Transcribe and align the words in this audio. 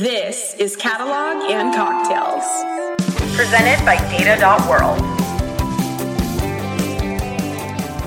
This 0.00 0.54
is 0.54 0.76
Catalog 0.76 1.50
and 1.50 1.74
Cocktails. 1.74 2.42
Presented 3.36 3.84
by 3.84 3.96
Data.World. 4.08 4.98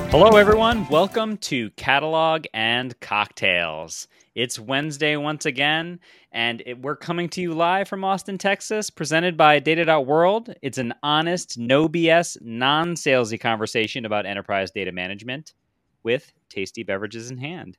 Hello, 0.09 0.35
everyone. 0.35 0.87
Welcome 0.87 1.37
to 1.37 1.69
Catalog 1.75 2.45
and 2.51 2.99
Cocktails. 2.99 4.07
It's 4.33 4.57
Wednesday 4.57 5.17
once 5.17 5.45
again, 5.45 5.99
and 6.31 6.63
it, 6.65 6.81
we're 6.81 6.95
coming 6.95 7.29
to 7.29 7.41
you 7.41 7.53
live 7.53 7.87
from 7.87 8.03
Austin, 8.03 8.39
Texas, 8.39 8.89
presented 8.89 9.37
by 9.37 9.59
Data.World. 9.59 10.55
It's 10.63 10.79
an 10.79 10.95
honest, 11.03 11.59
no 11.59 11.87
BS, 11.87 12.39
non 12.41 12.95
salesy 12.95 13.39
conversation 13.39 14.03
about 14.05 14.25
enterprise 14.25 14.71
data 14.71 14.91
management 14.91 15.53
with 16.01 16.33
tasty 16.49 16.81
beverages 16.81 17.29
in 17.29 17.37
hand. 17.37 17.77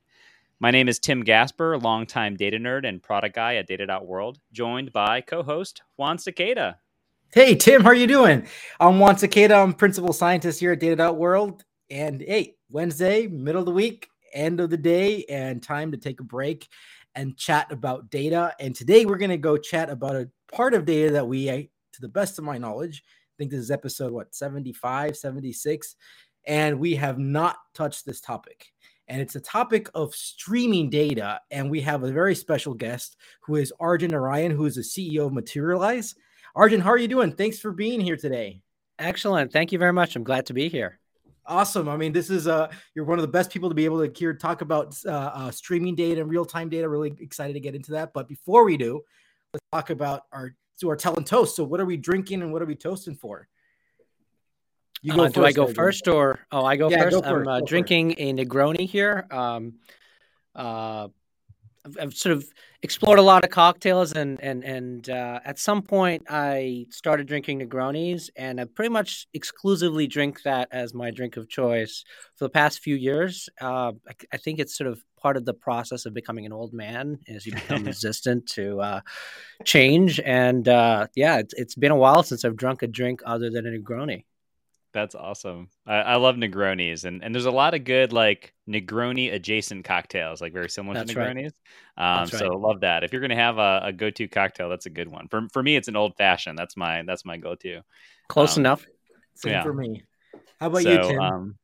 My 0.61 0.71
name 0.71 0.87
is 0.87 0.99
Tim 0.99 1.21
Gasper, 1.21 1.77
longtime 1.77 2.37
data 2.37 2.57
nerd 2.57 2.87
and 2.87 3.03
product 3.03 3.35
guy 3.35 3.55
at 3.55 3.67
Data.World, 3.67 4.39
joined 4.53 4.93
by 4.93 5.19
co-host 5.19 5.81
Juan 5.97 6.17
Sequeda. 6.17 6.75
Hey 7.33 7.55
Tim, 7.55 7.81
how 7.81 7.89
are 7.89 7.93
you 7.93 8.07
doing? 8.07 8.47
I'm 8.79 8.99
Juan 8.99 9.15
Sequeda. 9.15 9.61
I'm 9.61 9.73
principal 9.73 10.13
scientist 10.13 10.61
here 10.61 10.71
at 10.71 10.79
Data.World. 10.79 11.65
And 11.89 12.21
hey, 12.21 12.55
Wednesday, 12.69 13.27
middle 13.27 13.59
of 13.59 13.65
the 13.65 13.73
week, 13.73 14.07
end 14.33 14.61
of 14.61 14.69
the 14.69 14.77
day, 14.77 15.25
and 15.25 15.61
time 15.61 15.91
to 15.91 15.97
take 15.97 16.21
a 16.21 16.23
break 16.23 16.69
and 17.15 17.35
chat 17.35 17.69
about 17.69 18.09
data. 18.09 18.53
And 18.57 18.73
today 18.73 19.05
we're 19.05 19.17
going 19.17 19.31
to 19.31 19.37
go 19.37 19.57
chat 19.57 19.89
about 19.89 20.15
a 20.15 20.29
part 20.53 20.73
of 20.73 20.85
data 20.85 21.11
that 21.11 21.27
we, 21.27 21.47
to 21.47 22.01
the 22.01 22.07
best 22.07 22.39
of 22.39 22.45
my 22.45 22.57
knowledge, 22.57 23.03
I 23.05 23.35
think 23.37 23.51
this 23.51 23.59
is 23.59 23.71
episode 23.71 24.13
what 24.13 24.33
75, 24.33 25.17
76, 25.17 25.97
and 26.47 26.79
we 26.79 26.95
have 26.95 27.19
not 27.19 27.57
touched 27.73 28.05
this 28.05 28.21
topic 28.21 28.71
and 29.07 29.21
it's 29.21 29.35
a 29.35 29.41
topic 29.41 29.89
of 29.93 30.15
streaming 30.15 30.89
data. 30.89 31.39
And 31.51 31.69
we 31.69 31.81
have 31.81 32.03
a 32.03 32.11
very 32.11 32.35
special 32.35 32.73
guest 32.73 33.17
who 33.41 33.55
is 33.55 33.73
Arjun 33.79 34.11
Narayan, 34.11 34.51
who 34.51 34.65
is 34.65 34.75
the 34.75 34.81
CEO 34.81 35.27
of 35.27 35.33
Materialize. 35.33 36.15
Arjun, 36.55 36.81
how 36.81 36.89
are 36.89 36.97
you 36.97 37.07
doing? 37.07 37.31
Thanks 37.31 37.59
for 37.59 37.71
being 37.71 37.99
here 37.99 38.17
today. 38.17 38.61
Excellent. 38.97 39.51
Thank 39.51 39.71
you 39.71 39.79
very 39.79 39.93
much. 39.93 40.15
I'm 40.15 40.23
glad 40.23 40.45
to 40.47 40.53
be 40.53 40.69
here. 40.69 40.99
Awesome. 41.45 41.87
I 41.87 41.97
mean, 41.97 42.11
this 42.11 42.31
is 42.31 42.47
uh 42.47 42.71
you're 42.95 43.05
one 43.05 43.19
of 43.19 43.21
the 43.21 43.27
best 43.27 43.51
people 43.51 43.69
to 43.69 43.75
be 43.75 43.85
able 43.85 44.05
to 44.05 44.11
hear 44.17 44.33
talk 44.33 44.61
about 44.61 44.95
uh, 45.05 45.11
uh, 45.11 45.51
streaming 45.51 45.93
data 45.93 46.21
and 46.21 46.29
real 46.29 46.45
time 46.45 46.69
data. 46.69 46.89
Really 46.89 47.13
excited 47.19 47.53
to 47.53 47.59
get 47.59 47.75
into 47.75 47.91
that. 47.91 48.13
But 48.13 48.27
before 48.27 48.63
we 48.63 48.77
do, 48.77 49.01
let's 49.53 49.65
talk 49.71 49.91
about 49.91 50.23
our 50.31 50.55
so 50.75 50.89
our 50.89 50.95
tell 50.95 51.15
and 51.15 51.25
toast. 51.25 51.55
So, 51.55 51.63
what 51.63 51.79
are 51.79 51.85
we 51.85 51.97
drinking 51.97 52.41
and 52.41 52.51
what 52.51 52.63
are 52.63 52.65
we 52.65 52.75
toasting 52.75 53.15
for? 53.15 53.47
You 55.05 55.13
go 55.13 55.25
uh, 55.25 55.29
do 55.29 55.45
I 55.45 55.51
go 55.51 55.67
first 55.67 56.07
or 56.07 56.39
oh 56.51 56.65
I 56.65 56.77
go 56.77 56.89
yeah, 56.89 57.03
first? 57.03 57.21
Go 57.21 57.29
I'm 57.29 57.47
uh, 57.47 57.59
drinking 57.59 58.15
a 58.17 58.33
Negroni 58.33 58.89
here. 58.89 59.27
Um, 59.29 59.75
uh, 60.55 61.09
I've, 61.85 61.97
I've, 62.01 62.13
sort 62.15 62.35
of 62.35 62.43
explored 62.81 63.19
a 63.19 63.21
lot 63.21 63.43
of 63.43 63.51
cocktails 63.51 64.13
and 64.13 64.41
and 64.41 64.63
and 64.63 65.07
uh, 65.07 65.41
at 65.45 65.59
some 65.59 65.83
point 65.83 66.23
I 66.27 66.87
started 66.89 67.27
drinking 67.27 67.59
Negronis 67.59 68.31
and 68.35 68.59
I 68.59 68.65
pretty 68.65 68.89
much 68.89 69.27
exclusively 69.35 70.07
drink 70.07 70.41
that 70.41 70.69
as 70.71 70.95
my 70.95 71.11
drink 71.11 71.37
of 71.37 71.49
choice 71.49 72.03
for 72.35 72.45
the 72.45 72.49
past 72.49 72.79
few 72.79 72.95
years. 72.95 73.47
Uh, 73.61 73.91
I, 74.09 74.13
I, 74.33 74.37
think 74.37 74.57
it's 74.57 74.75
sort 74.75 74.89
of 74.89 75.03
part 75.17 75.37
of 75.37 75.45
the 75.45 75.53
process 75.53 76.07
of 76.07 76.15
becoming 76.15 76.47
an 76.47 76.51
old 76.51 76.73
man 76.73 77.19
as 77.27 77.45
you 77.45 77.53
become 77.53 77.83
resistant 77.93 78.47
to 78.53 78.81
uh, 78.81 79.01
change 79.65 80.19
and 80.19 80.67
uh, 80.67 81.05
yeah, 81.15 81.37
it's, 81.37 81.53
it's 81.53 81.75
been 81.75 81.91
a 81.91 81.95
while 81.95 82.23
since 82.23 82.43
I've 82.43 82.57
drunk 82.57 82.81
a 82.81 82.87
drink 82.87 83.21
other 83.23 83.51
than 83.51 83.67
a 83.67 83.69
Negroni. 83.69 84.23
That's 84.95 85.13
awesome. 85.13 85.67
I, 85.85 85.95
I, 85.95 86.15
love 86.15 86.37
Negronis, 86.37 87.03
and, 87.03 87.21
and 87.21 87.35
there's 87.35 87.47
a 87.47 87.51
lot 87.51 87.73
of 87.73 87.83
good 87.83 88.13
like 88.13 88.53
Negroni 88.65 89.33
adjacent 89.33 89.83
cocktails, 89.83 90.39
like 90.39 90.53
very 90.53 90.69
similar 90.69 90.93
that's 90.93 91.11
to 91.11 91.19
Negronis. 91.19 91.51
Right. 91.97 92.21
Um, 92.21 92.27
so 92.29 92.55
love 92.55 92.79
that. 92.79 93.03
If 93.03 93.11
you're 93.11 93.21
gonna 93.21 93.35
have 93.35 93.57
a, 93.57 93.81
a 93.83 93.91
go 93.91 94.09
to 94.09 94.27
cocktail, 94.29 94.69
that's 94.69 94.85
a 94.85 94.89
good 94.89 95.11
one. 95.11 95.27
For 95.27 95.49
for 95.51 95.61
me, 95.61 95.75
it's 95.75 95.89
an 95.89 95.97
old 95.97 96.15
fashioned. 96.15 96.57
That's 96.57 96.77
my 96.77 97.03
that's 97.05 97.25
my 97.25 97.35
go 97.35 97.55
to. 97.55 97.81
Close 98.29 98.55
um, 98.55 98.61
enough. 98.61 98.85
Same 99.33 99.51
yeah. 99.51 99.63
for 99.63 99.73
me. 99.73 100.03
How 100.61 100.67
about 100.67 100.83
so, 100.83 100.91
you, 100.91 101.09
Tim? 101.09 101.19
Um, 101.19 101.55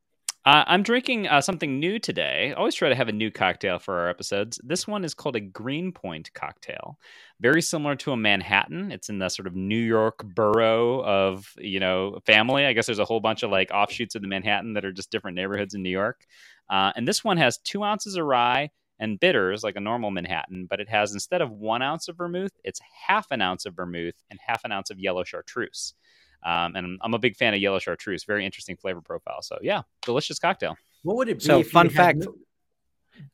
uh, 0.43 0.63
I'm 0.65 0.81
drinking 0.81 1.27
uh, 1.27 1.41
something 1.41 1.79
new 1.79 1.99
today. 1.99 2.51
I 2.51 2.57
always 2.57 2.73
try 2.73 2.89
to 2.89 2.95
have 2.95 3.07
a 3.07 3.11
new 3.13 3.29
cocktail 3.29 3.77
for 3.77 3.99
our 3.99 4.09
episodes. 4.09 4.59
This 4.63 4.87
one 4.87 5.05
is 5.05 5.13
called 5.13 5.35
a 5.35 5.39
Greenpoint 5.39 6.33
cocktail, 6.33 6.97
very 7.39 7.61
similar 7.61 7.95
to 7.97 8.11
a 8.11 8.17
Manhattan. 8.17 8.91
It's 8.91 9.09
in 9.09 9.19
the 9.19 9.29
sort 9.29 9.45
of 9.45 9.55
New 9.55 9.79
York 9.79 10.23
borough 10.23 11.03
of 11.03 11.53
you 11.59 11.79
know 11.79 12.19
family. 12.25 12.65
I 12.65 12.73
guess 12.73 12.87
there's 12.87 12.97
a 12.97 13.05
whole 13.05 13.19
bunch 13.19 13.43
of 13.43 13.51
like 13.51 13.69
offshoots 13.71 14.15
of 14.15 14.23
the 14.23 14.27
Manhattan 14.27 14.73
that 14.73 14.85
are 14.85 14.91
just 14.91 15.11
different 15.11 15.35
neighborhoods 15.35 15.75
in 15.75 15.83
New 15.83 15.91
York. 15.91 16.25
Uh, 16.69 16.91
and 16.95 17.07
this 17.07 17.23
one 17.23 17.37
has 17.37 17.59
two 17.59 17.83
ounces 17.83 18.15
of 18.15 18.25
rye 18.25 18.71
and 18.99 19.19
bitters 19.19 19.63
like 19.63 19.75
a 19.75 19.81
normal 19.81 20.09
Manhattan, 20.09 20.65
but 20.67 20.79
it 20.79 20.89
has 20.89 21.13
instead 21.13 21.41
of 21.41 21.51
one 21.51 21.83
ounce 21.83 22.07
of 22.07 22.17
vermouth, 22.17 22.53
it's 22.63 22.79
half 23.07 23.27
an 23.29 23.41
ounce 23.41 23.65
of 23.67 23.75
vermouth 23.75 24.15
and 24.31 24.39
half 24.43 24.63
an 24.63 24.71
ounce 24.71 24.89
of 24.89 24.97
yellow 24.97 25.23
chartreuse. 25.23 25.93
Um, 26.43 26.75
and 26.75 26.99
I'm 27.01 27.13
a 27.13 27.19
big 27.19 27.35
fan 27.35 27.53
of 27.53 27.61
yellow 27.61 27.79
chartreuse. 27.79 28.23
Very 28.23 28.45
interesting 28.45 28.77
flavor 28.77 29.01
profile. 29.01 29.41
So 29.41 29.57
yeah, 29.61 29.81
delicious 30.01 30.39
cocktail. 30.39 30.75
What 31.03 31.17
would 31.17 31.29
it 31.29 31.39
be? 31.39 31.45
So 31.45 31.63
fun 31.63 31.89
fact. 31.89 32.19
No... 32.19 32.35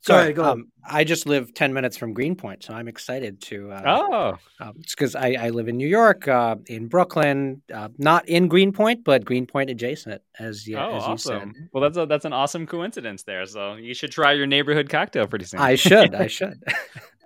Sorry, 0.02 0.24
ahead, 0.24 0.36
go 0.36 0.44
um, 0.44 0.72
I 0.84 1.04
just 1.04 1.26
live 1.26 1.54
10 1.54 1.74
minutes 1.74 1.98
from 1.98 2.14
Greenpoint, 2.14 2.64
so 2.64 2.74
I'm 2.74 2.88
excited 2.88 3.42
to. 3.44 3.72
Uh, 3.72 3.82
oh. 3.86 4.38
Uh, 4.60 4.72
it's 4.80 4.96
because 4.96 5.16
I, 5.16 5.34
I, 5.40 5.50
live 5.50 5.68
in 5.68 5.78
New 5.78 5.88
York, 5.88 6.28
uh, 6.28 6.56
in 6.66 6.88
Brooklyn, 6.88 7.62
uh, 7.74 7.90
not 7.98 8.28
in 8.28 8.48
Greenpoint, 8.48 9.04
but 9.04 9.26
Greenpoint 9.26 9.70
adjacent, 9.70 10.22
as, 10.40 10.68
you, 10.68 10.78
oh, 10.78 10.98
as 10.98 11.04
awesome. 11.04 11.54
Well, 11.74 11.82
that's, 11.82 11.98
a, 11.98 12.06
that's 12.06 12.26
an 12.26 12.34
awesome 12.34 12.66
coincidence 12.66 13.24
there. 13.24 13.46
So 13.46 13.76
you 13.76 13.94
should 13.94 14.12
try 14.12 14.34
your 14.34 14.48
neighborhood 14.48 14.90
cocktail 14.90 15.28
pretty 15.28 15.46
soon. 15.46 15.60
I 15.60 15.76
should. 15.76 16.16
I 16.16 16.28
should. 16.28 16.64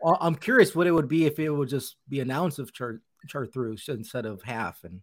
well, 0.02 0.18
I'm 0.20 0.36
curious 0.36 0.76
what 0.76 0.88
it 0.88 0.92
would 0.92 1.08
be 1.08 1.26
if 1.26 1.40
it 1.40 1.50
would 1.50 1.70
just 1.70 1.96
be 2.10 2.20
an 2.20 2.32
ounce 2.32 2.60
of 2.60 2.74
char- 2.74 3.02
chartreuse 3.28 3.88
instead 3.88 4.26
of 4.26 4.42
half. 4.44 4.84
And 4.84 5.02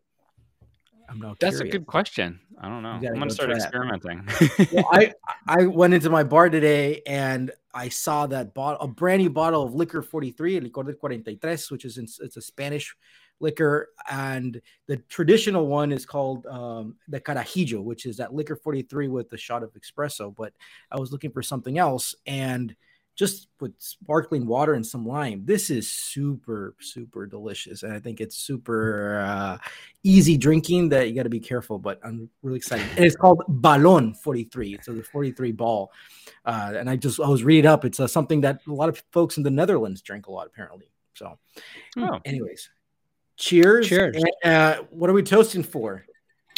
I'm 1.09 1.19
not. 1.19 1.39
That's 1.41 1.57
curious. 1.57 1.75
a 1.75 1.79
good 1.79 1.87
question. 1.87 2.39
I 2.61 2.69
don't 2.69 2.83
know. 2.83 2.91
I'm 2.91 3.03
gonna 3.03 3.21
go 3.21 3.29
start 3.29 3.51
experimenting. 3.53 4.27
well, 4.73 4.89
I 4.93 5.15
I 5.47 5.67
went 5.67 5.95
into 5.95 6.11
my 6.11 6.23
bar 6.23 6.51
today 6.51 7.03
and 7.07 7.51
I 7.73 7.89
saw 7.89 8.27
that 8.27 8.55
bottle, 8.55 8.81
a 8.81 8.89
brand 8.89 9.23
new 9.23 9.31
bottle 9.31 9.63
of 9.63 9.75
liquor 9.75 10.03
43, 10.03 10.61
Licor 10.61 10.85
del 10.85 10.95
43, 10.95 11.57
which 11.71 11.85
is 11.85 11.99
in, 11.99 12.07
it's 12.21 12.37
a 12.37 12.43
Spanish 12.43 12.97
liquor, 13.41 13.91
and 14.11 14.61
the 14.87 14.97
traditional 15.09 15.67
one 15.69 15.93
is 15.93 16.05
called 16.05 16.45
um, 16.47 16.97
the 17.07 17.21
Carajillo, 17.21 17.83
which 17.83 18.05
is 18.05 18.17
that 18.17 18.35
liquor 18.35 18.57
43 18.57 19.09
with 19.09 19.33
a 19.33 19.37
shot 19.37 19.63
of 19.63 19.73
espresso. 19.75 20.35
But 20.35 20.53
I 20.91 20.99
was 20.99 21.13
looking 21.13 21.31
for 21.31 21.43
something 21.43 21.79
else, 21.79 22.15
and 22.27 22.75
just 23.19 23.49
with 23.61 23.75
sparkling 23.79 24.47
water 24.47 24.75
and 24.75 24.87
some 24.87 25.05
lime. 25.05 25.45
This 25.45 25.71
is 25.71 25.91
super, 25.91 26.77
super 26.79 27.27
delicious. 27.27 27.83
And 27.83 27.93
I 27.93 27.99
think 27.99 28.21
it's 28.21 28.37
super 28.37 29.19
uh, 29.19 29.59
easy 30.05 30.39
drinking 30.39 30.91
that 30.91 31.09
you 31.09 31.17
got 31.17 31.25
to 31.25 31.29
be 31.29 31.41
careful, 31.41 31.81
but 31.81 31.99
I'm 32.05 32.31
really 32.43 32.59
excited. 32.59 32.87
And 32.97 33.05
it's 33.05 33.17
called 33.17 33.43
Ballon 33.49 34.15
43. 34.15 34.79
So 34.83 34.93
the 34.93 35.03
43 35.03 35.51
ball. 35.51 35.91
Uh, 36.45 36.75
and 36.77 36.89
I 36.89 36.95
just, 36.95 37.19
I 37.19 37.27
was 37.27 37.43
reading 37.43 37.69
up. 37.69 37.85
It's 37.85 37.99
uh, 37.99 38.07
something 38.07 38.43
that 38.43 38.61
a 38.69 38.73
lot 38.73 38.89
of 38.89 39.03
folks 39.11 39.37
in 39.37 39.43
the 39.43 39.51
Netherlands 39.51 40.01
drink 40.01 40.29
a 40.29 40.31
lot, 40.31 40.47
apparently. 40.47 40.89
So, 41.15 41.37
oh. 41.99 42.21
anyways, 42.25 42.71
cheers. 43.37 43.89
Cheers. 43.89 44.23
And, 44.45 44.55
uh, 44.55 44.83
what 44.91 45.11
are 45.11 45.13
we 45.13 45.25
toasting 45.25 45.65
for? 45.65 46.05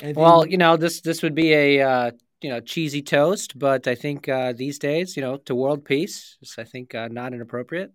Anything? 0.03 0.22
Well, 0.22 0.47
you 0.47 0.59
know, 0.59 0.76
this, 0.76 1.00
this 1.00 1.22
would 1.22 1.34
be 1.34 1.54
a, 1.54 1.81
uh, 1.81 2.10
you 2.42 2.50
know 2.50 2.60
cheesy 2.60 3.02
toast, 3.02 3.58
but 3.58 3.86
I 3.86 3.94
think 3.94 4.28
uh, 4.28 4.52
these 4.52 4.78
days, 4.78 5.16
you 5.16 5.22
know, 5.22 5.36
to 5.38 5.54
world 5.54 5.84
peace 5.84 6.36
is 6.42 6.54
I 6.58 6.64
think 6.64 6.94
uh, 6.94 7.08
not 7.08 7.32
inappropriate. 7.32 7.92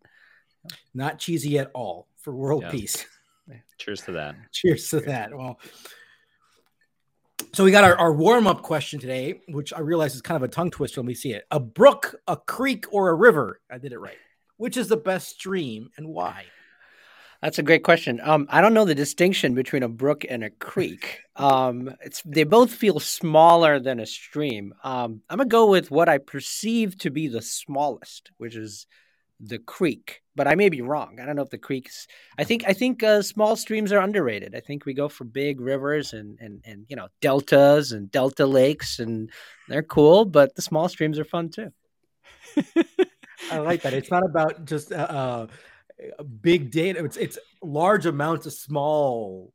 Not 0.94 1.19
cheesy 1.19 1.59
at 1.59 1.72
all 1.73 2.07
for 2.17 2.33
world 2.33 2.63
yeah. 2.63 2.72
peace. 2.72 3.06
Cheers 3.78 4.01
to 4.01 4.13
that. 4.13 4.35
Cheers 4.51 4.89
to 4.89 5.00
that. 5.01 5.35
Well, 5.35 5.59
so 7.53 7.63
we 7.63 7.72
got 7.72 7.83
our, 7.83 7.97
our 7.97 8.13
warm 8.13 8.47
up 8.47 8.61
question 8.63 9.00
today, 9.00 9.41
which 9.47 9.73
I 9.73 9.79
realize 9.79 10.16
is 10.16 10.22
kind 10.22 10.35
of 10.35 10.44
a 10.44 10.47
tongue 10.47 10.72
twister. 10.72 11.01
Let 11.01 11.07
me 11.07 11.13
see 11.13 11.33
it. 11.33 11.45
A 11.51 11.59
brook, 11.59 12.16
a 12.27 12.38
creek, 12.38 12.85
or 12.91 13.09
a 13.09 13.13
river? 13.13 13.62
I 13.69 13.77
did 13.77 13.91
it 13.91 14.00
right. 14.00 14.17
Which 14.57 14.77
is 14.77 14.88
the 14.88 14.97
best 14.97 15.29
stream 15.29 15.89
and 15.97 16.07
why? 16.07 16.45
That's 17.45 17.59
a 17.59 17.63
great 17.63 17.83
question. 17.83 18.19
Um, 18.23 18.47
I 18.50 18.59
don't 18.59 18.74
know 18.74 18.86
the 18.86 18.95
distinction 18.95 19.53
between 19.53 19.83
a 19.83 19.88
brook 19.88 20.25
and 20.27 20.44
a 20.44 20.50
creek. 20.50 21.21
Um, 21.38 21.94
it's 22.00 22.21
they 22.24 22.45
both 22.45 22.74
feel 22.74 22.97
smaller 23.01 23.77
than 23.77 24.00
a 24.00 24.06
stream. 24.06 24.74
Um, 24.86 25.21
I'm 25.30 25.39
gonna 25.39 25.50
go 25.50 25.69
with 25.69 25.92
what 25.92 26.07
I 26.07 26.18
perceive 26.18 26.97
to 27.00 27.09
be 27.09 27.27
the 27.27 27.42
smallest, 27.42 28.31
which 28.38 28.56
is 28.56 28.88
the 29.42 29.59
creek. 29.59 30.21
But 30.33 30.47
I 30.47 30.56
may 30.56 30.69
be 30.69 30.81
wrong. 30.81 31.19
I 31.21 31.25
don't 31.25 31.36
know 31.36 31.42
if 31.42 31.50
the 31.50 31.57
creeks. 31.57 32.07
I 32.38 32.45
think 32.45 32.63
I 32.65 32.71
think 32.71 33.03
uh, 33.03 33.21
small 33.21 33.57
streams 33.57 33.91
are 33.91 34.00
underrated. 34.00 34.56
I 34.56 34.62
think 34.62 34.86
we 34.86 34.94
go 34.94 35.09
for 35.09 35.25
big 35.25 35.59
rivers 35.59 36.13
and 36.13 36.39
and 36.39 36.62
and 36.63 36.86
you 36.88 36.95
know 36.95 37.09
deltas 37.19 37.91
and 37.91 38.09
delta 38.09 38.45
lakes, 38.45 39.00
and 39.00 39.30
they're 39.68 39.83
cool. 39.83 40.24
But 40.24 40.56
the 40.56 40.62
small 40.62 40.88
streams 40.88 41.19
are 41.19 41.25
fun 41.25 41.50
too. 41.50 41.74
I 43.51 43.57
like 43.57 43.81
that. 43.81 43.94
It's 43.94 44.09
not 44.09 44.24
about 44.24 44.63
just. 44.63 44.94
Uh, 44.94 44.95
uh 44.95 45.48
big 46.42 46.71
data. 46.71 47.03
It's 47.03 47.18
it's 47.18 47.38
large 47.62 48.06
amounts 48.06 48.45
of 48.45 48.53
small 48.53 49.53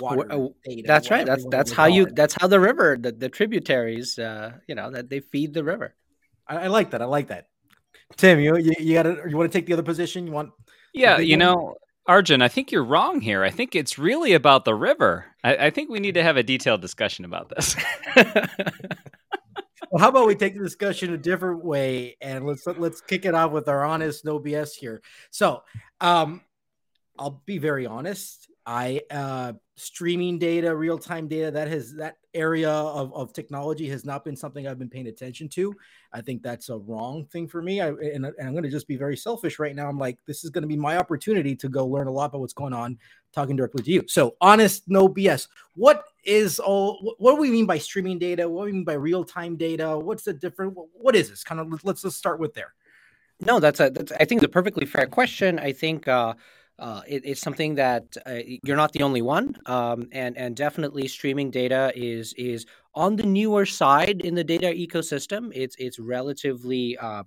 water. 0.00 0.26
Uh, 0.30 0.48
data, 0.64 0.82
that's 0.86 1.10
right. 1.10 1.26
That's 1.26 1.46
that's 1.50 1.72
how 1.72 1.86
you. 1.86 2.06
It. 2.06 2.16
That's 2.16 2.34
how 2.38 2.46
the 2.46 2.60
river, 2.60 2.96
the, 3.00 3.12
the 3.12 3.28
tributaries, 3.28 4.18
uh, 4.18 4.52
you 4.66 4.74
know, 4.74 4.90
that 4.90 5.08
they 5.08 5.20
feed 5.20 5.54
the 5.54 5.64
river. 5.64 5.94
I, 6.46 6.56
I 6.56 6.66
like 6.68 6.90
that. 6.90 7.02
I 7.02 7.06
like 7.06 7.28
that. 7.28 7.48
Tim, 8.16 8.40
you 8.40 8.56
you, 8.56 8.72
you 8.78 8.94
got 8.94 9.04
to 9.04 9.22
you 9.28 9.36
want 9.36 9.50
to 9.52 9.58
take 9.58 9.66
the 9.66 9.72
other 9.74 9.82
position? 9.82 10.26
You 10.26 10.32
want 10.32 10.50
Yeah, 10.92 11.18
you 11.18 11.36
know, 11.36 11.76
Arjun, 12.06 12.40
I 12.40 12.48
think 12.48 12.72
you're 12.72 12.84
wrong 12.84 13.20
here. 13.20 13.44
I 13.44 13.50
think 13.50 13.74
it's 13.74 13.98
really 13.98 14.32
about 14.32 14.64
the 14.64 14.74
river. 14.74 15.26
I, 15.44 15.66
I 15.66 15.70
think 15.70 15.90
we 15.90 16.00
need 16.00 16.14
to 16.14 16.22
have 16.22 16.38
a 16.38 16.42
detailed 16.42 16.80
discussion 16.80 17.26
about 17.26 17.50
this. 17.50 17.76
well, 19.90 20.00
how 20.02 20.08
about 20.08 20.26
we 20.26 20.34
take 20.34 20.54
the 20.54 20.62
discussion 20.62 21.12
a 21.12 21.18
different 21.18 21.64
way 21.64 22.16
and 22.20 22.46
let's 22.46 22.66
let's 22.66 23.00
kick 23.00 23.24
it 23.24 23.34
off 23.34 23.52
with 23.52 23.68
our 23.68 23.84
honest, 23.84 24.24
no 24.24 24.38
BS 24.38 24.74
here. 24.74 25.02
So, 25.30 25.62
um, 26.00 26.42
I'll 27.18 27.42
be 27.46 27.58
very 27.58 27.86
honest. 27.86 28.48
I 28.66 29.00
uh, 29.10 29.54
streaming 29.76 30.38
data, 30.38 30.76
real 30.76 30.98
time 30.98 31.26
data, 31.26 31.50
that 31.52 31.68
has 31.68 31.94
that 31.94 32.18
area 32.34 32.70
of, 32.70 33.14
of 33.14 33.32
technology 33.32 33.88
has 33.88 34.04
not 34.04 34.24
been 34.26 34.36
something 34.36 34.66
I've 34.66 34.78
been 34.78 34.90
paying 34.90 35.06
attention 35.06 35.48
to. 35.50 35.74
I 36.12 36.20
think 36.20 36.42
that's 36.42 36.68
a 36.68 36.76
wrong 36.76 37.24
thing 37.24 37.48
for 37.48 37.62
me. 37.62 37.80
I, 37.80 37.88
and, 37.88 38.26
and 38.26 38.34
I'm 38.38 38.52
going 38.52 38.64
to 38.64 38.70
just 38.70 38.86
be 38.86 38.96
very 38.96 39.16
selfish 39.16 39.58
right 39.58 39.74
now. 39.74 39.88
I'm 39.88 39.98
like, 39.98 40.18
this 40.26 40.44
is 40.44 40.50
going 40.50 40.62
to 40.62 40.68
be 40.68 40.76
my 40.76 40.98
opportunity 40.98 41.56
to 41.56 41.68
go 41.70 41.86
learn 41.86 42.08
a 42.08 42.12
lot 42.12 42.26
about 42.26 42.42
what's 42.42 42.52
going 42.52 42.74
on, 42.74 42.98
talking 43.34 43.56
directly 43.56 43.82
to 43.82 43.90
you. 43.90 44.04
So, 44.08 44.36
honest, 44.40 44.84
no 44.86 45.08
BS. 45.08 45.48
What 45.74 46.04
is 46.24 46.58
all? 46.58 47.14
What 47.18 47.34
do 47.34 47.40
we 47.40 47.50
mean 47.50 47.66
by 47.66 47.78
streaming 47.78 48.18
data? 48.18 48.48
What 48.48 48.62
do 48.62 48.66
we 48.66 48.72
mean 48.72 48.84
by 48.84 48.94
real 48.94 49.24
time 49.24 49.56
data? 49.56 49.98
What's 49.98 50.24
the 50.24 50.32
different? 50.32 50.76
What 50.92 51.16
is 51.16 51.30
this? 51.30 51.44
Kind 51.44 51.60
of 51.60 51.84
let's 51.84 52.02
just 52.02 52.16
start 52.16 52.40
with 52.40 52.54
there. 52.54 52.74
No, 53.40 53.60
that's 53.60 53.80
a 53.80 53.90
that's 53.90 54.12
I 54.12 54.24
think 54.24 54.42
a 54.42 54.48
perfectly 54.48 54.86
fair 54.86 55.06
question. 55.06 55.58
I 55.58 55.72
think. 55.72 56.08
uh 56.08 56.34
uh, 56.78 57.02
it, 57.08 57.22
it's 57.24 57.40
something 57.40 57.74
that 57.74 58.16
uh, 58.24 58.38
you're 58.62 58.76
not 58.76 58.92
the 58.92 59.02
only 59.02 59.20
one, 59.20 59.56
um, 59.66 60.08
and 60.12 60.36
and 60.36 60.54
definitely 60.54 61.08
streaming 61.08 61.50
data 61.50 61.92
is 61.96 62.32
is 62.34 62.66
on 62.94 63.16
the 63.16 63.24
newer 63.24 63.66
side 63.66 64.20
in 64.20 64.34
the 64.36 64.44
data 64.44 64.66
ecosystem. 64.66 65.50
It's 65.54 65.74
it's 65.80 65.98
relatively 65.98 66.96
uh, 66.96 67.24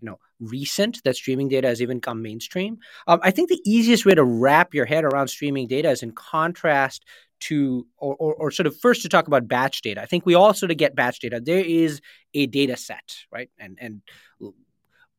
you 0.00 0.06
know 0.06 0.18
recent 0.40 1.02
that 1.04 1.16
streaming 1.16 1.48
data 1.48 1.68
has 1.68 1.80
even 1.80 2.00
come 2.00 2.22
mainstream. 2.22 2.78
Um, 3.06 3.20
I 3.22 3.30
think 3.30 3.48
the 3.48 3.60
easiest 3.64 4.04
way 4.04 4.14
to 4.14 4.24
wrap 4.24 4.74
your 4.74 4.86
head 4.86 5.04
around 5.04 5.28
streaming 5.28 5.66
data 5.66 5.90
is 5.90 6.02
in 6.02 6.12
contrast 6.12 7.04
to 7.38 7.86
or, 7.98 8.14
or, 8.16 8.34
or, 8.34 8.50
sort 8.50 8.66
of 8.66 8.78
first 8.80 9.02
to 9.02 9.10
talk 9.10 9.26
about 9.26 9.46
batch 9.46 9.82
data. 9.82 10.00
I 10.00 10.06
think 10.06 10.24
we 10.24 10.34
all 10.34 10.54
sort 10.54 10.70
of 10.70 10.78
get 10.78 10.94
batch 10.94 11.20
data. 11.20 11.38
There 11.38 11.64
is 11.64 12.00
a 12.32 12.46
data 12.46 12.76
set, 12.76 13.16
right? 13.30 13.50
And 13.58 13.78
and 13.80 14.02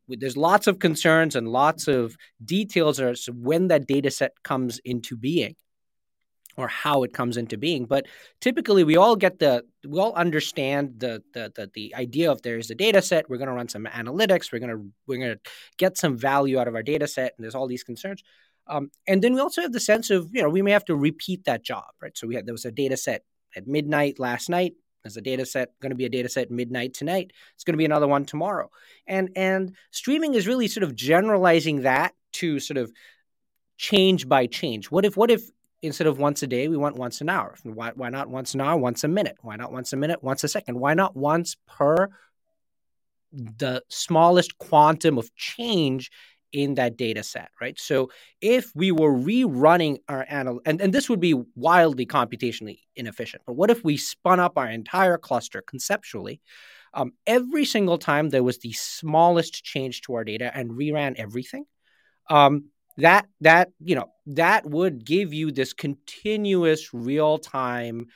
there's 0.08 0.38
lots 0.38 0.68
of 0.68 0.80
concerns 0.80 1.36
and 1.36 1.50
lots 1.50 1.88
of 1.88 2.16
details 2.44 3.00
as 3.00 3.28
when 3.34 3.68
that 3.68 3.88
data 3.88 4.10
set 4.10 4.32
comes 4.44 4.80
into 4.86 5.18
being 5.18 5.56
or 6.58 6.68
how 6.68 7.04
it 7.04 7.14
comes 7.14 7.38
into 7.38 7.58
being 7.58 7.86
but 7.86 8.06
typically 8.42 8.84
we 8.84 8.98
all 8.98 9.16
get 9.16 9.40
the 9.40 9.64
we 9.88 10.00
all 10.00 10.14
understand 10.14 10.94
the 10.98 11.22
the 11.34 11.52
the, 11.56 11.70
the 11.74 11.96
idea 11.96 12.32
of 12.32 12.42
there's 12.42 12.70
a 12.70 12.76
data 12.76 13.02
set 13.02 13.30
we're 13.30 13.38
going 13.38 13.48
to 13.48 13.54
run 13.54 13.70
some 13.70 13.86
analytics 13.86 14.52
we're 14.52 14.60
going 14.60 14.72
to 14.72 14.92
we're 15.06 15.18
going 15.18 15.36
to 15.36 15.40
get 15.78 15.98
some 15.98 16.18
value 16.18 16.60
out 16.60 16.68
of 16.68 16.76
our 16.76 16.84
data 16.84 17.08
set 17.08 17.34
and 17.38 17.44
there's 17.44 17.56
all 17.56 17.68
these 17.68 17.84
concerns 17.84 18.24
um, 18.68 18.92
and 19.08 19.24
then 19.24 19.34
we 19.34 19.40
also 19.40 19.62
have 19.62 19.72
the 19.72 19.80
sense 19.80 20.10
of 20.10 20.30
you 20.34 20.42
know 20.42 20.50
we 20.50 20.62
may 20.62 20.72
have 20.72 20.86
to 20.86 20.96
repeat 20.96 21.44
that 21.46 21.64
job 21.64 21.86
right 22.02 22.18
so 22.18 22.28
we 22.28 22.36
had 22.36 22.46
there 22.46 22.54
was 22.54 22.66
a 22.66 22.72
data 22.72 22.98
set 22.98 23.24
at 23.56 23.68
midnight 23.68 24.20
last 24.20 24.50
night 24.50 24.74
there's 25.08 25.18
a 25.18 25.22
data 25.22 25.46
set 25.46 25.72
going 25.80 25.92
to 25.92 25.96
be 25.96 26.06
a 26.06 26.10
data 26.10 26.28
set 26.28 26.52
midnight 26.52 26.94
tonight. 26.94 27.32
It's 27.56 27.64
going 27.64 27.76
to 27.76 27.78
be 27.78 27.86
another 27.86 28.08
one 28.08 28.26
tomorrow. 28.26 28.70
And 29.08 29.30
and 29.38 29.74
streaming 29.92 30.34
is 30.34 30.48
really 30.48 30.68
sort 30.68 30.84
of 30.84 30.96
generalizing 30.96 31.84
that 31.84 32.14
to 32.34 32.60
sort 32.60 32.78
of 32.78 32.92
change 33.78 34.28
by 34.28 34.48
change. 34.48 34.92
What 34.92 35.06
if 35.06 35.16
what 35.16 35.32
if 35.32 35.50
instead 35.82 36.08
of 36.08 36.20
once 36.20 36.44
a 36.44 36.48
day 36.48 36.68
we 36.68 36.78
want 36.78 36.96
once 36.96 37.22
an 37.22 37.30
hour? 37.30 37.56
Why 37.64 37.92
why 37.96 38.10
not 38.10 38.30
once 38.30 38.54
an 38.54 38.62
hour, 38.62 38.78
once 38.78 39.04
a 39.04 39.08
minute? 39.08 39.38
Why 39.42 39.56
not 39.56 39.72
once 39.72 39.94
a 39.94 39.98
minute, 39.98 40.24
once 40.24 40.44
a 40.44 40.48
second? 40.48 40.80
Why 40.80 40.94
not 40.94 41.16
once 41.16 41.56
per 41.68 42.10
the 43.32 43.84
smallest 43.90 44.58
quantum 44.58 45.18
of 45.18 45.34
change 45.36 46.12
in 46.54 46.76
that 46.76 46.98
data 46.98 47.24
set, 47.24 47.50
right? 47.60 47.78
So 47.80 48.10
if 48.42 48.72
we 48.74 48.92
were 48.92 49.14
rerunning 49.14 49.98
our 50.08 50.26
anal, 50.30 50.62
and, 50.66 50.82
and 50.82 50.94
this 50.94 51.10
would 51.10 51.20
be 51.20 51.36
wildly 51.56 52.06
computationally 52.06 52.80
inefficient, 52.96 53.44
but 53.46 53.54
what 53.54 53.70
if 53.70 53.84
we 53.84 53.98
spun 53.98 54.40
up 54.40 54.58
our 54.58 54.68
entire 54.68 55.18
cluster 55.18 55.62
conceptually? 55.62 56.42
Um, 56.94 57.14
every 57.28 57.66
single 57.66 57.98
time 57.98 58.30
there 58.30 58.44
was 58.44 58.60
the 58.60 58.72
smallest 58.72 59.64
change 59.64 60.02
to 60.04 60.14
our 60.16 60.24
data 60.24 60.50
and 60.56 60.72
reran 60.72 61.16
everything, 61.18 61.66
um, 62.30 62.70
that 62.98 63.28
that 63.42 63.70
you 63.80 63.96
know 63.96 64.12
that 64.28 64.66
would 64.66 65.06
give 65.06 65.34
you 65.34 65.52
this 65.52 65.74
continuous 65.74 66.94
real 66.94 67.38
time 67.38 68.08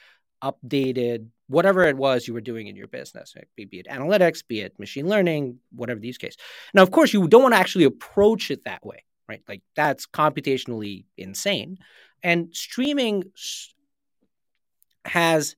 updated 0.43 1.27
whatever 1.51 1.83
it 1.83 1.97
was 1.97 2.27
you 2.27 2.33
were 2.33 2.41
doing 2.41 2.67
in 2.67 2.77
your 2.77 2.87
business, 2.87 3.33
eh, 3.37 3.41
be, 3.57 3.65
be 3.65 3.79
it 3.79 3.87
analytics, 3.87 4.41
be 4.47 4.61
it 4.61 4.79
machine 4.79 5.07
learning, 5.07 5.59
whatever 5.75 5.99
the 5.99 6.07
use 6.07 6.17
case. 6.17 6.37
Now, 6.73 6.81
of 6.81 6.91
course, 6.91 7.13
you 7.13 7.27
don't 7.27 7.43
want 7.43 7.53
to 7.53 7.59
actually 7.59 7.83
approach 7.83 8.49
it 8.49 8.63
that 8.63 8.85
way, 8.85 9.03
right? 9.27 9.43
Like 9.47 9.61
that's 9.75 10.07
computationally 10.07 11.03
insane. 11.17 11.77
And 12.23 12.55
streaming 12.55 13.25
has 15.03 15.57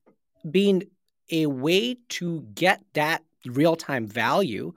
been 0.49 0.83
a 1.31 1.45
way 1.45 1.97
to 2.09 2.41
get 2.55 2.81
that 2.93 3.23
real 3.45 3.75
time 3.75 4.07
value 4.07 4.73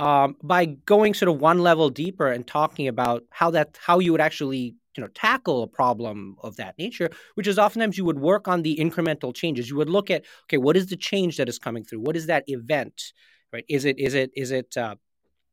um, 0.00 0.36
by 0.42 0.64
going 0.64 1.12
sort 1.12 1.28
of 1.28 1.40
one 1.40 1.58
level 1.58 1.90
deeper 1.90 2.28
and 2.28 2.46
talking 2.46 2.88
about 2.88 3.22
how 3.30 3.50
that 3.50 3.78
how 3.80 3.98
you 3.98 4.12
would 4.12 4.20
actually 4.20 4.74
you 4.96 5.02
know 5.02 5.08
tackle 5.08 5.62
a 5.62 5.66
problem 5.66 6.36
of 6.42 6.56
that 6.56 6.76
nature 6.78 7.10
which 7.34 7.46
is 7.46 7.58
oftentimes 7.58 7.98
you 7.98 8.04
would 8.04 8.18
work 8.18 8.48
on 8.48 8.62
the 8.62 8.76
incremental 8.76 9.34
changes. 9.34 9.68
You 9.68 9.76
would 9.76 9.90
look 9.90 10.10
at 10.10 10.24
okay 10.44 10.56
what 10.56 10.76
is 10.76 10.86
the 10.86 10.96
change 10.96 11.36
that 11.36 11.48
is 11.48 11.58
coming 11.58 11.84
through? 11.84 12.00
What 12.00 12.16
is 12.16 12.26
that 12.26 12.44
event 12.46 13.12
right? 13.52 13.64
Is 13.68 13.84
it 13.84 13.98
is 13.98 14.14
it 14.14 14.30
is 14.34 14.50
it 14.52 14.74
uh, 14.76 14.94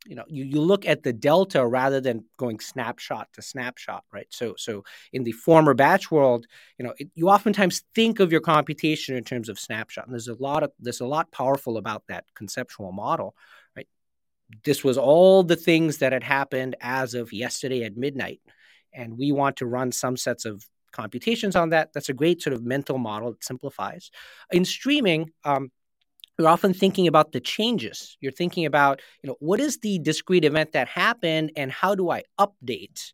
you 0.05 0.15
know 0.15 0.23
you, 0.29 0.45
you 0.45 0.61
look 0.61 0.85
at 0.85 1.03
the 1.03 1.11
delta 1.11 1.67
rather 1.67 1.99
than 1.99 2.23
going 2.38 2.61
snapshot 2.61 3.27
to 3.33 3.41
snapshot 3.41 4.05
right? 4.13 4.27
So 4.29 4.55
so 4.57 4.85
in 5.11 5.23
the 5.25 5.33
former 5.33 5.73
batch 5.73 6.09
world 6.09 6.47
you 6.77 6.85
know 6.85 6.94
it, 6.97 7.09
you 7.15 7.29
oftentimes 7.29 7.83
think 7.94 8.21
of 8.21 8.31
your 8.31 8.41
computation 8.41 9.17
in 9.17 9.25
terms 9.25 9.49
of 9.49 9.59
snapshot 9.59 10.05
and 10.05 10.13
there's 10.13 10.29
a 10.29 10.35
lot 10.35 10.63
of 10.63 10.71
there's 10.79 11.01
a 11.01 11.05
lot 11.05 11.33
powerful 11.33 11.75
about 11.75 12.03
that 12.07 12.23
conceptual 12.33 12.94
model 12.94 13.35
this 14.63 14.83
was 14.83 14.97
all 14.97 15.44
the 15.44 15.55
things 15.55 15.97
that 15.97 16.13
had 16.13 16.23
happened 16.23 16.75
as 16.81 17.13
of 17.13 17.33
yesterday 17.33 17.83
at 17.83 17.97
midnight 17.97 18.39
and 18.94 19.17
we 19.17 19.31
want 19.31 19.57
to 19.57 19.65
run 19.65 19.91
some 19.91 20.17
sets 20.17 20.45
of 20.45 20.65
computations 20.91 21.55
on 21.55 21.69
that. 21.69 21.94
That's 21.94 22.09
a 22.09 22.13
great 22.13 22.41
sort 22.41 22.53
of 22.53 22.63
mental 22.63 22.97
model. 22.97 23.33
It 23.33 23.44
simplifies. 23.44 24.09
In 24.51 24.65
streaming, 24.65 25.31
um, 25.44 25.71
you're 26.38 26.47
often 26.47 26.73
thinking 26.73 27.07
about 27.07 27.31
the 27.31 27.39
changes. 27.39 28.17
You're 28.19 28.31
thinking 28.31 28.65
about, 28.65 29.01
you 29.21 29.27
know, 29.27 29.38
what 29.39 29.59
is 29.59 29.77
the 29.79 29.99
discrete 29.99 30.45
event 30.45 30.71
that 30.73 30.88
happened 30.88 31.51
and 31.55 31.71
how 31.71 31.95
do 31.95 32.09
I 32.09 32.23
update 32.39 33.13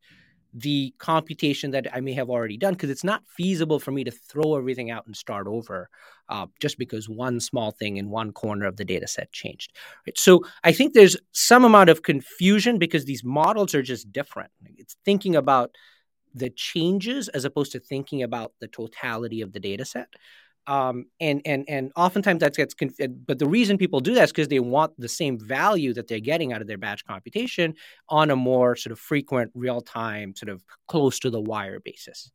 the 0.53 0.93
computation 0.99 1.71
that 1.71 1.87
I 1.93 1.99
may 1.99 2.13
have 2.13 2.29
already 2.29 2.57
done 2.57 2.73
because 2.73 2.91
it's 2.91 3.03
not 3.03 3.23
feasible 3.27 3.79
for 3.79 3.91
me 3.91 4.03
to 4.03 4.11
throw 4.11 4.55
everything 4.55 4.91
out 4.91 5.07
and 5.07 5.15
start 5.15 5.47
over 5.47 5.89
uh, 6.29 6.45
just 6.59 6.77
because 6.77 7.09
one 7.09 7.39
small 7.39 7.71
thing 7.71 7.97
in 7.97 8.09
one 8.09 8.31
corner 8.31 8.67
of 8.67 8.77
the 8.77 8.85
data 8.85 9.07
set 9.07 9.31
changed. 9.31 9.73
Right? 10.05 10.17
So 10.17 10.43
I 10.63 10.71
think 10.71 10.93
there's 10.93 11.17
some 11.31 11.65
amount 11.65 11.89
of 11.89 12.03
confusion 12.03 12.77
because 12.77 13.05
these 13.05 13.23
models 13.23 13.73
are 13.73 13.81
just 13.81 14.11
different. 14.11 14.51
It's 14.77 14.95
thinking 15.03 15.35
about 15.35 15.71
the 16.35 16.49
changes 16.49 17.29
as 17.29 17.45
opposed 17.45 17.71
to 17.71 17.79
thinking 17.79 18.23
about 18.23 18.53
the 18.59 18.67
totality 18.67 19.41
of 19.41 19.53
the 19.53 19.59
data 19.59 19.85
set 19.85 20.09
um, 20.67 21.05
and 21.19 21.41
and 21.45 21.65
and 21.67 21.91
oftentimes 21.95 22.39
that 22.39 22.55
gets 22.55 22.73
conf- 22.73 22.97
but 23.25 23.39
the 23.39 23.47
reason 23.47 23.77
people 23.77 23.99
do 23.99 24.13
that 24.15 24.23
is 24.25 24.31
because 24.31 24.47
they 24.47 24.59
want 24.59 24.93
the 24.97 25.09
same 25.09 25.37
value 25.39 25.93
that 25.93 26.07
they're 26.07 26.19
getting 26.19 26.53
out 26.53 26.61
of 26.61 26.67
their 26.67 26.77
batch 26.77 27.05
computation 27.05 27.75
on 28.09 28.29
a 28.29 28.35
more 28.35 28.75
sort 28.75 28.91
of 28.91 28.99
frequent 28.99 29.51
real 29.53 29.81
time 29.81 30.35
sort 30.35 30.49
of 30.49 30.63
close 30.87 31.19
to 31.19 31.29
the 31.29 31.41
wire 31.41 31.79
basis. 31.79 32.31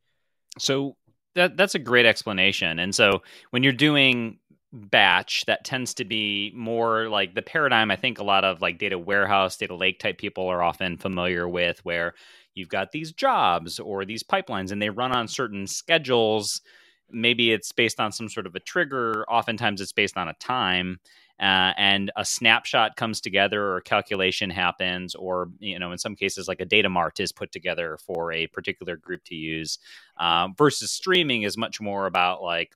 So 0.59 0.95
that 1.35 1.57
that's 1.57 1.75
a 1.75 1.79
great 1.79 2.05
explanation. 2.05 2.79
And 2.79 2.93
so 2.93 3.21
when 3.49 3.63
you're 3.63 3.73
doing 3.73 4.39
batch 4.71 5.45
that 5.45 5.65
tends 5.65 5.95
to 5.95 6.05
be 6.05 6.51
more 6.55 7.09
like 7.09 7.33
the 7.33 7.41
paradigm 7.41 7.89
i 7.89 7.95
think 7.95 8.19
a 8.19 8.23
lot 8.23 8.43
of 8.43 8.61
like 8.61 8.77
data 8.77 8.99
warehouse 8.99 9.57
data 9.57 9.73
lake 9.73 9.99
type 9.99 10.19
people 10.19 10.47
are 10.47 10.61
often 10.61 10.95
familiar 10.95 11.49
with 11.49 11.83
where 11.83 12.13
you've 12.53 12.69
got 12.69 12.91
these 12.91 13.11
jobs 13.11 13.79
or 13.79 14.05
these 14.05 14.21
pipelines 14.21 14.71
and 14.71 14.79
they 14.79 14.91
run 14.91 15.11
on 15.11 15.27
certain 15.27 15.65
schedules 15.65 16.61
maybe 17.11 17.51
it's 17.51 17.71
based 17.71 17.99
on 17.99 18.11
some 18.11 18.29
sort 18.29 18.45
of 18.45 18.55
a 18.55 18.59
trigger 18.59 19.25
oftentimes 19.29 19.81
it's 19.81 19.93
based 19.93 20.17
on 20.17 20.27
a 20.27 20.33
time 20.33 20.99
uh, 21.39 21.71
and 21.77 22.11
a 22.17 22.25
snapshot 22.25 22.97
comes 22.97 23.21
together 23.21 23.63
or 23.63 23.77
a 23.77 23.81
calculation 23.81 24.49
happens 24.49 25.15
or 25.15 25.49
you 25.59 25.79
know 25.79 25.91
in 25.91 25.97
some 25.97 26.15
cases 26.15 26.47
like 26.47 26.59
a 26.59 26.65
data 26.65 26.89
mart 26.89 27.19
is 27.19 27.31
put 27.31 27.51
together 27.51 27.97
for 28.05 28.31
a 28.31 28.47
particular 28.47 28.97
group 28.97 29.23
to 29.23 29.35
use 29.35 29.79
uh, 30.17 30.47
versus 30.57 30.91
streaming 30.91 31.43
is 31.43 31.57
much 31.57 31.79
more 31.79 32.05
about 32.05 32.41
like 32.41 32.75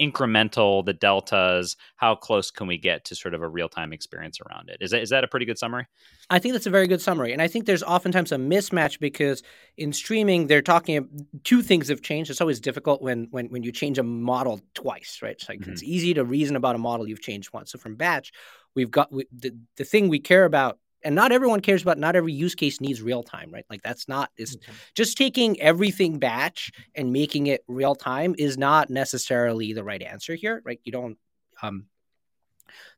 incremental, 0.00 0.84
the 0.84 0.92
deltas, 0.92 1.76
how 1.96 2.14
close 2.14 2.50
can 2.50 2.66
we 2.66 2.78
get 2.78 3.04
to 3.06 3.14
sort 3.14 3.34
of 3.34 3.42
a 3.42 3.48
real 3.48 3.68
time 3.68 3.92
experience 3.92 4.38
around 4.40 4.70
it? 4.70 4.78
Is 4.80 4.92
that, 4.92 5.02
is 5.02 5.10
that 5.10 5.24
a 5.24 5.28
pretty 5.28 5.46
good 5.46 5.58
summary? 5.58 5.86
I 6.30 6.38
think 6.38 6.52
that's 6.52 6.66
a 6.66 6.70
very 6.70 6.86
good 6.86 7.00
summary. 7.00 7.32
And 7.32 7.40
I 7.40 7.48
think 7.48 7.66
there's 7.66 7.82
oftentimes 7.82 8.32
a 8.32 8.36
mismatch 8.36 9.00
because 9.00 9.42
in 9.76 9.92
streaming, 9.92 10.46
they're 10.46 10.62
talking 10.62 11.26
two 11.44 11.62
things 11.62 11.88
have 11.88 12.02
changed. 12.02 12.30
It's 12.30 12.40
always 12.40 12.60
difficult 12.60 13.02
when 13.02 13.28
when, 13.30 13.46
when 13.46 13.62
you 13.62 13.72
change 13.72 13.98
a 13.98 14.02
model 14.02 14.60
twice, 14.74 15.20
right? 15.22 15.32
It's 15.32 15.48
like 15.48 15.60
mm-hmm. 15.60 15.72
it's 15.72 15.82
easy 15.82 16.14
to 16.14 16.24
reason 16.24 16.56
about 16.56 16.74
a 16.74 16.78
model 16.78 17.08
you've 17.08 17.22
changed 17.22 17.52
once. 17.52 17.72
So 17.72 17.78
from 17.78 17.96
batch, 17.96 18.32
we've 18.74 18.90
got 18.90 19.12
we, 19.12 19.26
the, 19.32 19.56
the 19.76 19.84
thing 19.84 20.08
we 20.08 20.20
care 20.20 20.44
about 20.44 20.78
and 21.04 21.14
not 21.14 21.32
everyone 21.32 21.60
cares 21.60 21.82
about 21.82 21.98
not 21.98 22.16
every 22.16 22.32
use 22.32 22.54
case 22.54 22.80
needs 22.80 23.02
real 23.02 23.22
time 23.22 23.50
right? 23.52 23.64
Like 23.70 23.82
that's 23.82 24.08
not 24.08 24.30
is 24.36 24.56
okay. 24.56 24.72
just 24.94 25.16
taking 25.16 25.60
everything 25.60 26.18
batch 26.18 26.70
and 26.94 27.12
making 27.12 27.46
it 27.46 27.62
real 27.68 27.94
time 27.94 28.34
is 28.38 28.58
not 28.58 28.90
necessarily 28.90 29.72
the 29.72 29.84
right 29.84 30.02
answer 30.02 30.34
here 30.34 30.62
right? 30.64 30.80
You 30.84 30.92
don't 30.92 31.18
um 31.62 31.86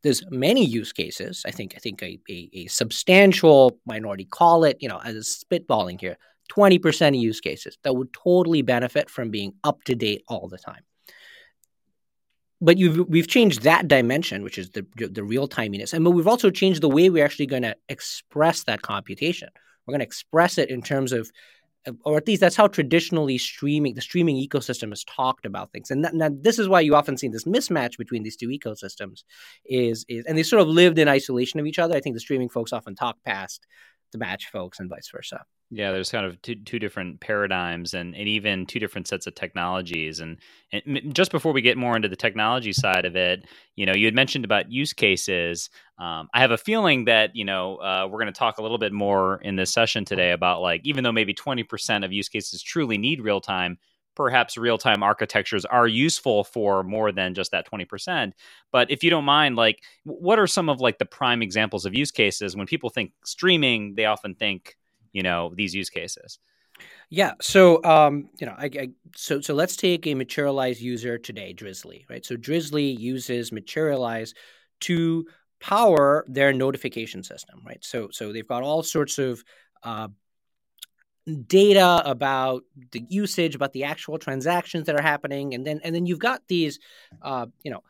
there's 0.02 0.28
many 0.30 0.64
use 0.64 0.92
cases 0.92 1.42
i 1.46 1.50
think 1.50 1.74
i 1.76 1.78
think 1.78 2.02
a, 2.02 2.18
a, 2.28 2.50
a 2.52 2.66
substantial 2.66 3.78
minority 3.86 4.24
call 4.24 4.64
it 4.64 4.76
you 4.80 4.88
know 4.88 5.00
as 5.04 5.44
spitballing 5.44 6.00
here 6.00 6.16
20% 6.50 7.08
of 7.08 7.14
use 7.14 7.40
cases 7.40 7.78
that 7.84 7.94
would 7.94 8.12
totally 8.12 8.60
benefit 8.60 9.08
from 9.08 9.30
being 9.30 9.52
up 9.62 9.84
to 9.84 9.94
date 9.94 10.24
all 10.26 10.48
the 10.48 10.58
time 10.58 10.82
but 12.60 12.78
you've 12.78 13.08
we've 13.08 13.28
changed 13.28 13.62
that 13.62 13.88
dimension, 13.88 14.42
which 14.42 14.58
is 14.58 14.70
the 14.70 14.86
the 14.96 15.24
real 15.24 15.48
timeliness, 15.48 15.92
and 15.92 16.04
but 16.04 16.10
we've 16.10 16.28
also 16.28 16.50
changed 16.50 16.82
the 16.82 16.88
way 16.88 17.08
we're 17.08 17.24
actually 17.24 17.46
going 17.46 17.62
to 17.62 17.76
express 17.88 18.64
that 18.64 18.82
computation. 18.82 19.48
We're 19.86 19.92
going 19.92 20.00
to 20.00 20.06
express 20.06 20.58
it 20.58 20.70
in 20.70 20.82
terms 20.82 21.12
of, 21.12 21.30
or 22.04 22.18
at 22.18 22.28
least 22.28 22.40
that's 22.40 22.56
how 22.56 22.68
traditionally 22.68 23.38
streaming 23.38 23.94
the 23.94 24.02
streaming 24.02 24.36
ecosystem 24.36 24.90
has 24.90 25.04
talked 25.04 25.46
about 25.46 25.72
things. 25.72 25.90
And 25.90 26.04
that, 26.04 26.42
this 26.42 26.58
is 26.58 26.68
why 26.68 26.80
you 26.80 26.94
often 26.94 27.16
see 27.16 27.28
this 27.28 27.44
mismatch 27.44 27.96
between 27.96 28.22
these 28.22 28.36
two 28.36 28.48
ecosystems, 28.48 29.24
is 29.64 30.04
is 30.08 30.24
and 30.26 30.36
they 30.36 30.42
sort 30.42 30.62
of 30.62 30.68
lived 30.68 30.98
in 30.98 31.08
isolation 31.08 31.60
of 31.60 31.66
each 31.66 31.78
other. 31.78 31.96
I 31.96 32.00
think 32.00 32.14
the 32.14 32.20
streaming 32.20 32.50
folks 32.50 32.72
often 32.72 32.94
talk 32.94 33.16
past 33.24 33.66
the 34.12 34.18
batch 34.18 34.46
folks 34.50 34.80
and 34.80 34.88
vice 34.88 35.08
versa. 35.10 35.44
Yeah, 35.72 35.92
there's 35.92 36.10
kind 36.10 36.26
of 36.26 36.42
two, 36.42 36.56
two 36.56 36.80
different 36.80 37.20
paradigms 37.20 37.94
and, 37.94 38.16
and 38.16 38.26
even 38.26 38.66
two 38.66 38.80
different 38.80 39.06
sets 39.06 39.28
of 39.28 39.36
technologies. 39.36 40.18
And, 40.18 40.38
and 40.72 41.14
just 41.14 41.30
before 41.30 41.52
we 41.52 41.62
get 41.62 41.78
more 41.78 41.94
into 41.94 42.08
the 42.08 42.16
technology 42.16 42.72
side 42.72 43.04
of 43.04 43.14
it, 43.14 43.46
you 43.76 43.86
know, 43.86 43.94
you 43.94 44.06
had 44.06 44.14
mentioned 44.14 44.44
about 44.44 44.72
use 44.72 44.92
cases. 44.92 45.70
Um, 45.96 46.28
I 46.34 46.40
have 46.40 46.50
a 46.50 46.58
feeling 46.58 47.04
that, 47.04 47.36
you 47.36 47.44
know, 47.44 47.76
uh, 47.76 48.08
we're 48.10 48.18
going 48.18 48.32
to 48.32 48.38
talk 48.38 48.58
a 48.58 48.62
little 48.62 48.78
bit 48.78 48.92
more 48.92 49.40
in 49.42 49.54
this 49.54 49.72
session 49.72 50.04
today 50.04 50.32
about 50.32 50.60
like, 50.60 50.80
even 50.82 51.04
though 51.04 51.12
maybe 51.12 51.34
20% 51.34 52.04
of 52.04 52.12
use 52.12 52.28
cases 52.28 52.62
truly 52.62 52.98
need 52.98 53.20
real 53.20 53.40
time, 53.40 53.78
perhaps 54.22 54.58
real 54.58 54.78
time 54.78 55.02
architectures 55.02 55.64
are 55.64 55.86
useful 55.86 56.44
for 56.44 56.82
more 56.82 57.12
than 57.12 57.34
just 57.34 57.52
that 57.52 57.70
20%. 57.70 58.32
But 58.72 58.90
if 58.90 59.02
you 59.02 59.10
don't 59.10 59.24
mind, 59.24 59.56
like, 59.56 59.82
what 60.04 60.38
are 60.38 60.46
some 60.46 60.68
of 60.68 60.80
like 60.80 60.98
the 60.98 61.06
prime 61.06 61.42
examples 61.42 61.86
of 61.86 61.94
use 61.94 62.10
cases? 62.10 62.56
When 62.56 62.66
people 62.66 62.90
think 62.90 63.12
streaming, 63.24 63.94
they 63.94 64.06
often 64.06 64.34
think, 64.34 64.76
you 65.12 65.22
know 65.22 65.52
these 65.54 65.74
use 65.74 65.90
cases 65.90 66.38
yeah 67.10 67.32
so 67.40 67.82
um 67.84 68.28
you 68.38 68.46
know 68.46 68.54
I, 68.56 68.64
I, 68.66 68.88
so 69.14 69.40
so 69.40 69.54
let's 69.54 69.76
take 69.76 70.06
a 70.06 70.14
materialize 70.14 70.82
user 70.82 71.18
today 71.18 71.54
Drizly 71.54 72.08
right 72.08 72.24
so 72.24 72.36
Drizly 72.36 72.98
uses 72.98 73.52
materialize 73.52 74.34
to 74.80 75.26
power 75.60 76.24
their 76.28 76.52
notification 76.52 77.22
system 77.22 77.60
right 77.66 77.84
so 77.84 78.08
so 78.12 78.32
they've 78.32 78.46
got 78.46 78.62
all 78.62 78.82
sorts 78.82 79.18
of 79.18 79.44
uh, 79.82 80.08
data 81.36 82.02
about 82.04 82.62
the 82.92 83.04
usage 83.08 83.54
about 83.54 83.72
the 83.72 83.84
actual 83.84 84.18
transactions 84.18 84.86
that 84.86 84.96
are 84.96 85.02
happening 85.02 85.54
and 85.54 85.66
then 85.66 85.80
and 85.84 85.94
then 85.94 86.06
you've 86.06 86.18
got 86.18 86.42
these 86.48 86.78
uh, 87.22 87.46
you 87.62 87.70
know 87.70 87.82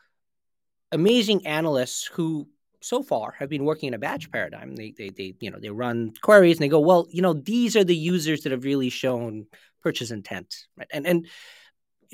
amazing 0.92 1.47
analysts 1.47 2.06
who 2.06 2.49
so 2.80 3.02
far 3.02 3.35
have 3.38 3.49
been 3.49 3.64
working 3.64 3.88
in 3.88 3.94
a 3.94 3.99
batch 3.99 4.30
paradigm. 4.30 4.75
They, 4.75 4.92
they, 4.97 5.11
they, 5.11 5.35
you 5.40 5.50
know, 5.50 5.59
they 5.61 5.70
run 5.70 6.14
queries 6.23 6.56
and 6.56 6.64
they 6.64 6.68
go, 6.68 6.80
well, 6.80 7.06
you 7.11 7.23
know, 7.23 7.35
these 7.35 7.76
are 7.76 7.85
the 7.85 7.97
users 7.97 8.40
that 8.42 8.52
have 8.52 8.64
really 8.64 8.88
shown 8.88 9.47
purchase 9.82 10.11
intent, 10.11 10.66
right? 10.76 10.88
And 10.92 11.06
and 11.06 11.26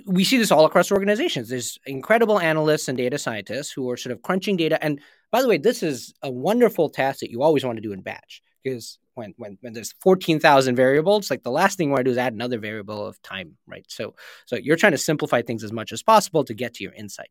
we 0.07 0.25
see 0.25 0.37
this 0.37 0.51
all 0.51 0.67
across 0.67 0.93
organizations. 0.93 1.49
There's 1.49 1.79
incredible 1.87 2.39
analysts 2.39 2.89
and 2.89 2.99
data 2.99 3.17
scientists 3.17 3.73
who 3.73 3.89
are 3.91 3.97
sort 3.97 4.13
of 4.13 4.23
crunching 4.23 4.57
data. 4.57 4.83
And 4.85 5.01
by 5.31 5.41
the 5.41 5.49
way, 5.49 5.57
this 5.57 5.83
is 5.83 6.13
a 6.23 6.31
wonderful 6.31 6.91
task 6.91 7.21
that 7.21 7.31
you 7.31 7.43
always 7.43 7.65
want 7.65 7.77
to 7.77 7.83
do 7.83 7.93
in 7.93 8.03
batch 8.03 8.43
because 8.63 8.99
when 9.17 9.35
when 9.37 9.59
when 9.61 9.73
there's 9.73 9.93
14,000 10.01 10.77
variables, 10.77 11.31
like 11.31 11.43
the 11.43 11.51
last 11.51 11.77
thing 11.77 11.89
you 11.89 11.93
want 11.93 12.01
to 12.01 12.05
do 12.05 12.11
is 12.13 12.19
add 12.19 12.35
another 12.35 12.59
variable 12.59 13.05
of 13.07 13.21
time, 13.23 13.57
right? 13.67 13.85
So 13.89 14.15
so 14.45 14.57
you're 14.57 14.77
trying 14.77 14.93
to 14.93 14.99
simplify 14.99 15.43
things 15.43 15.65
as 15.65 15.73
much 15.73 15.93
as 15.93 16.03
possible 16.03 16.45
to 16.45 16.55
get 16.55 16.75
to 16.75 16.85
your 16.85 16.93
insight. 16.93 17.31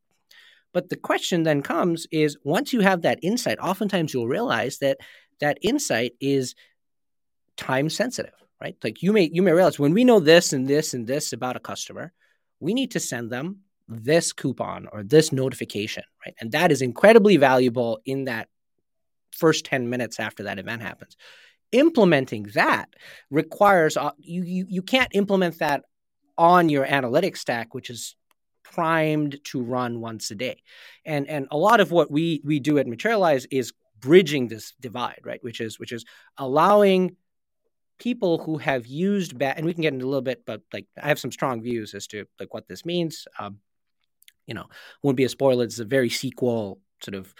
But 0.73 0.89
the 0.89 0.97
question 0.97 1.43
then 1.43 1.61
comes 1.61 2.05
is 2.11 2.37
once 2.43 2.73
you 2.73 2.81
have 2.81 3.03
that 3.03 3.19
insight, 3.21 3.59
oftentimes 3.59 4.13
you'll 4.13 4.27
realize 4.27 4.79
that 4.79 4.97
that 5.39 5.57
insight 5.61 6.13
is 6.19 6.55
time 7.55 7.89
sensitive, 7.89 8.33
right? 8.61 8.75
Like 8.83 9.01
you 9.01 9.13
may 9.13 9.29
you 9.31 9.41
may 9.41 9.53
realize 9.53 9.79
when 9.79 9.93
we 9.93 10.03
know 10.03 10.19
this 10.19 10.53
and 10.53 10.67
this 10.67 10.93
and 10.93 11.07
this 11.07 11.33
about 11.33 11.55
a 11.55 11.61
customer, 11.61 12.11
we 12.59 12.73
need 12.73 12.91
to 12.91 12.99
send 12.99 13.31
them 13.31 13.59
this 13.87 14.33
coupon 14.33 14.87
or 14.91 15.03
this 15.03 15.31
notification, 15.31 16.03
right? 16.25 16.35
And 16.39 16.51
that 16.53 16.71
is 16.71 16.81
incredibly 16.81 17.37
valuable 17.37 17.99
in 18.05 18.25
that 18.25 18.49
first 19.31 19.65
10 19.65 19.89
minutes 19.89 20.19
after 20.19 20.43
that 20.43 20.59
event 20.59 20.81
happens. 20.81 21.15
Implementing 21.75 22.43
that 22.53 22.85
requires 23.29 23.97
uh, 23.97 24.11
you, 24.17 24.43
you 24.43 24.65
you 24.69 24.81
can't 24.81 25.09
implement 25.13 25.59
that 25.59 25.83
on 26.37 26.69
your 26.69 26.85
analytics 26.85 27.39
stack, 27.39 27.73
which 27.73 27.89
is 27.89 28.15
primed 28.63 29.37
to 29.43 29.61
run 29.61 29.99
once 29.99 30.31
a 30.31 30.35
day. 30.35 30.61
And 31.03 31.27
and 31.27 31.47
a 31.51 31.57
lot 31.57 31.81
of 31.81 31.91
what 31.91 32.09
we 32.09 32.41
we 32.45 32.61
do 32.61 32.77
at 32.77 32.87
Materialize 32.87 33.45
is 33.51 33.73
bridging 33.99 34.47
this 34.47 34.73
divide, 34.79 35.19
right? 35.25 35.43
Which 35.43 35.59
is 35.59 35.77
which 35.77 35.91
is 35.91 36.05
allowing 36.37 37.17
people 37.99 38.37
who 38.37 38.57
have 38.57 38.87
used 38.87 39.37
bat 39.37 39.57
and 39.57 39.65
we 39.65 39.73
can 39.73 39.81
get 39.81 39.93
into 39.93 40.05
a 40.05 40.07
little 40.07 40.21
bit, 40.21 40.45
but 40.45 40.61
like 40.71 40.87
I 41.01 41.09
have 41.09 41.19
some 41.19 41.31
strong 41.31 41.61
views 41.61 41.93
as 41.93 42.07
to 42.07 42.25
like 42.39 42.53
what 42.53 42.69
this 42.69 42.85
means. 42.85 43.27
Um, 43.37 43.59
you 44.47 44.53
know, 44.53 44.67
won't 45.03 45.17
be 45.17 45.25
a 45.25 45.29
spoiler. 45.29 45.65
It's 45.65 45.79
a 45.79 45.85
very 45.85 46.09
SQL 46.09 46.77
sort 47.01 47.15
of 47.15 47.33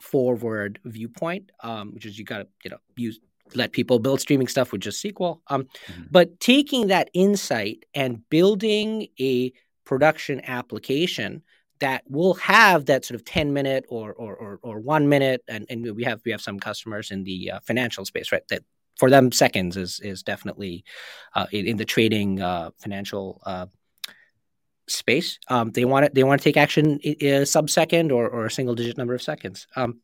forward 0.00 0.80
viewpoint, 0.84 1.52
um, 1.62 1.94
which 1.94 2.04
is 2.04 2.18
you 2.18 2.24
got 2.24 2.38
to 2.38 2.48
you 2.64 2.70
know 2.70 2.78
use 2.96 3.20
let 3.54 3.72
people 3.72 3.98
build 3.98 4.20
streaming 4.20 4.48
stuff 4.48 4.72
with 4.72 4.80
just 4.80 5.02
SQL. 5.02 5.40
Um, 5.48 5.64
mm-hmm. 5.64 6.02
But 6.10 6.40
taking 6.40 6.88
that 6.88 7.10
insight 7.14 7.84
and 7.94 8.28
building 8.28 9.08
a 9.20 9.52
production 9.84 10.40
application 10.44 11.42
that 11.80 12.02
will 12.08 12.34
have 12.34 12.86
that 12.86 13.04
sort 13.04 13.16
of 13.16 13.24
10 13.24 13.52
minute 13.52 13.84
or 13.88 14.12
or, 14.14 14.34
or, 14.36 14.58
or 14.62 14.80
one 14.80 15.08
minute 15.08 15.42
and, 15.48 15.66
and 15.68 15.94
we 15.94 16.04
have 16.04 16.20
we 16.24 16.30
have 16.30 16.40
some 16.40 16.58
customers 16.58 17.10
in 17.10 17.24
the 17.24 17.52
uh, 17.52 17.60
financial 17.60 18.04
space 18.04 18.32
right 18.32 18.46
that 18.48 18.62
for 18.98 19.10
them 19.10 19.30
seconds 19.30 19.76
is 19.76 20.00
is 20.00 20.22
definitely 20.22 20.84
uh, 21.34 21.46
in, 21.52 21.66
in, 21.66 21.76
the 21.76 21.84
trading 21.84 22.40
uh, 22.40 22.70
financial 22.78 23.40
uh, 23.44 23.66
space 24.88 25.38
um, 25.48 25.70
they 25.72 25.84
want 25.84 26.06
it 26.06 26.14
they 26.14 26.24
want 26.24 26.40
to 26.40 26.44
take 26.44 26.56
action 26.56 26.98
a 27.04 27.44
sub 27.44 27.68
second 27.68 28.10
or, 28.10 28.28
or 28.28 28.46
a 28.46 28.50
single 28.50 28.74
digit 28.74 28.96
number 28.96 29.14
of 29.14 29.22
seconds 29.22 29.66
um, 29.76 30.00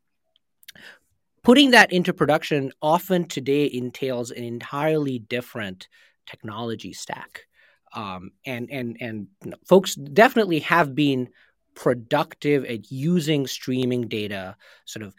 putting 1.42 1.72
that 1.72 1.92
into 1.92 2.12
production 2.12 2.72
often 2.80 3.26
today 3.26 3.70
entails 3.72 4.30
an 4.30 4.44
entirely 4.44 5.18
different 5.18 5.88
technology 6.26 6.92
stack 6.92 7.46
um, 7.94 8.30
and 8.46 8.70
and 8.70 8.96
and 9.00 9.26
folks 9.66 9.94
definitely 9.94 10.60
have 10.60 10.94
been 10.94 11.28
productive 11.74 12.64
at 12.64 12.90
using 12.90 13.46
streaming 13.46 14.08
data 14.08 14.56
sort 14.84 15.02
of 15.04 15.14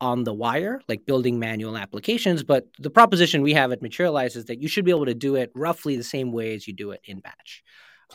on 0.00 0.24
the 0.24 0.34
wire, 0.34 0.80
like 0.88 1.06
building 1.06 1.38
manual 1.38 1.76
applications. 1.76 2.42
But 2.42 2.66
the 2.78 2.90
proposition 2.90 3.42
we 3.42 3.54
have 3.54 3.72
at 3.72 3.82
Materialize 3.82 4.36
is 4.36 4.44
that 4.46 4.60
you 4.60 4.68
should 4.68 4.84
be 4.84 4.90
able 4.90 5.06
to 5.06 5.14
do 5.14 5.36
it 5.36 5.50
roughly 5.54 5.96
the 5.96 6.04
same 6.04 6.32
way 6.32 6.54
as 6.54 6.66
you 6.66 6.74
do 6.74 6.90
it 6.90 7.00
in 7.04 7.20
batch, 7.20 7.64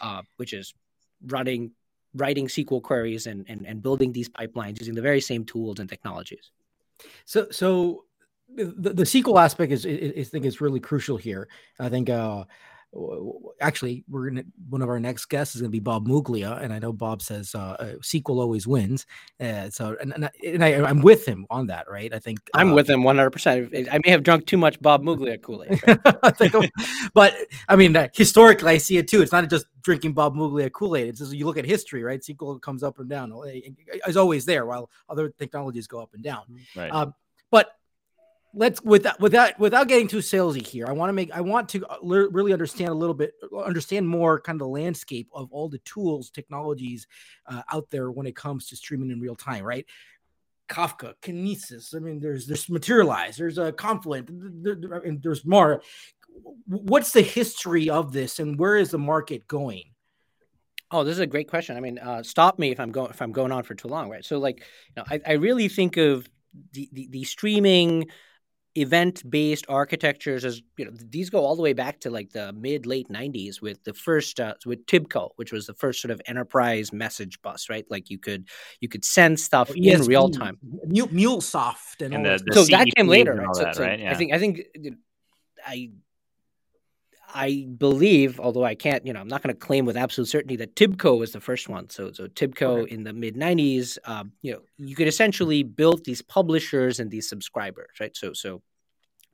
uh, 0.02 0.22
which 0.38 0.54
is 0.54 0.74
running, 1.26 1.72
writing 2.14 2.48
SQL 2.48 2.84
queries 2.84 3.26
and, 3.26 3.46
and, 3.50 3.66
and 3.66 3.82
building 3.82 4.12
these 4.12 4.30
pipelines 4.30 4.80
using 4.80 4.94
the 4.94 5.02
very 5.02 5.22
same 5.22 5.44
tools 5.44 5.80
and 5.80 5.90
technologies. 5.90 6.52
So, 7.26 7.48
so 7.52 8.06
the, 8.56 8.94
the 8.94 9.04
SQL 9.04 9.42
aspect 9.42 9.72
is, 9.72 9.86
is, 9.86 10.28
I 10.28 10.30
think 10.30 10.46
is 10.46 10.62
really 10.62 10.80
crucial 10.80 11.18
here. 11.18 11.48
I 11.80 11.90
think 11.90 12.10
uh, 12.10 12.46
actually 13.62 14.04
we're 14.10 14.30
gonna 14.30 14.44
one 14.70 14.82
of 14.82 14.90
our 14.90 15.00
next 15.00 15.26
guests 15.26 15.56
is 15.56 15.62
gonna 15.62 15.70
be 15.70 15.80
Bob 15.80 16.08
Muglia, 16.08 16.62
and 16.62 16.74
I 16.74 16.80
know 16.80 16.92
Bob 16.92 17.22
says 17.22 17.56
uh, 17.56 17.78
uh 17.80 17.86
SQL 18.02 18.42
always 18.42 18.68
wins. 18.68 19.06
Uh, 19.40 19.70
so 19.70 19.96
and, 20.02 20.14
and, 20.14 20.26
I, 20.26 20.32
and 20.46 20.64
I, 20.64 20.90
am 20.90 21.02
with 21.02 21.26
him 21.26 21.46
on 21.50 21.68
that, 21.68 21.90
right? 21.90 22.14
I 22.14 22.20
think 22.20 22.40
I'm 22.54 22.72
uh, 22.72 22.76
with 22.76 22.90
him 22.90 23.04
100. 23.04 23.30
percent 23.32 23.74
I 23.92 24.00
may 24.04 24.12
have 24.12 24.24
drunk 24.24 24.46
too 24.46 24.58
much 24.58 24.82
Bob 24.82 25.04
Muglia 25.04 25.42
Kool 25.42 25.64
Aid, 25.64 25.82
right? 25.88 26.72
but 27.14 27.36
I 27.70 27.76
mean 27.76 27.96
uh, 27.96 28.10
historically, 28.14 28.72
I 28.72 28.78
see 28.78 28.98
it 28.98 29.08
too. 29.08 29.22
It's 29.22 29.32
not 29.32 29.50
just 29.50 29.68
drinking 29.82 30.14
Bob 30.14 30.36
Muglia 30.36 30.72
Kool 30.72 30.96
Aid. 30.98 31.08
It's 31.08 31.20
just 31.20 31.34
you 31.34 31.46
look 31.46 31.58
at 31.58 31.66
history, 31.66 32.04
right? 32.04 32.22
SQL 32.22 32.62
comes 32.62 32.84
up 32.84 33.00
and 33.00 33.10
down. 33.10 33.32
It's 33.46 34.18
always 34.18 34.46
there, 34.46 34.66
while 34.66 34.90
other 35.10 35.30
technologies 35.30 35.88
go 35.88 36.02
up 36.02 36.14
and 36.14 36.24
down. 36.24 36.44
Right. 36.76 36.92
Um, 36.92 37.14
but 37.52 37.68
let's 38.54 38.82
without 38.82 39.20
without 39.20 39.58
without 39.60 39.88
getting 39.88 40.08
too 40.08 40.18
salesy 40.18 40.66
here 40.66 40.86
i 40.88 40.92
want 40.92 41.10
to 41.10 41.14
make 41.14 41.32
i 41.32 41.42
want 41.42 41.70
to 41.70 41.86
uh, 41.88 41.98
really 42.02 42.54
understand 42.54 42.90
a 42.90 42.94
little 42.94 43.14
bit 43.14 43.34
uh, 43.52 43.60
understand 43.60 44.08
more 44.08 44.40
kind 44.42 44.56
of 44.56 44.66
the 44.66 44.68
landscape 44.68 45.30
of 45.34 45.52
all 45.52 45.70
the 45.70 45.80
tools 45.80 46.30
technologies 46.30 47.08
uh, 47.48 47.62
out 47.72 47.90
there 47.90 48.12
when 48.12 48.26
it 48.26 48.36
comes 48.36 48.68
to 48.68 48.76
streaming 48.76 49.12
in 49.12 49.20
real 49.20 49.36
time 49.36 49.64
right 49.64 49.86
kafka 50.68 51.14
kinesis 51.22 51.96
i 51.96 52.00
mean 52.00 52.20
there's 52.20 52.46
there's 52.46 52.70
materialize 52.70 53.38
there's 53.38 53.58
a 53.58 53.72
confluent 53.72 54.30
and 54.30 55.22
there's 55.22 55.46
more 55.46 55.82
what's 56.68 57.12
the 57.12 57.22
history 57.22 57.90
of 57.90 58.12
this 58.12 58.40
and 58.40 58.58
where 58.58 58.76
is 58.76 58.92
the 58.92 59.00
market 59.00 59.48
going 59.48 59.84
Oh, 60.94 61.06
this 61.06 61.14
is 61.14 61.20
a 61.20 61.26
great 61.26 61.48
question. 61.48 61.78
I 61.78 61.80
mean, 61.80 62.00
uh, 62.00 62.22
stop 62.22 62.60
me 62.60 62.70
if 62.72 62.78
I'm 62.78 62.92
going 62.92 63.12
if 63.12 63.22
I'm 63.22 63.32
going 63.32 63.54
on 63.54 63.64
for 63.64 63.74
too 63.76 63.88
long, 63.88 64.10
right? 64.10 64.26
So, 64.26 64.40
like, 64.40 64.60
you 64.60 64.94
know, 64.98 65.06
I, 65.10 65.22
I 65.26 65.32
really 65.36 65.70
think 65.70 65.96
of 65.96 66.28
the, 66.74 66.90
the, 66.92 67.08
the 67.08 67.24
streaming 67.24 68.10
event-based 68.76 69.66
architectures 69.68 70.46
as 70.46 70.62
you 70.78 70.86
know 70.86 70.92
these 71.10 71.30
go 71.30 71.40
all 71.40 71.58
the 71.58 71.62
way 71.62 71.74
back 71.74 72.00
to 72.00 72.10
like 72.10 72.32
the 72.32 72.54
mid 72.54 72.86
late 72.86 73.10
90s 73.10 73.62
with 73.62 73.84
the 73.84 73.94
first 73.94 74.40
uh, 74.40 74.54
with 74.66 74.86
tibco 74.86 75.30
which 75.36 75.52
was 75.52 75.66
the 75.66 75.74
first 75.74 76.02
sort 76.02 76.10
of 76.12 76.22
enterprise 76.26 76.94
message 76.94 77.42
bus 77.42 77.70
right 77.70 77.86
like 77.90 78.10
you 78.10 78.18
could 78.18 78.48
you 78.80 78.88
could 78.88 79.04
send 79.04 79.38
stuff 79.38 79.70
oh, 79.72 79.76
in 79.76 80.02
real 80.04 80.30
time 80.30 80.58
mulesoft 80.88 82.02
and, 82.02 82.14
and 82.14 82.26
the, 82.26 82.42
the 82.46 82.54
so 82.54 82.64
that 82.66 82.88
came 82.96 83.08
later 83.08 83.36
right? 83.36 83.56
So, 83.56 83.72
so 83.74 83.84
right? 83.84 84.00
Yeah. 84.00 84.12
i 84.12 84.16
think 84.16 84.32
i 84.32 84.40
think 84.40 84.62
i 85.66 85.90
I 87.34 87.68
believe, 87.78 88.40
although 88.40 88.64
I 88.64 88.76
can't, 88.76 89.06
you 89.06 89.14
know, 89.14 89.20
I'm 89.20 89.28
not 89.28 89.42
going 89.42 89.54
to 89.54 89.60
claim 89.60 89.86
with 89.86 89.98
absolute 89.98 90.28
certainty 90.28 90.56
that 90.58 90.76
Tibco 90.76 91.18
was 91.18 91.32
the 91.32 91.40
first 91.40 91.70
one. 91.70 91.90
So, 91.90 92.12
so 92.12 92.28
Tibco 92.28 92.84
okay. 92.84 92.94
in 92.94 93.04
the 93.04 93.14
mid 93.14 93.36
'90s, 93.36 93.98
um, 94.06 94.32
you 94.42 94.54
know, 94.54 94.62
you 94.78 94.96
could 94.96 95.08
essentially 95.08 95.64
build 95.64 96.06
these 96.06 96.22
publishers 96.22 97.00
and 97.00 97.10
these 97.10 97.28
subscribers, 97.30 97.90
right? 98.00 98.16
So, 98.16 98.34
so 98.34 98.62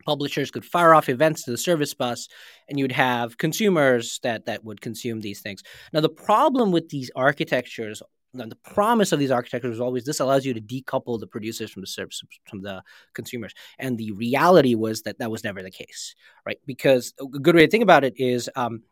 publishers 0.06 0.52
could 0.52 0.66
fire 0.66 0.94
off 0.94 1.10
events 1.10 1.44
to 1.44 1.52
the 1.52 1.58
service 1.58 1.94
bus, 1.94 2.28
and 2.70 2.80
you'd 2.80 2.92
have 2.92 3.38
consumers 3.38 4.20
that 4.24 4.46
that 4.46 4.64
would 4.64 4.82
consume 4.82 5.22
these 5.22 5.42
things. 5.42 5.64
Now, 5.94 6.02
the 6.02 6.10
problem 6.10 6.72
with 6.72 6.90
these 6.90 7.12
architectures 7.16 8.02
the 8.38 8.56
promise 8.56 9.12
of 9.12 9.20
these 9.20 9.32
architectures 9.32 9.72
was 9.72 9.82
always 9.82 10.06
this 10.06 10.20
allows 10.20 10.46
you 10.46 10.54
to 10.54 10.62
decouple 10.62 11.20
the 11.20 11.28
producers 11.28 11.72
from 11.72 11.82
the 11.82 11.88
service 11.88 12.24
from 12.50 12.62
the 12.62 12.84
consumers. 13.14 13.54
And 13.80 13.98
the 13.98 14.12
reality 14.12 14.76
was 14.76 15.04
that 15.04 15.20
that 15.20 15.32
was 15.32 15.44
never 15.44 15.64
the 15.64 15.72
case 15.72 16.16
right? 16.48 16.60
Because 16.66 17.14
a 17.20 17.26
good 17.26 17.56
way 17.56 17.66
to 17.66 17.72
think 17.72 17.84
about 17.84 18.06
it 18.06 18.14
is 18.18 18.50
um, 18.56 18.84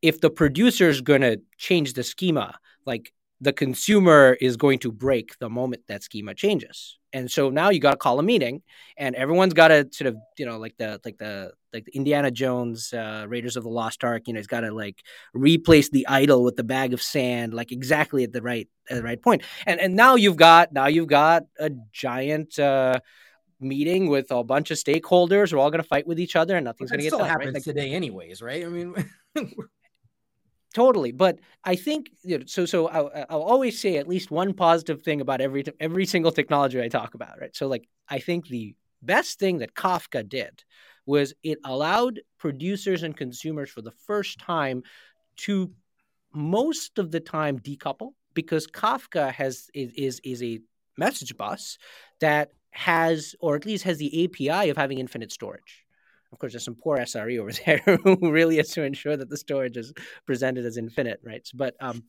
if 0.00 0.20
the 0.20 0.30
producer 0.30 0.88
is 0.88 1.00
going 1.00 1.22
to 1.22 1.40
change 1.56 1.94
the 1.94 2.04
schema 2.04 2.58
like 2.86 3.12
the 3.40 3.52
consumer 3.52 4.36
is 4.40 4.56
going 4.56 4.80
to 4.80 4.90
break 4.90 5.38
the 5.38 5.48
moment 5.48 5.82
that 5.86 6.02
schema 6.02 6.34
changes. 6.34 6.98
And 7.12 7.30
so 7.30 7.50
now 7.50 7.70
you 7.70 7.80
got 7.80 7.92
to 7.92 7.96
call 7.96 8.18
a 8.18 8.22
meeting 8.22 8.62
and 8.96 9.14
everyone's 9.14 9.54
got 9.54 9.68
to 9.68 9.88
sort 9.92 10.08
of 10.08 10.16
you 10.36 10.44
know 10.44 10.58
like 10.58 10.76
the 10.76 11.00
like 11.04 11.16
the 11.16 11.52
like 11.72 11.84
the 11.86 11.96
indiana 11.96 12.30
jones 12.30 12.92
uh, 12.92 13.24
raiders 13.26 13.56
of 13.56 13.62
the 13.62 13.70
lost 13.70 14.04
ark 14.04 14.24
you 14.26 14.34
know 14.34 14.38
he's 14.38 14.46
got 14.46 14.60
to 14.60 14.72
like 14.72 15.02
replace 15.32 15.88
the 15.88 16.06
idol 16.06 16.44
with 16.44 16.56
the 16.56 16.64
bag 16.64 16.92
of 16.92 17.00
sand 17.00 17.54
like 17.54 17.72
exactly 17.72 18.24
at 18.24 18.32
the 18.32 18.42
right 18.42 18.68
at 18.90 18.96
the 18.96 19.02
right 19.02 19.22
point. 19.22 19.42
And 19.66 19.80
and 19.80 19.96
now 19.96 20.16
you've 20.16 20.36
got 20.36 20.72
now 20.72 20.86
you've 20.86 21.08
got 21.08 21.44
a 21.58 21.70
giant 21.92 22.58
uh 22.58 23.00
meeting 23.60 24.08
with 24.08 24.30
a 24.30 24.44
bunch 24.44 24.70
of 24.70 24.76
stakeholders 24.76 25.52
we're 25.52 25.58
all 25.58 25.70
going 25.70 25.82
to 25.82 25.88
fight 25.88 26.06
with 26.06 26.20
each 26.20 26.36
other 26.36 26.56
and 26.56 26.64
nothing's 26.64 26.90
going 26.90 27.00
to 27.00 27.10
get 27.10 27.16
done 27.16 27.26
happens 27.26 27.46
right? 27.46 27.54
like, 27.54 27.64
today 27.64 27.92
anyways 27.92 28.42
right? 28.42 28.64
I 28.64 28.68
mean 28.68 28.94
totally 30.74 31.12
but 31.12 31.38
i 31.64 31.74
think 31.74 32.10
you 32.22 32.38
know, 32.38 32.44
so 32.46 32.66
so 32.66 32.88
I'll, 32.88 33.10
uh, 33.14 33.24
I'll, 33.30 33.42
always 33.42 33.78
say 33.78 33.96
at 33.96 34.08
least 34.08 34.30
one 34.30 34.52
positive 34.52 35.02
thing 35.02 35.20
about 35.20 35.40
every 35.40 35.64
every 35.80 36.06
single 36.06 36.32
technology 36.32 36.80
i 36.80 36.88
talk 36.88 37.14
about 37.14 37.40
right? 37.40 37.54
So 37.54 37.66
like 37.66 37.88
i 38.08 38.18
think 38.18 38.48
the 38.48 38.74
best 39.02 39.38
thing 39.38 39.58
that 39.58 39.74
kafka 39.74 40.28
did 40.28 40.64
was 41.06 41.32
it 41.42 41.58
allowed 41.64 42.20
producers 42.38 43.02
and 43.02 43.16
consumers 43.16 43.70
for 43.70 43.80
the 43.80 43.92
first 44.06 44.38
time 44.38 44.82
to 45.36 45.70
most 46.34 46.98
of 46.98 47.10
the 47.10 47.20
time 47.20 47.58
decouple 47.58 48.10
because 48.34 48.66
kafka 48.66 49.32
has 49.32 49.70
is 49.74 49.92
is, 49.96 50.20
is 50.24 50.42
a 50.42 50.60
message 50.96 51.36
bus 51.36 51.78
that 52.20 52.50
has 52.70 53.34
or 53.40 53.56
at 53.56 53.64
least 53.64 53.84
has 53.84 53.98
the 53.98 54.24
api 54.24 54.68
of 54.68 54.76
having 54.76 54.98
infinite 54.98 55.32
storage 55.32 55.86
of 56.32 56.38
course, 56.38 56.52
there's 56.52 56.64
some 56.64 56.76
poor 56.76 56.98
SRE 56.98 57.38
over 57.38 57.52
there 57.66 57.98
who 58.04 58.30
really 58.30 58.56
has 58.56 58.70
to 58.70 58.82
ensure 58.82 59.16
that 59.16 59.30
the 59.30 59.36
storage 59.36 59.76
is 59.76 59.92
presented 60.26 60.64
as 60.64 60.76
infinite, 60.76 61.20
right? 61.24 61.48
But 61.54 61.74
um, 61.80 62.04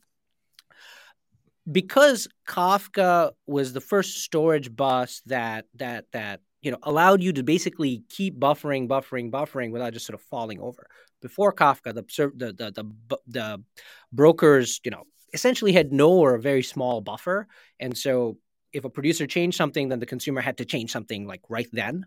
because 1.70 2.28
Kafka 2.48 3.32
was 3.46 3.72
the 3.72 3.80
first 3.80 4.18
storage 4.18 4.74
bus 4.74 5.22
that 5.26 5.66
that 5.76 6.06
that 6.12 6.40
you 6.62 6.70
know 6.70 6.78
allowed 6.82 7.22
you 7.22 7.32
to 7.32 7.42
basically 7.42 8.02
keep 8.08 8.38
buffering, 8.38 8.88
buffering, 8.88 9.30
buffering 9.30 9.70
without 9.70 9.92
just 9.92 10.06
sort 10.06 10.18
of 10.18 10.22
falling 10.22 10.60
over. 10.60 10.86
Before 11.22 11.52
Kafka, 11.52 11.94
the 11.94 12.04
the 12.36 12.52
the 12.52 12.72
the, 13.08 13.18
the 13.26 13.64
brokers, 14.12 14.80
you 14.84 14.90
know, 14.90 15.04
essentially 15.32 15.72
had 15.72 15.92
no 15.92 16.10
or 16.10 16.34
a 16.34 16.40
very 16.40 16.62
small 16.62 17.00
buffer, 17.00 17.46
and 17.78 17.96
so 17.96 18.38
if 18.72 18.84
a 18.84 18.90
producer 18.90 19.26
changed 19.26 19.56
something, 19.56 19.88
then 19.88 19.98
the 19.98 20.06
consumer 20.06 20.40
had 20.40 20.58
to 20.58 20.64
change 20.64 20.92
something 20.92 21.26
like 21.26 21.42
right 21.48 21.68
then. 21.72 22.06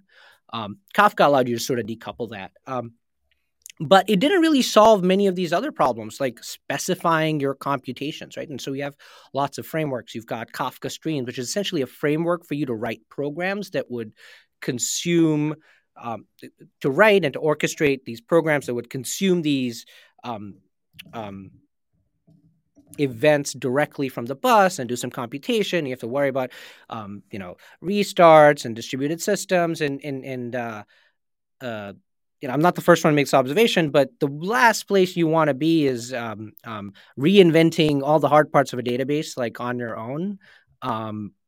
Um, 0.54 0.78
Kafka 0.96 1.26
allowed 1.26 1.50
you 1.50 1.56
to 1.56 1.64
sort 1.64 1.80
of 1.80 1.86
decouple 1.86 2.30
that. 2.30 2.52
Um, 2.66 2.94
but 3.80 4.08
it 4.10 4.20
didn't 4.20 4.42
really 4.42 4.62
solve 4.62 5.04
many 5.04 5.28
of 5.28 5.36
these 5.36 5.52
other 5.52 5.72
problems 5.72 6.20
like 6.20 6.44
specifying 6.44 7.40
your 7.40 7.56
computations 7.56 8.38
right 8.38 8.50
and 8.50 8.62
so 8.62 8.72
we 8.72 8.80
have 8.80 8.96
lots 9.34 9.58
of 9.58 9.66
frameworks 9.66 10.14
you've 10.14 10.28
got 10.28 10.52
kafka 10.52 10.92
streams 10.92 11.26
which 11.26 11.40
is 11.40 11.50
essentially 11.50 11.82
a 11.82 11.88
framework 11.88 12.46
for 12.46 12.54
you 12.54 12.68
to 12.68 12.76
write 12.76 13.02
programs 13.10 13.72
that 13.72 13.90
would 13.90 14.14
consume 14.62 15.56
um, 16.02 16.26
to 16.82 16.90
write 16.90 17.26
and 17.26 17.34
to 17.34 17.40
orchestrate 17.40 18.04
these 18.06 18.22
programs 18.22 18.68
that 18.68 18.74
would 18.74 18.90
consume 18.90 19.42
these 19.42 19.86
um, 20.24 20.56
um, 21.14 21.52
events 23.00 23.54
directly 23.54 24.10
from 24.10 24.26
the 24.26 24.36
bus 24.36 24.80
and 24.80 24.90
do 24.90 24.96
some 24.96 25.10
computation. 25.10 25.86
You 25.86 25.92
have 25.92 26.00
to 26.00 26.08
worry 26.08 26.30
about, 26.30 26.52
um, 26.90 27.24
you 27.32 27.40
know, 27.40 27.58
restarts 27.84 28.66
and 28.66 28.76
distributed 28.76 29.22
systems 29.22 29.82
and 29.82 30.04
and 30.04 30.26
and 30.26 30.56
uh, 30.56 30.84
uh, 31.62 31.94
you 32.42 32.48
know, 32.48 32.54
I'm 32.54 32.62
not 32.62 32.76
the 32.76 32.82
first 32.82 33.06
one 33.06 33.14
to 33.14 33.16
make 33.16 33.28
this 33.28 33.34
observation, 33.34 33.90
but 33.90 34.10
the 34.20 34.28
last 34.28 34.84
place 34.84 35.16
you 35.16 35.28
want 35.28 35.48
to 35.48 35.54
be 35.54 35.88
is 35.88 36.14
um, 36.14 36.52
um, 36.66 36.92
reinventing 37.18 38.02
all 38.04 38.20
the 38.20 38.28
hard 38.28 38.52
parts 38.52 38.74
of 38.74 38.80
a 38.80 38.84
database, 38.84 39.38
like 39.38 39.62
on 39.62 39.80
your 39.80 39.98
own. 39.98 40.40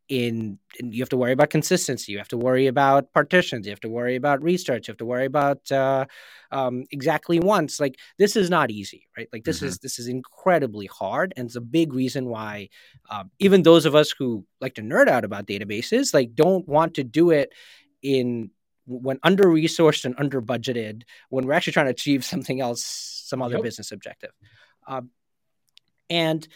In, 0.07 0.59
you 0.79 1.01
have 1.01 1.09
to 1.09 1.17
worry 1.17 1.31
about 1.31 1.49
consistency 1.49 2.11
you 2.11 2.19
have 2.19 2.27
to 2.27 2.37
worry 2.37 2.67
about 2.67 3.11
partitions 3.11 3.65
you 3.65 3.71
have 3.71 3.79
to 3.79 3.89
worry 3.89 4.15
about 4.15 4.39
restarts 4.41 4.87
you 4.87 4.91
have 4.91 4.97
to 4.97 5.05
worry 5.05 5.25
about 5.25 5.71
uh, 5.71 6.05
um, 6.51 6.83
exactly 6.91 7.39
once 7.39 7.79
like 7.79 7.97
this 8.19 8.35
is 8.35 8.47
not 8.51 8.69
easy 8.69 9.07
right 9.17 9.27
like 9.33 9.43
this 9.43 9.57
mm-hmm. 9.57 9.65
is 9.65 9.79
this 9.79 9.97
is 9.97 10.07
incredibly 10.07 10.85
hard 10.85 11.33
and 11.35 11.47
it's 11.47 11.55
a 11.55 11.61
big 11.61 11.91
reason 11.91 12.27
why 12.27 12.69
um, 13.09 13.31
even 13.39 13.63
those 13.63 13.87
of 13.87 13.95
us 13.95 14.13
who 14.15 14.45
like 14.61 14.75
to 14.75 14.83
nerd 14.83 15.07
out 15.07 15.25
about 15.25 15.47
databases 15.47 16.13
like 16.13 16.35
don't 16.35 16.67
want 16.67 16.93
to 16.93 17.03
do 17.03 17.31
it 17.31 17.51
in 18.03 18.51
when 18.85 19.19
under 19.23 19.45
resourced 19.45 20.05
and 20.05 20.13
under 20.19 20.39
budgeted 20.39 21.01
when 21.29 21.47
we're 21.47 21.53
actually 21.53 21.73
trying 21.73 21.87
to 21.87 21.91
achieve 21.91 22.23
something 22.23 22.61
else 22.61 22.83
some 23.25 23.41
other 23.41 23.55
yep. 23.55 23.63
business 23.63 23.91
objective 23.91 24.31
um, 24.87 25.09
and 26.09 26.47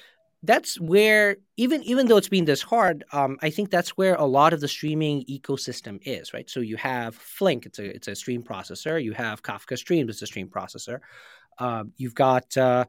that's 0.43 0.79
where 0.79 1.37
even 1.57 1.83
even 1.83 2.07
though 2.07 2.17
it's 2.17 2.29
been 2.29 2.45
this 2.45 2.61
hard, 2.61 3.03
um, 3.11 3.37
I 3.41 3.49
think 3.49 3.69
that's 3.69 3.91
where 3.91 4.15
a 4.15 4.25
lot 4.25 4.53
of 4.53 4.61
the 4.61 4.67
streaming 4.67 5.25
ecosystem 5.29 5.99
is, 6.03 6.33
right? 6.33 6.49
So 6.49 6.61
you 6.61 6.77
have 6.77 7.15
Flink, 7.15 7.65
it's 7.65 7.79
a 7.79 7.95
it's 7.95 8.07
a 8.07 8.15
stream 8.15 8.43
processor. 8.43 9.03
You 9.03 9.13
have 9.13 9.43
Kafka 9.43 9.77
Streams, 9.77 10.09
it's 10.09 10.21
a 10.21 10.27
stream 10.27 10.47
processor. 10.47 10.99
Um, 11.57 11.91
you've 11.97 12.15
got 12.15 12.55
uh, 12.55 12.85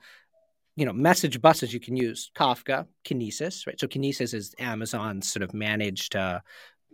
you 0.76 0.86
know 0.86 0.92
message 0.92 1.40
buses 1.40 1.74
you 1.74 1.80
can 1.80 1.96
use 1.96 2.30
Kafka, 2.36 2.86
Kinesis, 3.04 3.66
right? 3.66 3.78
So 3.80 3.88
Kinesis 3.88 4.32
is 4.32 4.54
Amazon's 4.60 5.30
sort 5.30 5.42
of 5.42 5.52
managed 5.52 6.14
uh, 6.14 6.40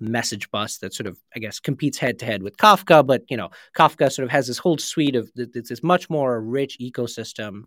message 0.01 0.51
bus 0.51 0.79
that 0.79 0.95
sort 0.95 1.07
of 1.07 1.19
I 1.35 1.39
guess 1.39 1.61
competes 1.61 1.99
head 1.99 2.19
to 2.21 2.25
head 2.25 2.43
with 2.43 2.57
Kafka, 2.57 3.07
but 3.07 3.25
you 3.29 3.37
know 3.37 3.51
Kafka 3.77 4.11
sort 4.11 4.25
of 4.25 4.31
has 4.31 4.47
this 4.47 4.59
whole 4.59 4.79
suite 4.79 5.17
of 5.17 5.31
it's 5.37 5.69
this 5.69 5.83
much 5.83 6.09
more 6.09 6.41
rich 6.41 6.79
ecosystem 6.81 7.65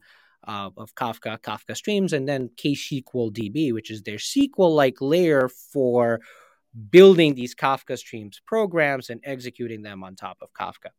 uh, 0.48 0.70
of 0.78 0.96
Kafka, 0.96 1.40
Kafka 1.40 1.76
Streams, 1.76 2.14
and 2.14 2.28
then 2.28 2.50
KSQL 2.56 3.32
DB, 3.32 3.74
which 3.74 3.92
is 3.92 4.04
their 4.04 4.18
SQL 4.18 4.76
like 4.76 5.02
layer 5.02 5.50
for 5.50 6.20
building 6.92 7.36
these 7.36 7.56
Kafka 7.56 7.98
Streams 7.98 8.42
programs 8.46 9.10
and 9.10 9.20
executing 9.24 9.82
them 9.82 10.04
on 10.04 10.16
top 10.16 10.38
of 10.42 10.54
Kafka. 10.54 10.92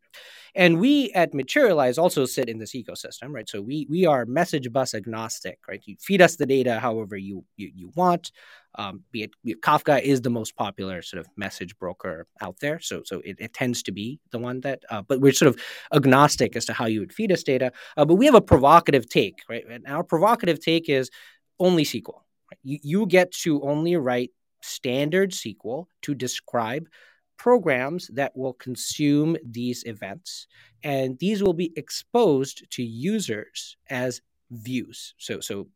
And 0.54 0.80
we 0.80 1.12
at 1.12 1.32
Materialize 1.32 1.96
also 1.96 2.26
sit 2.26 2.48
in 2.48 2.58
this 2.58 2.74
ecosystem, 2.74 3.30
right? 3.30 3.48
So 3.48 3.60
we 3.60 3.86
we 3.88 4.04
are 4.06 4.26
message 4.26 4.72
bus 4.72 4.94
agnostic, 4.94 5.58
right? 5.68 5.82
You 5.84 5.96
feed 6.00 6.20
us 6.20 6.36
the 6.36 6.46
data 6.46 6.80
however 6.80 7.16
you 7.16 7.44
you, 7.56 7.70
you 7.74 7.92
want. 7.94 8.32
Um, 8.76 9.02
be 9.10 9.22
it 9.22 9.60
Kafka 9.62 10.00
is 10.00 10.20
the 10.20 10.30
most 10.30 10.56
popular 10.56 11.02
sort 11.02 11.20
of 11.20 11.26
message 11.36 11.76
broker 11.78 12.26
out 12.40 12.56
there, 12.60 12.78
so 12.80 13.02
so 13.04 13.20
it, 13.24 13.36
it 13.38 13.52
tends 13.52 13.82
to 13.84 13.92
be 13.92 14.20
the 14.30 14.38
one 14.38 14.60
that. 14.60 14.84
Uh, 14.90 15.02
but 15.02 15.20
we're 15.20 15.32
sort 15.32 15.48
of 15.48 15.60
agnostic 15.92 16.56
as 16.56 16.66
to 16.66 16.72
how 16.72 16.86
you 16.86 17.00
would 17.00 17.12
feed 17.12 17.32
us 17.32 17.42
data. 17.42 17.72
Uh, 17.96 18.04
but 18.04 18.14
we 18.14 18.26
have 18.26 18.34
a 18.34 18.40
provocative 18.40 19.08
take, 19.08 19.42
right? 19.48 19.64
And 19.68 19.86
our 19.86 20.04
provocative 20.04 20.60
take 20.60 20.88
is 20.88 21.10
only 21.58 21.84
SQL. 21.84 22.22
Right? 22.50 22.58
You, 22.62 22.78
you 22.82 23.06
get 23.06 23.32
to 23.42 23.62
only 23.62 23.96
write 23.96 24.30
standard 24.62 25.32
SQL 25.32 25.86
to 26.02 26.14
describe 26.14 26.88
programs 27.40 28.08
that 28.12 28.36
will 28.36 28.52
consume 28.52 29.36
these 29.42 29.82
events. 29.86 30.46
And 30.82 31.18
these 31.18 31.42
will 31.42 31.54
be 31.54 31.72
exposed 31.74 32.70
to 32.72 32.82
users 32.82 33.78
as 33.88 34.20
views. 34.50 35.14
So, 35.16 35.40
so 35.40 35.68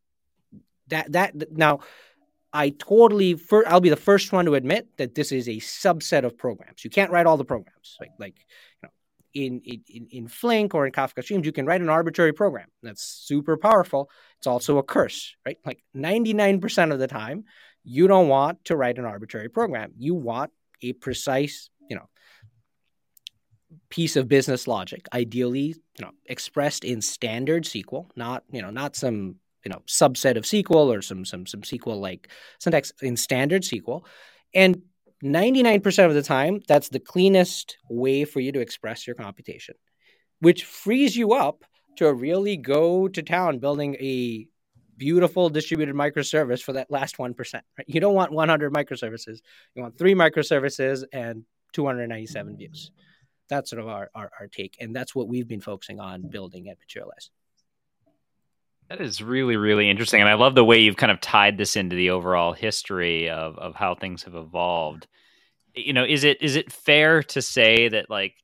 that, 0.89 1.13
that, 1.13 1.33
now, 1.53 1.81
I 2.55 2.71
totally, 2.71 3.39
i 3.51 3.63
I'll 3.67 3.81
be 3.81 3.91
the 3.91 3.97
first 3.97 4.33
one 4.33 4.45
to 4.45 4.55
admit 4.55 4.87
that 4.97 5.17
this 5.17 5.33
is 5.33 5.49
a 5.49 5.57
subset 5.57 6.25
of 6.25 6.39
programs. 6.39 6.85
You 6.85 6.91
can't 6.91 7.11
write 7.11 7.27
all 7.27 7.37
the 7.37 7.45
programs. 7.45 7.97
Like, 8.01 8.13
like 8.21 8.37
you 8.39 8.85
know, 8.85 8.89
in, 9.35 9.61
in, 9.89 10.07
in 10.13 10.29
Flink 10.29 10.73
or 10.73 10.87
in 10.87 10.93
Kafka 10.93 11.25
Streams, 11.25 11.45
you 11.45 11.51
can 11.51 11.67
write 11.67 11.81
an 11.81 11.89
arbitrary 11.89 12.33
program. 12.33 12.69
That's 12.81 13.03
super 13.03 13.57
powerful. 13.57 14.09
It's 14.39 14.47
also 14.47 14.79
a 14.79 14.85
curse, 14.85 15.35
right? 15.45 15.59
Like 15.67 15.83
99% 15.97 16.93
of 16.93 17.01
the 17.01 17.09
time, 17.09 17.45
you 17.83 18.07
don't 18.07 18.29
want 18.29 18.65
to 18.67 18.77
write 18.77 18.99
an 18.99 19.05
arbitrary 19.05 19.49
program. 19.49 19.91
You 19.99 20.15
want 20.15 20.53
a 20.81 20.93
precise, 20.93 21.71
you 21.91 21.97
know, 21.97 22.09
piece 23.91 24.15
of 24.15 24.29
business 24.29 24.69
logic, 24.69 25.07
ideally, 25.13 25.75
you 25.99 26.05
know, 26.05 26.13
expressed 26.27 26.85
in 26.85 27.03
standard 27.03 27.65
SQL, 27.65 28.07
not 28.15 28.45
you 28.53 28.63
know, 28.63 28.71
not 28.71 28.95
some 28.95 29.37
you 29.65 29.71
know 29.71 29.83
subset 29.87 30.37
of 30.37 30.45
SQL 30.45 30.97
or 30.97 31.03
some 31.03 31.25
some 31.25 31.47
some 31.47 31.63
SQL 31.63 32.01
like 32.01 32.29
syntax 32.59 32.93
in 33.03 33.17
standard 33.17 33.63
SQL, 33.63 34.05
and 34.55 34.83
99% 35.23 36.07
of 36.07 36.15
the 36.15 36.23
time, 36.23 36.61
that's 36.69 36.91
the 36.91 37.01
cleanest 37.01 37.79
way 37.89 38.25
for 38.27 38.41
you 38.41 38.53
to 38.53 38.61
express 38.61 39.07
your 39.07 39.17
computation, 39.17 39.75
which 40.41 40.65
frees 40.65 41.17
you 41.17 41.33
up 41.33 41.65
to 41.97 42.13
really 42.13 42.57
go 42.57 43.09
to 43.09 43.23
town 43.23 43.59
building 43.59 43.95
a 44.01 44.47
beautiful 44.97 45.49
distributed 45.49 45.95
microservice 45.95 46.63
for 46.63 46.75
that 46.75 46.91
last 46.91 47.17
1%. 47.17 47.35
Right? 47.55 47.65
You 47.87 48.01
don't 48.01 48.15
want 48.15 48.33
100 48.33 48.73
microservices. 48.73 49.39
You 49.75 49.83
want 49.83 49.97
three 49.97 50.15
microservices 50.15 51.05
and 51.13 51.45
297 51.73 52.57
views. 52.57 52.91
That's 53.49 53.71
sort 53.71 53.81
of 53.81 53.89
our, 53.89 54.11
our, 54.15 54.31
our 54.41 54.47
take. 54.49 54.77
And 54.81 54.95
that's 54.95 55.15
what 55.15 55.29
we've 55.29 55.49
been 55.49 55.61
focusing 55.61 56.01
on 56.01 56.29
building 56.29 56.69
at 56.69 56.79
Materialize. 56.79 57.31
That 58.89 59.01
is 59.01 59.23
really, 59.23 59.57
really 59.57 59.89
interesting. 59.89 60.21
And 60.21 60.29
I 60.29 60.35
love 60.35 60.55
the 60.55 60.65
way 60.65 60.81
you've 60.81 60.97
kind 60.97 61.13
of 61.13 61.21
tied 61.21 61.57
this 61.57 61.77
into 61.77 61.97
the 61.97 62.11
overall 62.11 62.53
history 62.53 63.31
of, 63.31 63.59
of 63.59 63.75
how 63.75 63.95
things 63.95 64.23
have 64.25 64.35
evolved. 64.35 65.07
You 65.75 65.93
know, 65.93 66.05
is 66.05 66.23
it 66.23 66.41
is 66.41 66.55
it 66.55 66.71
fair 66.71 67.23
to 67.25 67.43
say 67.43 67.89
that 67.89 68.09
like 68.09 68.35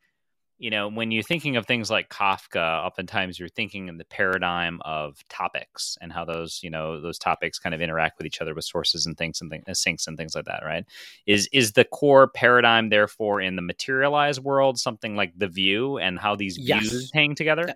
you 0.60 0.68
know, 0.68 0.88
when 0.88 1.10
you're 1.10 1.22
thinking 1.22 1.56
of 1.56 1.66
things 1.66 1.90
like 1.90 2.10
Kafka, 2.10 2.84
oftentimes 2.84 3.38
you're 3.38 3.48
thinking 3.48 3.88
in 3.88 3.96
the 3.96 4.04
paradigm 4.04 4.78
of 4.84 5.26
topics 5.30 5.96
and 6.02 6.12
how 6.12 6.26
those, 6.26 6.60
you 6.62 6.68
know, 6.68 7.00
those 7.00 7.18
topics 7.18 7.58
kind 7.58 7.74
of 7.74 7.80
interact 7.80 8.18
with 8.18 8.26
each 8.26 8.42
other 8.42 8.54
with 8.54 8.66
sources 8.66 9.06
and 9.06 9.16
things 9.16 9.40
and 9.40 9.50
things, 9.50 9.64
uh, 9.66 9.70
syncs 9.70 10.06
and 10.06 10.18
things 10.18 10.34
like 10.34 10.44
that, 10.44 10.62
right? 10.62 10.84
Is 11.26 11.48
is 11.50 11.72
the 11.72 11.86
core 11.86 12.28
paradigm 12.28 12.90
therefore 12.90 13.40
in 13.40 13.56
the 13.56 13.62
materialized 13.62 14.44
world 14.44 14.78
something 14.78 15.16
like 15.16 15.32
the 15.34 15.48
view 15.48 15.96
and 15.96 16.18
how 16.18 16.36
these 16.36 16.58
yes. 16.58 16.82
views 16.82 17.10
hang 17.14 17.34
together? 17.34 17.74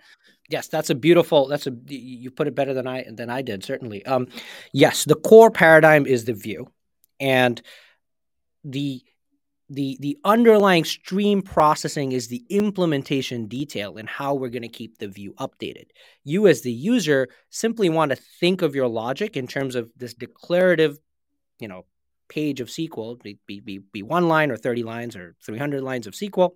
Yes, 0.48 0.68
that's 0.68 0.90
a 0.90 0.94
beautiful. 0.94 1.48
That's 1.48 1.66
a 1.66 1.72
you 1.86 2.30
put 2.30 2.46
it 2.46 2.54
better 2.54 2.74
than 2.74 2.86
I 2.86 3.04
than 3.10 3.30
I 3.30 3.42
did 3.42 3.64
certainly. 3.64 4.04
Um, 4.04 4.28
yes, 4.72 5.04
the 5.04 5.14
core 5.14 5.50
paradigm 5.50 6.06
is 6.06 6.24
the 6.26 6.34
view, 6.34 6.70
and 7.18 7.60
the 8.62 9.02
the 9.70 9.96
the 10.00 10.18
underlying 10.24 10.84
stream 10.84 11.40
processing 11.40 12.12
is 12.12 12.28
the 12.28 12.44
implementation 12.50 13.46
detail 13.46 13.96
and 13.96 14.08
how 14.08 14.34
we're 14.34 14.50
going 14.50 14.62
to 14.62 14.68
keep 14.68 14.98
the 14.98 15.08
view 15.08 15.34
updated. 15.38 15.86
You 16.24 16.46
as 16.46 16.60
the 16.60 16.72
user 16.72 17.28
simply 17.50 17.88
want 17.88 18.10
to 18.10 18.16
think 18.16 18.60
of 18.60 18.74
your 18.74 18.88
logic 18.88 19.36
in 19.36 19.46
terms 19.46 19.74
of 19.74 19.90
this 19.96 20.12
declarative, 20.12 20.98
you 21.58 21.68
know, 21.68 21.86
page 22.28 22.60
of 22.60 22.68
SQL, 22.68 23.22
be, 23.22 23.38
be, 23.60 23.78
be 23.78 24.02
one 24.02 24.28
line 24.28 24.50
or 24.50 24.56
30 24.56 24.82
lines 24.82 25.16
or 25.16 25.34
300 25.44 25.82
lines 25.82 26.06
of 26.06 26.14
SQL. 26.14 26.52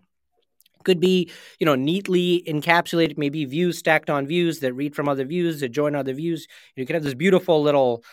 Could 0.84 1.00
be, 1.00 1.30
you 1.58 1.66
know, 1.66 1.74
neatly 1.74 2.42
encapsulated, 2.46 3.18
maybe 3.18 3.44
views 3.44 3.78
stacked 3.78 4.10
on 4.10 4.26
views 4.26 4.60
that 4.60 4.72
read 4.72 4.94
from 4.94 5.08
other 5.08 5.24
views, 5.24 5.60
that 5.60 5.70
join 5.70 5.94
other 5.94 6.14
views. 6.14 6.46
You 6.76 6.86
can 6.86 6.94
have 6.94 7.02
this 7.02 7.14
beautiful 7.14 7.62
little 7.62 8.04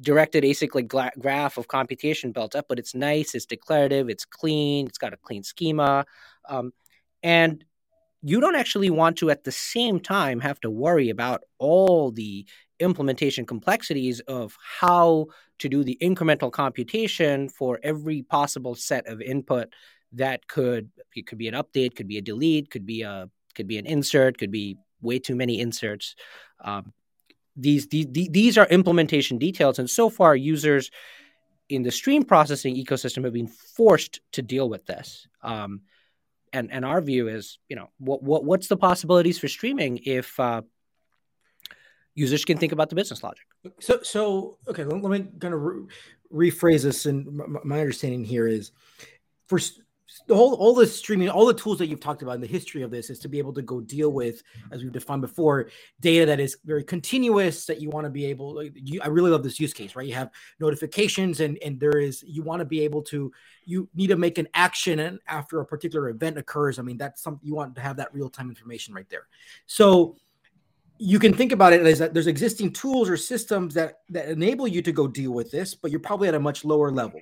directed 0.00 0.44
acyclic 0.44 0.86
gra- 0.86 1.12
graph 1.18 1.58
of 1.58 1.68
computation 1.68 2.32
built 2.32 2.54
up, 2.54 2.66
but 2.68 2.78
it's 2.78 2.94
nice, 2.94 3.34
it's 3.34 3.46
declarative, 3.46 4.08
it's 4.08 4.24
clean, 4.24 4.86
it's 4.86 4.98
got 4.98 5.12
a 5.12 5.16
clean 5.16 5.42
schema. 5.42 6.04
Um, 6.48 6.72
and 7.22 7.64
you 8.22 8.40
don't 8.40 8.56
actually 8.56 8.90
want 8.90 9.16
to, 9.18 9.30
at 9.30 9.44
the 9.44 9.52
same 9.52 10.00
time, 10.00 10.40
have 10.40 10.60
to 10.60 10.70
worry 10.70 11.10
about 11.10 11.42
all 11.58 12.10
the 12.10 12.46
implementation 12.80 13.44
complexities 13.44 14.20
of 14.20 14.56
how 14.80 15.26
to 15.58 15.68
do 15.68 15.82
the 15.82 15.98
incremental 16.00 16.50
computation 16.50 17.48
for 17.48 17.80
every 17.82 18.22
possible 18.22 18.74
set 18.74 19.06
of 19.06 19.20
input 19.20 19.72
that 20.12 20.46
could 20.48 20.90
it 21.14 21.26
could 21.26 21.38
be 21.38 21.48
an 21.48 21.54
update 21.54 21.94
could 21.94 22.08
be 22.08 22.18
a 22.18 22.22
delete 22.22 22.70
could 22.70 22.86
be 22.86 23.02
a 23.02 23.28
could 23.54 23.66
be 23.66 23.78
an 23.78 23.86
insert 23.86 24.38
could 24.38 24.50
be 24.50 24.76
way 25.00 25.18
too 25.18 25.36
many 25.36 25.60
inserts 25.60 26.14
um, 26.60 26.92
these, 27.58 27.88
these 27.88 28.06
these 28.12 28.56
are 28.56 28.66
implementation 28.66 29.36
details, 29.36 29.78
and 29.78 29.90
so 29.90 30.08
far 30.08 30.36
users 30.36 30.90
in 31.68 31.82
the 31.82 31.90
stream 31.90 32.22
processing 32.22 32.76
ecosystem 32.76 33.24
have 33.24 33.32
been 33.32 33.48
forced 33.48 34.20
to 34.32 34.42
deal 34.42 34.68
with 34.68 34.86
this. 34.86 35.26
Um, 35.42 35.82
and 36.52 36.72
and 36.72 36.84
our 36.84 37.00
view 37.00 37.28
is, 37.28 37.58
you 37.68 37.76
know, 37.76 37.90
what 37.98 38.22
what 38.22 38.44
what's 38.44 38.68
the 38.68 38.76
possibilities 38.76 39.38
for 39.38 39.48
streaming 39.48 39.98
if 40.04 40.38
uh, 40.38 40.62
users 42.14 42.44
can 42.44 42.58
think 42.58 42.72
about 42.72 42.90
the 42.90 42.96
business 42.96 43.22
logic? 43.24 43.44
So 43.80 44.00
so 44.02 44.58
okay, 44.68 44.84
let, 44.84 45.02
me 45.02 45.26
kind 45.40 45.52
of 45.52 45.60
re- 45.60 46.50
rephrase 46.50 46.84
this. 46.84 47.06
And 47.06 47.26
my, 47.26 47.60
my 47.64 47.80
understanding 47.80 48.24
here 48.24 48.46
is 48.46 48.70
for 49.48 49.58
the 50.26 50.34
whole 50.34 50.54
all 50.54 50.74
the 50.74 50.86
streaming 50.86 51.28
all 51.28 51.46
the 51.46 51.54
tools 51.54 51.78
that 51.78 51.86
you've 51.86 52.00
talked 52.00 52.22
about 52.22 52.34
in 52.34 52.40
the 52.40 52.46
history 52.46 52.82
of 52.82 52.90
this 52.90 53.10
is 53.10 53.18
to 53.18 53.28
be 53.28 53.38
able 53.38 53.52
to 53.52 53.62
go 53.62 53.80
deal 53.80 54.10
with 54.10 54.42
mm-hmm. 54.42 54.72
as 54.72 54.82
we've 54.82 54.92
defined 54.92 55.20
before 55.20 55.68
data 56.00 56.24
that 56.24 56.40
is 56.40 56.56
very 56.64 56.82
continuous 56.82 57.66
that 57.66 57.80
you 57.80 57.90
want 57.90 58.04
to 58.04 58.10
be 58.10 58.24
able 58.24 58.54
like, 58.54 58.72
you, 58.74 59.00
i 59.02 59.08
really 59.08 59.30
love 59.30 59.42
this 59.42 59.60
use 59.60 59.74
case 59.74 59.94
right? 59.94 60.06
You 60.06 60.14
have 60.14 60.30
notifications 60.60 61.40
and 61.40 61.58
and 61.64 61.78
there 61.78 61.98
is 61.98 62.22
you 62.26 62.42
want 62.42 62.60
to 62.60 62.64
be 62.64 62.80
able 62.80 63.02
to 63.02 63.30
you 63.64 63.88
need 63.94 64.08
to 64.08 64.16
make 64.16 64.38
an 64.38 64.48
action 64.54 64.98
and 65.00 65.18
after 65.26 65.60
a 65.60 65.66
particular 65.66 66.08
event 66.08 66.38
occurs 66.38 66.78
i 66.78 66.82
mean 66.82 66.96
that's 66.96 67.22
something 67.22 67.46
you 67.46 67.54
want 67.54 67.74
to 67.74 67.80
have 67.80 67.96
that 67.96 68.12
real-time 68.14 68.48
information 68.48 68.94
right 68.94 69.08
there. 69.08 69.26
So 69.66 70.16
you 70.98 71.18
can 71.18 71.32
think 71.32 71.52
about 71.52 71.72
it 71.72 71.86
as 71.86 71.98
that 72.00 72.12
there's 72.12 72.26
existing 72.26 72.72
tools 72.72 73.08
or 73.08 73.16
systems 73.16 73.74
that 73.74 74.00
that 74.10 74.28
enable 74.28 74.66
you 74.66 74.82
to 74.82 74.90
go 74.90 75.06
deal 75.06 75.32
with 75.32 75.50
this 75.50 75.74
but 75.74 75.90
you're 75.90 76.00
probably 76.00 76.26
at 76.26 76.34
a 76.34 76.40
much 76.40 76.64
lower 76.64 76.90
level 76.90 77.20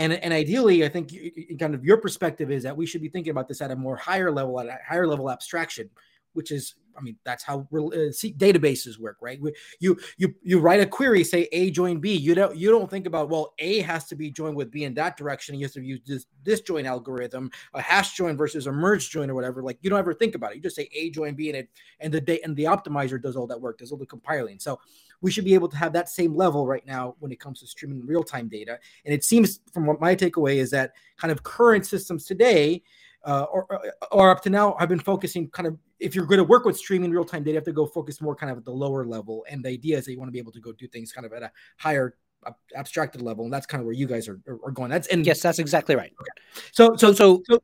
and, 0.00 0.14
and 0.14 0.32
ideally, 0.32 0.82
I 0.82 0.88
think 0.88 1.14
kind 1.58 1.74
of 1.74 1.84
your 1.84 1.98
perspective 1.98 2.50
is 2.50 2.62
that 2.62 2.74
we 2.74 2.86
should 2.86 3.02
be 3.02 3.10
thinking 3.10 3.32
about 3.32 3.48
this 3.48 3.60
at 3.60 3.70
a 3.70 3.76
more 3.76 3.96
higher 3.96 4.32
level, 4.32 4.58
at 4.58 4.66
a 4.66 4.78
higher 4.88 5.06
level 5.06 5.30
abstraction, 5.30 5.90
which 6.32 6.50
is, 6.50 6.74
I 6.96 7.02
mean, 7.02 7.16
that's 7.22 7.44
how 7.44 7.68
uh, 7.70 8.08
databases 8.38 8.98
work, 8.98 9.18
right? 9.20 9.38
You 9.78 9.98
you 10.16 10.34
you 10.42 10.58
write 10.58 10.80
a 10.80 10.86
query, 10.86 11.22
say 11.22 11.48
A 11.52 11.70
join 11.70 12.00
B. 12.00 12.14
You 12.14 12.34
don't 12.34 12.56
you 12.56 12.70
don't 12.70 12.88
think 12.88 13.06
about 13.06 13.28
well, 13.28 13.52
A 13.58 13.80
has 13.82 14.06
to 14.06 14.16
be 14.16 14.30
joined 14.30 14.56
with 14.56 14.70
B 14.70 14.84
in 14.84 14.94
that 14.94 15.18
direction. 15.18 15.54
You 15.54 15.66
have 15.66 15.72
to 15.74 15.82
use 15.82 16.00
this 16.06 16.24
this 16.44 16.62
join 16.62 16.86
algorithm, 16.86 17.50
a 17.74 17.82
hash 17.82 18.16
join 18.16 18.38
versus 18.38 18.66
a 18.66 18.72
merge 18.72 19.10
join 19.10 19.28
or 19.28 19.34
whatever. 19.34 19.62
Like 19.62 19.78
you 19.82 19.90
don't 19.90 19.98
ever 19.98 20.14
think 20.14 20.34
about 20.34 20.52
it. 20.52 20.56
You 20.56 20.62
just 20.62 20.76
say 20.76 20.88
A 20.94 21.10
join 21.10 21.34
B 21.34 21.50
and 21.50 21.58
it 21.58 21.68
and 22.00 22.12
the 22.12 22.22
day 22.22 22.40
and 22.42 22.56
the 22.56 22.64
optimizer 22.64 23.20
does 23.20 23.36
all 23.36 23.46
that 23.48 23.60
work, 23.60 23.78
does 23.78 23.92
all 23.92 23.98
the 23.98 24.06
compiling. 24.06 24.58
So 24.58 24.80
we 25.20 25.30
should 25.30 25.44
be 25.44 25.54
able 25.54 25.68
to 25.68 25.76
have 25.76 25.92
that 25.92 26.08
same 26.08 26.34
level 26.34 26.66
right 26.66 26.86
now 26.86 27.14
when 27.18 27.32
it 27.32 27.40
comes 27.40 27.60
to 27.60 27.66
streaming 27.66 28.04
real 28.06 28.22
time 28.22 28.48
data. 28.48 28.78
And 29.04 29.14
it 29.14 29.24
seems, 29.24 29.60
from 29.72 29.86
what 29.86 30.00
my 30.00 30.14
takeaway 30.14 30.56
is, 30.56 30.70
that 30.70 30.92
kind 31.16 31.30
of 31.30 31.42
current 31.42 31.86
systems 31.86 32.24
today, 32.24 32.82
uh, 33.24 33.44
or, 33.52 33.66
or 34.12 34.30
up 34.30 34.42
to 34.42 34.50
now, 34.50 34.76
have 34.78 34.88
been 34.88 34.98
focusing 34.98 35.48
kind 35.48 35.66
of 35.66 35.76
if 35.98 36.14
you're 36.14 36.26
going 36.26 36.38
to 36.38 36.44
work 36.44 36.64
with 36.64 36.76
streaming 36.76 37.10
real 37.10 37.24
time 37.24 37.42
data, 37.42 37.52
you 37.52 37.56
have 37.56 37.64
to 37.64 37.72
go 37.72 37.86
focus 37.86 38.20
more 38.20 38.34
kind 38.34 38.50
of 38.50 38.58
at 38.58 38.64
the 38.64 38.72
lower 38.72 39.04
level. 39.04 39.44
And 39.50 39.62
the 39.62 39.68
idea 39.68 39.98
is 39.98 40.06
that 40.06 40.12
you 40.12 40.18
want 40.18 40.28
to 40.28 40.32
be 40.32 40.38
able 40.38 40.52
to 40.52 40.60
go 40.60 40.72
do 40.72 40.88
things 40.88 41.12
kind 41.12 41.26
of 41.26 41.32
at 41.32 41.42
a 41.42 41.52
higher 41.76 42.16
abstracted 42.74 43.22
level, 43.22 43.44
and 43.44 43.52
that's 43.52 43.66
kind 43.66 43.80
of 43.80 43.86
where 43.86 43.94
you 43.94 44.06
guys 44.06 44.28
are, 44.28 44.40
are 44.64 44.70
going. 44.70 44.90
That's 44.90 45.08
and 45.08 45.26
yes, 45.26 45.42
that's 45.42 45.58
exactly 45.58 45.94
right. 45.94 46.12
Okay. 46.20 46.62
So, 46.72 46.96
so, 46.96 47.12
so, 47.12 47.42
so, 47.46 47.62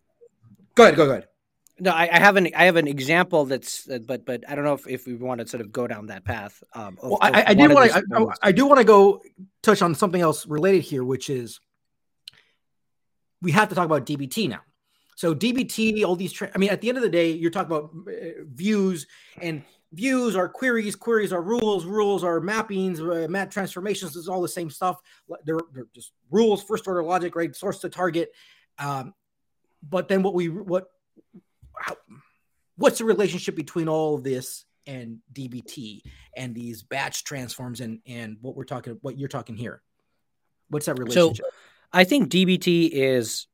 go 0.75 0.85
ahead, 0.85 0.97
go 0.97 1.11
ahead. 1.11 1.29
No, 1.79 1.91
I, 1.91 2.09
I, 2.11 2.19
have 2.19 2.37
an 2.37 2.49
I 2.57 2.65
have 2.65 2.77
an 2.77 2.89
example 2.89 3.45
that's 3.45 3.89
uh, 3.89 3.99
but 3.99 4.25
but 4.25 4.45
I 4.49 4.55
don't 4.55 4.65
know 4.65 4.73
if, 4.73 4.89
if 4.89 5.07
we 5.07 5.15
want 5.15 5.43
to 5.43 5.47
sort 5.47 5.61
of 5.61 5.71
go 5.71 5.87
down 5.87 6.07
that 6.07 6.25
path. 6.25 6.63
Um, 6.73 6.97
of, 7.03 7.11
well, 7.11 7.19
I, 7.21 7.45
I 7.49 7.55
do 7.55 7.69
want 7.69 7.91
to 7.91 8.03
I, 8.15 8.49
I, 8.49 8.53
do 8.53 8.65
want 8.65 8.79
to 8.79 8.85
go 8.85 9.23
touch 9.63 9.83
on 9.83 9.95
something 9.95 10.21
else 10.21 10.47
related 10.47 10.83
here, 10.83 11.05
which 11.05 11.29
is 11.29 11.61
we 13.43 13.53
have 13.53 13.69
to 13.69 13.75
talk 13.75 13.85
about 13.85 14.07
DBT 14.07 14.49
now. 14.49 14.61
So 15.17 15.35
DBT, 15.35 16.03
all 16.05 16.17
these. 16.17 16.33
Tra- 16.33 16.51
I 16.55 16.59
mean, 16.59 16.71
at 16.71 16.81
the 16.81 16.89
end 16.89 16.97
of 16.97 17.03
the 17.03 17.11
day, 17.11 17.33
you're 17.33 17.51
talking 17.51 17.75
about 17.75 17.91
uh, 18.09 18.45
views 18.47 19.07
and 19.43 19.63
views 19.93 20.35
are 20.35 20.49
queries, 20.49 20.97
queries 20.97 21.33
are 21.33 21.43
rules, 21.43 21.85
rules 21.85 22.25
are 22.25 22.41
mappings, 22.41 23.01
uh, 23.01 23.29
map 23.29 23.51
transformations. 23.51 24.17
Is 24.17 24.29
all 24.29 24.41
the 24.41 24.49
same 24.49 24.71
stuff. 24.71 24.99
They're, 25.45 25.59
they're 25.75 25.89
just 25.95 26.13
rules, 26.31 26.63
first 26.63 26.89
order 26.89 27.03
logic, 27.03 27.37
right? 27.37 27.55
Source 27.55 27.81
to 27.81 27.91
target. 27.91 28.31
Um, 28.79 29.15
but 29.83 30.09
then 30.09 30.23
what 30.23 30.35
we 30.35 30.49
what 30.49 30.91
what's 32.77 32.99
the 32.99 33.05
relationship 33.05 33.57
between 33.57 33.89
all 33.89 34.15
of 34.15 34.25
this 34.25 34.65
and 34.87 35.19
DBT 35.33 36.03
and 36.37 36.55
these 36.55 36.83
batch 36.83 37.25
transforms 37.25 37.81
and 37.81 38.01
and 38.07 38.37
what 38.41 38.57
we're 38.57 38.65
talking 38.65 38.99
what 39.03 39.19
you're 39.19 39.29
talking 39.29 39.57
here? 39.57 39.83
What's 40.69 40.87
that 40.87 40.99
relationship? 40.99 41.45
So 41.45 41.51
I 41.93 42.05
think 42.05 42.31
DBT 42.31 42.91
is 42.93 43.47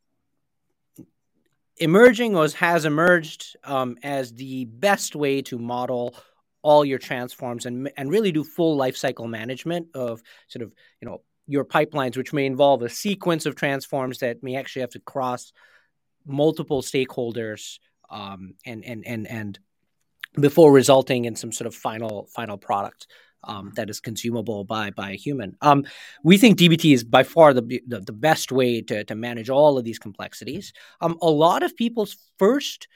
emerging 1.79 2.37
or 2.37 2.49
has 2.49 2.85
emerged 2.85 3.57
um, 3.65 3.97
as 4.03 4.33
the 4.33 4.67
best 4.67 5.17
way 5.17 5.43
to 5.43 5.59
model 5.59 6.15
all 6.63 6.85
your 6.85 6.99
transforms 6.99 7.67
and 7.67 7.91
and 7.97 8.11
really 8.11 8.33
do 8.33 8.45
full 8.45 8.79
lifecycle 8.79 9.29
management 9.29 9.89
of 9.95 10.23
sort 10.49 10.63
of 10.63 10.73
you 11.01 11.09
know 11.09 11.23
your 11.47 11.65
pipelines, 11.65 12.17
which 12.17 12.33
may 12.33 12.47
involve 12.47 12.83
a 12.83 12.89
sequence 12.89 13.47
of 13.47 13.57
transforms 13.57 14.19
that 14.19 14.43
may 14.43 14.57
actually 14.57 14.81
have 14.81 14.91
to 14.91 15.01
cross 15.01 15.53
multiple 16.25 16.83
stakeholders 16.83 17.79
um, 18.13 18.55
and 18.65 18.85
and 18.85 19.05
and 19.07 19.27
and 19.27 19.59
before 20.41 20.73
resulting 20.73 21.25
in 21.25 21.35
some 21.35 21.53
sort 21.53 21.67
of 21.67 21.75
final 21.75 22.29
final 22.35 22.59
product. 22.59 23.07
um, 23.45 23.73
that 23.75 23.91
is 23.91 24.01
consumable 24.01 24.65
by 24.65 24.91
by 24.91 25.11
a 25.11 25.17
human. 25.17 25.57
Um, 25.61 25.85
we 26.23 26.39
think 26.39 26.59
DBT 26.59 26.95
is 26.95 27.05
by 27.05 27.23
far 27.25 27.53
the, 27.53 27.83
the, 27.87 28.01
the 28.01 28.13
best 28.13 28.53
way 28.53 28.81
to 28.83 29.05
to 29.05 29.15
manage 29.15 29.51
all 29.51 29.79
of 29.79 29.85
these 29.85 29.99
complexities. 29.99 30.73
Um, 31.01 31.19
a 31.21 31.31
lot 31.31 31.63
of 31.63 31.77
people's 31.77 32.17
first 32.39 32.89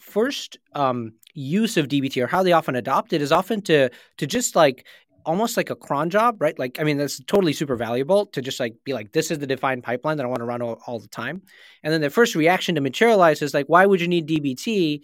first 0.00 0.58
um, 0.72 1.14
use 1.34 1.76
of 1.76 1.88
DBT 1.88 2.22
or 2.22 2.26
how 2.26 2.42
they 2.42 2.52
often 2.52 2.76
adopt 2.76 3.12
it 3.12 3.22
is 3.22 3.32
often 3.32 3.60
to 3.62 3.90
to 4.18 4.26
just 4.26 4.56
like 4.56 4.86
almost 5.26 5.56
like 5.56 5.70
a 5.70 5.76
cron 5.76 6.08
job, 6.08 6.40
right? 6.40 6.58
Like, 6.58 6.80
I 6.80 6.84
mean, 6.84 6.96
that's 6.96 7.20
totally 7.24 7.52
super 7.52 7.76
valuable 7.76 8.26
to 8.26 8.40
just 8.40 8.60
like 8.60 8.74
be 8.84 8.94
like, 8.94 9.12
this 9.12 9.30
is 9.30 9.38
the 9.38 9.46
defined 9.46 9.82
pipeline 9.82 10.16
that 10.16 10.24
I 10.24 10.28
want 10.28 10.38
to 10.40 10.46
run 10.46 10.62
all, 10.62 10.80
all 10.86 10.98
the 10.98 11.08
time. 11.08 11.42
And 11.82 11.92
then 11.92 12.00
the 12.00 12.10
first 12.10 12.34
reaction 12.34 12.76
to 12.76 12.80
materialize 12.80 13.42
is 13.42 13.52
like, 13.52 13.66
why 13.66 13.84
would 13.84 14.00
you 14.00 14.08
need 14.08 14.28
DBT 14.28 15.02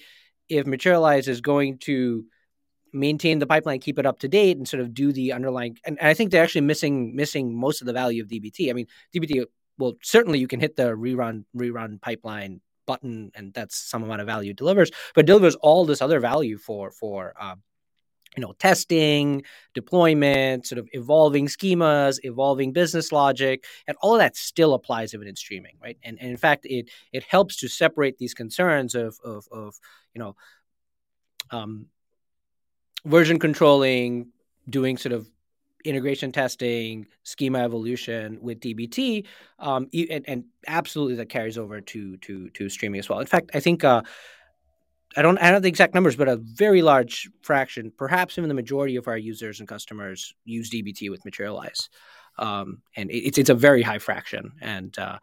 if 0.49 0.67
materialize 0.67 1.29
is 1.29 1.41
going 1.41 1.79
to 1.79 2.25
maintain 2.93 3.39
the 3.39 3.47
pipeline, 3.47 3.81
keep 3.81 3.99
it 3.99 4.07
up 4.07 4.21
to 4.21 4.29
date, 4.29 4.57
and 4.57 4.69
sort 4.69 4.81
of 4.81 4.95
do 4.95 5.13
the 5.13 5.33
underlying. 5.33 5.79
And, 5.85 5.99
and 5.99 6.09
I 6.09 6.15
think 6.15 6.31
they're 6.31 6.45
actually 6.45 6.63
missing 6.63 7.17
missing 7.17 7.59
most 7.59 7.81
of 7.81 7.87
the 7.87 7.93
value 7.93 8.23
of 8.23 8.29
DBT. 8.29 8.71
I 8.71 8.73
mean, 8.73 8.87
DBT 9.15 9.45
well 9.79 9.95
certainly 10.03 10.39
you 10.39 10.49
can 10.49 10.61
hit 10.61 10.77
the 10.77 10.95
rerun 10.95 11.45
rerun 11.57 12.01
pipeline 12.01 12.61
button, 12.87 13.33
and 13.35 13.53
that's 13.55 13.77
some 13.77 14.03
amount 14.03 14.21
of 14.21 14.27
value 14.27 14.51
it 14.51 14.57
delivers, 14.57 14.91
but 15.15 15.27
delivers 15.27 15.55
all 15.57 15.85
this 15.85 16.03
other 16.03 16.21
value 16.21 16.59
for 16.59 16.91
for 16.91 17.35
uh, 17.41 17.57
you 18.37 18.41
know 18.41 18.53
testing 18.59 19.43
deployment 19.75 20.67
sort 20.67 20.79
of 20.79 20.89
evolving 20.93 21.47
schemas 21.47 22.19
evolving 22.23 22.73
business 22.73 23.13
logic 23.13 23.65
and 23.87 23.97
all 24.01 24.15
of 24.15 24.21
that 24.21 24.37
still 24.37 24.73
applies 24.73 25.13
even 25.13 25.29
in 25.29 25.37
streaming 25.37 25.77
right 25.83 25.99
and, 26.03 26.19
and 26.21 26.31
in 26.31 26.37
fact 26.37 26.65
it 26.65 26.91
it 27.13 27.23
helps 27.25 27.57
to 27.57 27.69
separate 27.69 28.17
these 28.19 28.33
concerns 28.33 28.95
of 28.95 29.19
of, 29.23 29.47
of 29.53 29.75
you 30.15 30.19
know 30.19 30.35
um, 31.51 31.87
version 33.05 33.39
controlling, 33.39 34.29
doing 34.69 34.97
sort 34.97 35.13
of 35.13 35.29
integration 35.85 36.31
testing, 36.31 37.07
schema 37.25 37.59
evolution 37.59 38.39
with 38.41 38.61
DBT, 38.61 39.27
um, 39.59 39.89
and, 39.93 40.25
and, 40.29 40.45
absolutely 40.69 41.17
that 41.17 41.29
carries 41.29 41.59
over 41.59 41.81
to 41.81 42.17
to 42.19 42.49
to 42.51 42.69
streaming 42.69 43.01
as 43.01 43.09
well. 43.09 43.19
In 43.19 43.27
fact, 43.27 43.51
I 43.53 43.59
think 43.59 43.83
uh, 43.83 44.03
I 45.17 45.23
don't 45.23 45.39
I 45.39 45.45
don't 45.45 45.55
have 45.55 45.63
the 45.63 45.69
exact 45.69 45.95
numbers, 45.95 46.17
but 46.17 46.29
a 46.29 46.37
very 46.37 46.83
large 46.83 47.29
fraction, 47.43 47.93
perhaps 47.97 48.39
even 48.39 48.49
the 48.49 48.55
majority 48.55 48.97
of 48.97 49.09
our 49.09 49.19
users 49.19 49.61
and 49.61 49.69
customers 49.69 50.35
use 50.45 50.71
DBT 50.71 51.11
with 51.11 51.25
Materialize, 51.25 51.89
um, 52.39 52.83
and 52.97 53.11
it's 53.11 53.39
it's 53.39 53.51
a 53.51 53.55
very 53.55 53.83
high 53.83 53.99
fraction, 53.99 54.53
and 54.61 54.99
uh, 54.99 55.19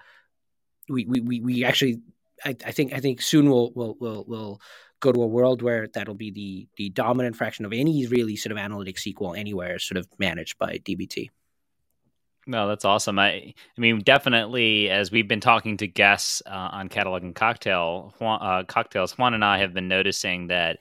we, 0.87 1.05
we 1.05 1.39
we 1.41 1.63
actually 1.63 2.01
I, 2.45 2.55
I 2.65 2.71
think 2.71 2.93
I 2.93 2.99
think 2.99 3.21
soon 3.21 3.49
we'll 3.49 3.71
we'll 3.73 3.95
we'll, 3.99 4.25
we'll 4.27 4.61
go 4.99 5.11
to 5.11 5.21
a 5.21 5.27
world 5.27 5.61
where 5.61 5.87
that'll 5.87 6.15
be 6.15 6.31
the 6.31 6.67
the 6.77 6.89
dominant 6.89 7.35
fraction 7.35 7.65
of 7.65 7.73
any 7.73 8.05
really 8.07 8.35
sort 8.35 8.51
of 8.51 8.57
analytic 8.57 8.97
SQL 8.97 9.37
anywhere 9.37 9.77
is 9.77 9.83
sort 9.83 9.97
of 9.97 10.07
managed 10.19 10.57
by 10.57 10.77
DBT. 10.77 11.29
No, 12.49 12.67
that's 12.67 12.83
awesome. 12.83 13.19
I, 13.19 13.27
I 13.27 13.53
mean, 13.77 13.99
definitely, 13.99 14.89
as 14.89 15.11
we've 15.11 15.27
been 15.27 15.39
talking 15.39 15.77
to 15.77 15.87
guests 15.87 16.41
uh, 16.47 16.69
on 16.71 16.89
Catalog 16.89 17.21
and 17.21 17.35
Cocktail 17.35 18.15
Juan, 18.17 18.39
uh, 18.41 18.63
cocktails, 18.63 19.15
Juan 19.19 19.35
and 19.35 19.45
I 19.45 19.59
have 19.59 19.71
been 19.71 19.87
noticing 19.87 20.47
that 20.47 20.79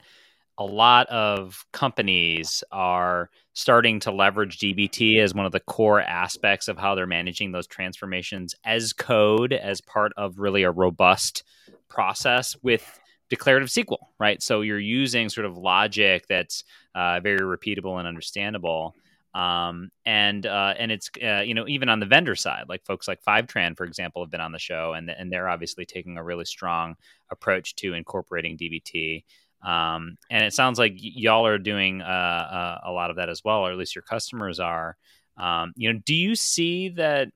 a 0.57 0.65
lot 0.65 1.05
of 1.09 1.63
companies 1.71 2.63
are 2.71 3.29
starting 3.53 3.99
to 3.99 4.11
leverage 4.11 4.57
DBT 4.57 5.19
as 5.19 5.35
one 5.35 5.45
of 5.45 5.51
the 5.51 5.59
core 5.59 6.01
aspects 6.01 6.69
of 6.69 6.79
how 6.79 6.95
they're 6.95 7.05
managing 7.05 7.51
those 7.51 7.67
transformations 7.67 8.55
as 8.65 8.91
code, 8.91 9.53
as 9.53 9.79
part 9.79 10.11
of 10.17 10.39
really 10.39 10.63
a 10.63 10.71
robust 10.71 11.43
process 11.87 12.57
with 12.63 12.99
declarative 13.29 13.69
SQL, 13.69 13.99
right? 14.19 14.41
So 14.41 14.61
you're 14.61 14.79
using 14.79 15.29
sort 15.29 15.45
of 15.45 15.55
logic 15.55 16.25
that's 16.27 16.63
uh, 16.95 17.19
very 17.19 17.41
repeatable 17.41 17.99
and 17.99 18.07
understandable. 18.07 18.95
Um, 19.33 19.91
and 20.05 20.45
uh, 20.45 20.73
and 20.77 20.91
it's 20.91 21.09
uh, 21.23 21.41
you 21.41 21.53
know 21.53 21.67
even 21.67 21.89
on 21.89 21.99
the 21.99 22.05
vendor 22.05 22.35
side, 22.35 22.65
like 22.67 22.85
folks 22.85 23.07
like 23.07 23.23
Fivetran, 23.23 23.77
for 23.77 23.85
example, 23.85 24.23
have 24.23 24.31
been 24.31 24.41
on 24.41 24.51
the 24.51 24.59
show, 24.59 24.93
and 24.93 25.09
and 25.09 25.31
they're 25.31 25.49
obviously 25.49 25.85
taking 25.85 26.17
a 26.17 26.23
really 26.23 26.45
strong 26.45 26.95
approach 27.29 27.75
to 27.77 27.93
incorporating 27.93 28.57
DBT. 28.57 29.23
Um, 29.61 30.17
and 30.31 30.43
it 30.43 30.53
sounds 30.53 30.79
like 30.79 30.93
y'all 30.95 31.45
are 31.45 31.57
doing 31.57 32.01
uh, 32.01 32.05
uh, 32.05 32.79
a 32.85 32.91
lot 32.91 33.09
of 33.09 33.17
that 33.17 33.29
as 33.29 33.43
well, 33.43 33.59
or 33.59 33.71
at 33.71 33.77
least 33.77 33.95
your 33.95 34.03
customers 34.03 34.59
are. 34.59 34.95
Um, 35.37 35.73
you 35.75 35.91
know, 35.91 35.99
do 36.05 36.15
you 36.15 36.35
see 36.35 36.89
that 36.89 37.29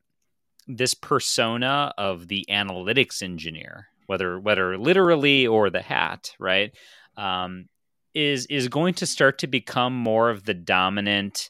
this 0.68 0.94
persona 0.94 1.94
of 1.98 2.30
the 2.30 2.46
analytics 2.50 3.22
engineer 3.22 3.88
whether 4.08 4.40
whether 4.40 4.78
literally 4.78 5.48
or 5.48 5.70
the 5.70 5.82
hat, 5.82 6.32
right? 6.40 6.74
Um, 7.18 7.68
is 8.14 8.46
is 8.48 8.68
going 8.68 8.94
to 8.96 9.06
start 9.06 9.40
to 9.40 9.48
become 9.48 9.96
more 9.96 10.30
of 10.30 10.44
the 10.44 10.54
dominant 10.54 11.50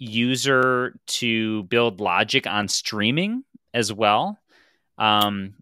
user 0.00 0.98
to 1.06 1.62
build 1.64 2.00
logic 2.00 2.46
on 2.46 2.66
streaming 2.66 3.44
as 3.72 3.92
well. 3.92 4.38
Um, 4.98 5.54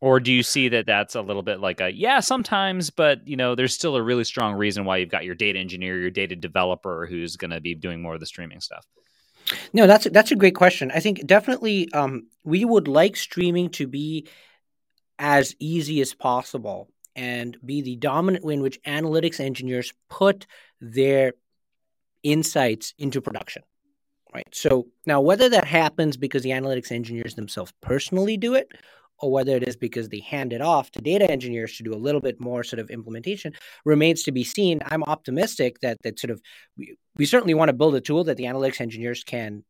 or 0.00 0.20
do 0.20 0.32
you 0.32 0.42
see 0.42 0.68
that 0.68 0.86
that's 0.86 1.14
a 1.14 1.22
little 1.22 1.42
bit 1.42 1.60
like 1.60 1.80
a 1.80 1.90
yeah 1.90 2.20
sometimes 2.20 2.90
but 2.90 3.26
you 3.26 3.36
know 3.36 3.54
there's 3.54 3.74
still 3.74 3.96
a 3.96 4.02
really 4.02 4.24
strong 4.24 4.54
reason 4.54 4.84
why 4.84 4.98
you've 4.98 5.08
got 5.08 5.24
your 5.24 5.34
data 5.34 5.58
engineer 5.58 5.98
your 5.98 6.10
data 6.10 6.36
developer 6.36 7.06
who's 7.06 7.36
going 7.36 7.50
to 7.50 7.60
be 7.60 7.74
doing 7.74 8.02
more 8.02 8.14
of 8.14 8.20
the 8.20 8.26
streaming 8.26 8.60
stuff 8.60 8.86
no 9.72 9.86
that's 9.86 10.06
that's 10.10 10.32
a 10.32 10.36
great 10.36 10.54
question 10.54 10.90
i 10.94 11.00
think 11.00 11.26
definitely 11.26 11.90
um, 11.92 12.26
we 12.44 12.64
would 12.64 12.88
like 12.88 13.16
streaming 13.16 13.70
to 13.70 13.86
be 13.86 14.28
as 15.18 15.56
easy 15.58 16.00
as 16.02 16.12
possible 16.12 16.90
and 17.14 17.56
be 17.64 17.80
the 17.80 17.96
dominant 17.96 18.44
way 18.44 18.54
in 18.54 18.60
which 18.60 18.82
analytics 18.82 19.40
engineers 19.40 19.94
put 20.10 20.46
their 20.80 21.32
insights 22.26 22.92
into 22.98 23.20
production. 23.20 23.62
Right. 24.34 24.48
So 24.52 24.88
now 25.06 25.20
whether 25.20 25.48
that 25.48 25.64
happens 25.64 26.16
because 26.16 26.42
the 26.42 26.50
analytics 26.50 26.92
engineers 26.92 27.36
themselves 27.36 27.72
personally 27.80 28.36
do 28.36 28.54
it 28.54 28.70
or 29.18 29.30
whether 29.30 29.56
it 29.56 29.66
is 29.66 29.76
because 29.76 30.10
they 30.10 30.18
hand 30.18 30.52
it 30.52 30.60
off 30.60 30.90
to 30.90 31.00
data 31.00 31.30
engineers 31.30 31.76
to 31.76 31.82
do 31.82 31.94
a 31.94 31.96
little 31.96 32.20
bit 32.20 32.38
more 32.38 32.62
sort 32.62 32.80
of 32.80 32.90
implementation 32.90 33.54
remains 33.84 34.24
to 34.24 34.32
be 34.32 34.44
seen. 34.44 34.80
I'm 34.84 35.04
optimistic 35.04 35.80
that 35.80 36.02
that 36.02 36.18
sort 36.18 36.32
of 36.32 36.42
we, 36.76 36.98
we 37.16 37.24
certainly 37.24 37.54
want 37.54 37.70
to 37.70 37.72
build 37.72 37.94
a 37.94 38.00
tool 38.00 38.24
that 38.24 38.36
the 38.36 38.44
analytics 38.44 38.80
engineers 38.80 39.24
can 39.24 39.64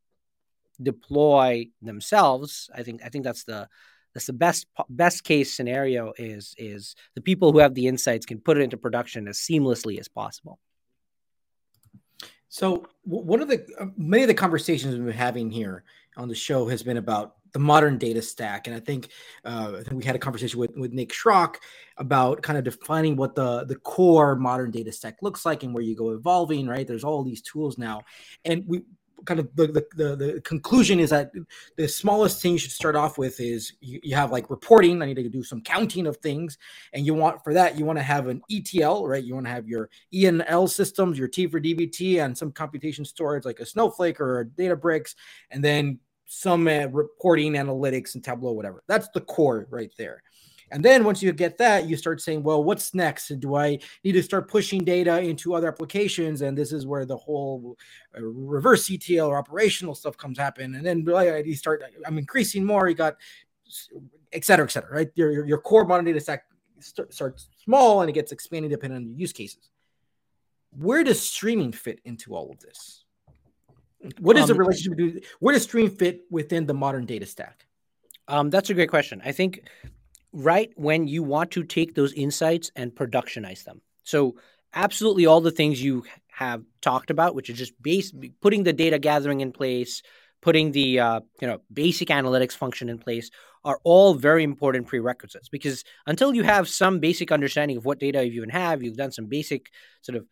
deploy 0.81 1.67
themselves. 1.81 2.69
I 2.75 2.83
think 2.83 3.01
I 3.05 3.09
think 3.09 3.23
that's 3.23 3.45
the 3.45 3.69
that's 4.13 4.25
the 4.25 4.33
best 4.33 4.65
best 4.89 5.23
case 5.23 5.55
scenario 5.55 6.11
is 6.17 6.55
is 6.57 6.95
the 7.15 7.21
people 7.21 7.51
who 7.51 7.59
have 7.59 7.75
the 7.75 7.87
insights 7.87 8.25
can 8.25 8.39
put 8.39 8.57
it 8.57 8.63
into 8.63 8.75
production 8.75 9.27
as 9.27 9.37
seamlessly 9.37 9.97
as 9.99 10.07
possible 10.09 10.59
so 12.49 12.85
one 13.03 13.41
of 13.41 13.47
the 13.47 13.65
uh, 13.79 13.85
many 13.97 14.23
of 14.23 14.27
the 14.27 14.33
conversations 14.33 14.95
we've 14.95 15.05
been 15.05 15.13
having 15.13 15.49
here 15.49 15.83
on 16.15 16.27
the 16.27 16.35
show 16.35 16.67
has 16.67 16.83
been 16.83 16.97
about 16.97 17.35
the 17.53 17.59
modern 17.59 17.97
data 17.97 18.21
stack 18.21 18.67
and 18.67 18.75
i 18.75 18.79
think 18.79 19.09
uh, 19.45 19.73
i 19.79 19.83
think 19.83 19.93
we 19.93 20.03
had 20.03 20.15
a 20.15 20.19
conversation 20.19 20.59
with, 20.59 20.75
with 20.75 20.91
nick 20.91 21.09
schrock 21.09 21.55
about 21.97 22.41
kind 22.41 22.57
of 22.57 22.63
defining 22.63 23.15
what 23.15 23.35
the 23.35 23.65
the 23.65 23.75
core 23.77 24.35
modern 24.35 24.71
data 24.71 24.91
stack 24.91 25.17
looks 25.21 25.45
like 25.45 25.63
and 25.63 25.73
where 25.73 25.83
you 25.83 25.95
go 25.95 26.11
evolving 26.11 26.67
right? 26.67 26.87
There's 26.87 27.03
all 27.03 27.23
these 27.23 27.41
tools 27.41 27.77
now 27.77 28.01
and 28.45 28.63
we 28.67 28.83
kind 29.25 29.39
of 29.39 29.55
the, 29.55 29.67
the, 29.67 30.15
the, 30.15 30.41
conclusion 30.43 30.99
is 30.99 31.09
that 31.09 31.31
the 31.75 31.87
smallest 31.87 32.41
thing 32.41 32.53
you 32.53 32.57
should 32.57 32.71
start 32.71 32.95
off 32.95 33.17
with 33.17 33.39
is 33.39 33.73
you, 33.81 33.99
you, 34.03 34.15
have 34.15 34.31
like 34.31 34.49
reporting. 34.49 35.01
I 35.01 35.05
need 35.05 35.15
to 35.15 35.29
do 35.29 35.43
some 35.43 35.61
counting 35.61 36.07
of 36.07 36.17
things. 36.17 36.57
And 36.93 37.05
you 37.05 37.13
want 37.13 37.43
for 37.43 37.53
that, 37.53 37.77
you 37.77 37.85
want 37.85 37.99
to 37.99 38.03
have 38.03 38.27
an 38.27 38.41
ETL, 38.51 39.07
right? 39.07 39.23
You 39.23 39.33
want 39.33 39.47
to 39.47 39.51
have 39.51 39.67
your 39.67 39.89
ENL 40.13 40.69
systems, 40.69 41.17
your 41.17 41.27
T 41.27 41.47
for 41.47 41.59
DBT, 41.59 42.23
and 42.23 42.37
some 42.37 42.51
computation 42.51 43.05
storage 43.05 43.45
like 43.45 43.59
a 43.59 43.65
Snowflake 43.65 44.19
or 44.19 44.41
a 44.41 44.45
Databricks, 44.45 45.15
and 45.51 45.63
then 45.63 45.99
some 46.27 46.67
uh, 46.67 46.87
reporting 46.87 47.53
analytics 47.53 48.15
and 48.15 48.23
Tableau, 48.23 48.51
whatever. 48.51 48.83
That's 48.87 49.07
the 49.09 49.21
core 49.21 49.67
right 49.69 49.91
there. 49.97 50.23
And 50.71 50.83
then 50.83 51.03
once 51.03 51.23
you 51.23 51.31
get 51.31 51.57
that, 51.59 51.87
you 51.87 51.95
start 51.95 52.21
saying, 52.21 52.43
well, 52.43 52.63
what's 52.63 52.93
next? 52.93 53.27
Do 53.39 53.55
I 53.55 53.79
need 54.03 54.11
to 54.13 54.23
start 54.23 54.49
pushing 54.49 54.83
data 54.83 55.19
into 55.21 55.53
other 55.53 55.67
applications? 55.67 56.41
And 56.41 56.57
this 56.57 56.73
is 56.73 56.85
where 56.85 57.05
the 57.05 57.15
whole 57.15 57.77
uh, 58.17 58.21
reverse 58.21 58.91
ETL 58.91 59.27
or 59.27 59.37
operational 59.37 59.95
stuff 59.95 60.17
comes 60.17 60.37
happen. 60.37 60.75
And 60.75 60.85
then 60.85 61.05
you 61.45 61.55
start, 61.55 61.83
I'm 62.05 62.17
increasing 62.17 62.65
more. 62.65 62.89
You 62.89 62.95
got, 62.95 63.15
et 64.33 64.43
cetera, 64.43 64.65
et 64.65 64.71
cetera, 64.71 64.93
right? 64.93 65.09
Your, 65.15 65.31
your, 65.31 65.45
your 65.45 65.57
core 65.59 65.85
modern 65.85 66.05
data 66.05 66.19
stack 66.19 66.43
starts 66.79 67.47
small 67.63 68.01
and 68.01 68.09
it 68.09 68.13
gets 68.13 68.31
expanded 68.31 68.71
depending 68.71 68.97
on 68.97 69.05
your 69.07 69.15
use 69.15 69.33
cases. 69.33 69.69
Where 70.71 71.03
does 71.03 71.21
streaming 71.21 71.71
fit 71.71 72.01
into 72.03 72.35
all 72.35 72.51
of 72.51 72.59
this? 72.59 73.05
What 74.19 74.37
is 74.37 74.43
um, 74.43 74.47
the 74.49 74.53
relationship? 74.55 75.25
Where 75.39 75.53
does 75.53 75.63
stream 75.63 75.89
fit 75.89 76.25
within 76.29 76.65
the 76.65 76.73
modern 76.73 77.05
data 77.05 77.25
stack? 77.25 77.65
Um, 78.27 78.49
that's 78.49 78.69
a 78.69 78.73
great 78.73 78.89
question. 78.89 79.21
I 79.23 79.31
think 79.31 79.61
right 80.31 80.71
when 80.75 81.07
you 81.07 81.23
want 81.23 81.51
to 81.51 81.63
take 81.63 81.95
those 81.95 82.13
insights 82.13 82.71
and 82.75 82.93
productionize 82.93 83.63
them. 83.63 83.81
So, 84.03 84.35
absolutely 84.73 85.25
all 85.25 85.41
the 85.41 85.51
things 85.51 85.81
you 85.81 86.03
have 86.27 86.63
talked 86.81 87.09
about, 87.09 87.35
which 87.35 87.49
is 87.49 87.57
just 87.57 87.81
base 87.81 88.13
putting 88.41 88.63
the 88.63 88.73
data 88.73 88.99
gathering 88.99 89.41
in 89.41 89.51
place, 89.51 90.03
putting 90.41 90.71
the 90.71 90.99
uh, 90.99 91.19
you 91.41 91.47
know 91.47 91.61
basic 91.71 92.09
analytics 92.09 92.53
function 92.53 92.89
in 92.89 92.99
place, 92.99 93.31
are 93.63 93.79
all 93.83 94.13
very 94.13 94.43
important 94.43 94.87
prerequisites. 94.87 95.49
Because 95.49 95.83
until 96.05 96.33
you 96.33 96.43
have 96.43 96.69
some 96.69 96.99
basic 96.99 97.31
understanding 97.31 97.77
of 97.77 97.85
what 97.85 97.99
data 97.99 98.25
you 98.25 98.33
even 98.33 98.49
have, 98.49 98.83
you've 98.83 98.97
done 98.97 99.11
some 99.11 99.25
basic 99.25 99.71
sort 100.01 100.17
of 100.17 100.25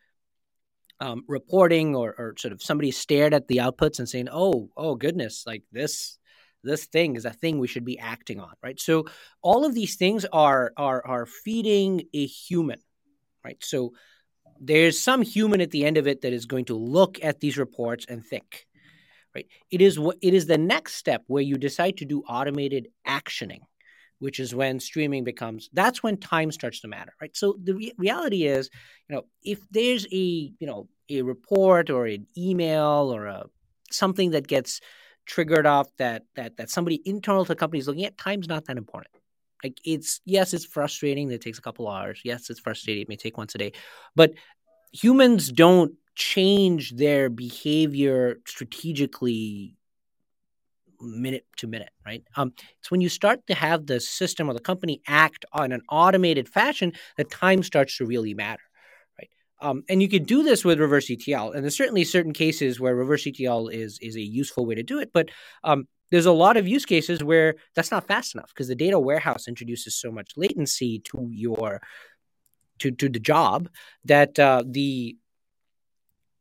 um, 0.99 1.23
reporting 1.27 1.95
or, 1.95 2.15
or 2.17 2.35
sort 2.37 2.53
of 2.53 2.61
somebody 2.61 2.91
stared 2.91 3.33
at 3.33 3.47
the 3.47 3.57
outputs 3.57 3.99
and 3.99 4.07
saying, 4.07 4.29
"Oh, 4.31 4.69
oh 4.77 4.95
goodness, 4.95 5.43
like 5.45 5.63
this." 5.71 6.17
This 6.65 6.85
thing 6.85 7.15
is 7.15 7.25
a 7.25 7.31
thing 7.31 7.59
we 7.59 7.67
should 7.67 7.85
be 7.85 7.99
acting 7.99 8.39
on, 8.39 8.53
right? 8.63 8.79
So 8.79 9.05
all 9.41 9.65
of 9.65 9.73
these 9.73 9.95
things 9.95 10.25
are 10.33 10.73
are 10.77 11.05
are 11.05 11.25
feeding 11.25 12.03
a 12.13 12.25
human, 12.25 12.79
right? 13.43 13.57
So 13.61 13.93
there's 14.59 14.99
some 14.99 15.21
human 15.21 15.61
at 15.61 15.71
the 15.71 15.85
end 15.85 15.97
of 15.97 16.07
it 16.07 16.21
that 16.21 16.33
is 16.33 16.45
going 16.45 16.65
to 16.65 16.75
look 16.75 17.23
at 17.23 17.39
these 17.39 17.57
reports 17.57 18.05
and 18.07 18.25
think, 18.25 18.65
right? 19.35 19.47
It 19.69 19.81
is 19.81 19.99
what 19.99 20.17
it 20.21 20.33
is 20.33 20.45
the 20.45 20.57
next 20.57 20.95
step 20.95 21.23
where 21.27 21.43
you 21.43 21.57
decide 21.57 21.97
to 21.97 22.05
do 22.05 22.23
automated 22.23 22.87
actioning, 23.07 23.61
which 24.19 24.39
is 24.39 24.55
when 24.55 24.79
streaming 24.79 25.23
becomes 25.23 25.69
that's 25.73 26.01
when 26.01 26.17
time 26.17 26.51
starts 26.51 26.81
to 26.81 26.87
matter, 26.87 27.13
right? 27.21 27.35
So 27.35 27.57
the 27.61 27.75
re- 27.75 27.93
reality 27.97 28.45
is, 28.45 28.69
you 29.07 29.15
know, 29.15 29.25
if 29.43 29.59
there's 29.71 30.05
a 30.11 30.51
you 30.59 30.67
know 30.67 30.87
a 31.09 31.21
report 31.21 31.89
or 31.89 32.05
an 32.05 32.27
email 32.37 33.13
or 33.13 33.25
a 33.25 33.45
something 33.91 34.31
that 34.31 34.47
gets 34.47 34.81
triggered 35.25 35.65
off 35.65 35.87
that 35.97 36.23
that 36.35 36.57
that 36.57 36.69
somebody 36.69 37.01
internal 37.05 37.45
to 37.45 37.49
the 37.49 37.55
company 37.55 37.79
is 37.79 37.87
looking 37.87 38.05
at, 38.05 38.17
time's 38.17 38.47
not 38.47 38.65
that 38.65 38.77
important. 38.77 39.13
Like 39.63 39.79
it's 39.83 40.21
yes, 40.25 40.53
it's 40.53 40.65
frustrating 40.65 41.27
that 41.29 41.35
it 41.35 41.41
takes 41.41 41.57
a 41.57 41.61
couple 41.61 41.87
hours. 41.87 42.21
Yes, 42.23 42.49
it's 42.49 42.59
frustrating. 42.59 43.03
It 43.03 43.09
may 43.09 43.15
take 43.15 43.37
once 43.37 43.55
a 43.55 43.57
day, 43.57 43.73
but 44.15 44.33
humans 44.93 45.51
don't 45.51 45.93
change 46.15 46.95
their 46.95 47.29
behavior 47.29 48.37
strategically 48.47 49.75
minute 51.01 51.45
to 51.57 51.67
minute, 51.67 51.91
right? 52.05 52.23
Um, 52.35 52.53
it's 52.79 52.89
when 52.89 53.01
you 53.01 53.09
start 53.09 53.45
to 53.47 53.53
have 53.53 53.85
the 53.85 53.99
system 53.99 54.49
or 54.49 54.53
the 54.53 54.59
company 54.59 55.01
act 55.07 55.45
on 55.51 55.71
an 55.71 55.81
automated 55.89 56.47
fashion 56.47 56.93
that 57.17 57.29
time 57.29 57.63
starts 57.63 57.97
to 57.97 58.05
really 58.05 58.33
matter? 58.33 58.63
Um, 59.61 59.83
and 59.87 60.01
you 60.01 60.09
can 60.09 60.23
do 60.23 60.43
this 60.43 60.65
with 60.65 60.79
reverse 60.79 61.09
ETL, 61.09 61.51
and 61.51 61.63
there's 61.63 61.77
certainly 61.77 62.03
certain 62.03 62.33
cases 62.33 62.79
where 62.79 62.95
reverse 62.95 63.25
ETL 63.25 63.69
is 63.69 63.97
is 64.01 64.15
a 64.15 64.21
useful 64.21 64.65
way 64.65 64.75
to 64.75 64.83
do 64.83 64.99
it. 64.99 65.11
But 65.13 65.29
um, 65.63 65.87
there's 66.11 66.25
a 66.25 66.31
lot 66.31 66.57
of 66.57 66.67
use 66.67 66.85
cases 66.85 67.23
where 67.23 67.55
that's 67.75 67.91
not 67.91 68.07
fast 68.07 68.35
enough 68.35 68.49
because 68.49 68.67
the 68.67 68.75
data 68.75 68.99
warehouse 68.99 69.47
introduces 69.47 69.95
so 69.95 70.11
much 70.11 70.31
latency 70.35 70.99
to 71.11 71.29
your 71.31 71.81
to 72.79 72.91
to 72.91 73.09
the 73.09 73.19
job 73.19 73.69
that 74.03 74.37
uh, 74.37 74.63
the 74.65 75.17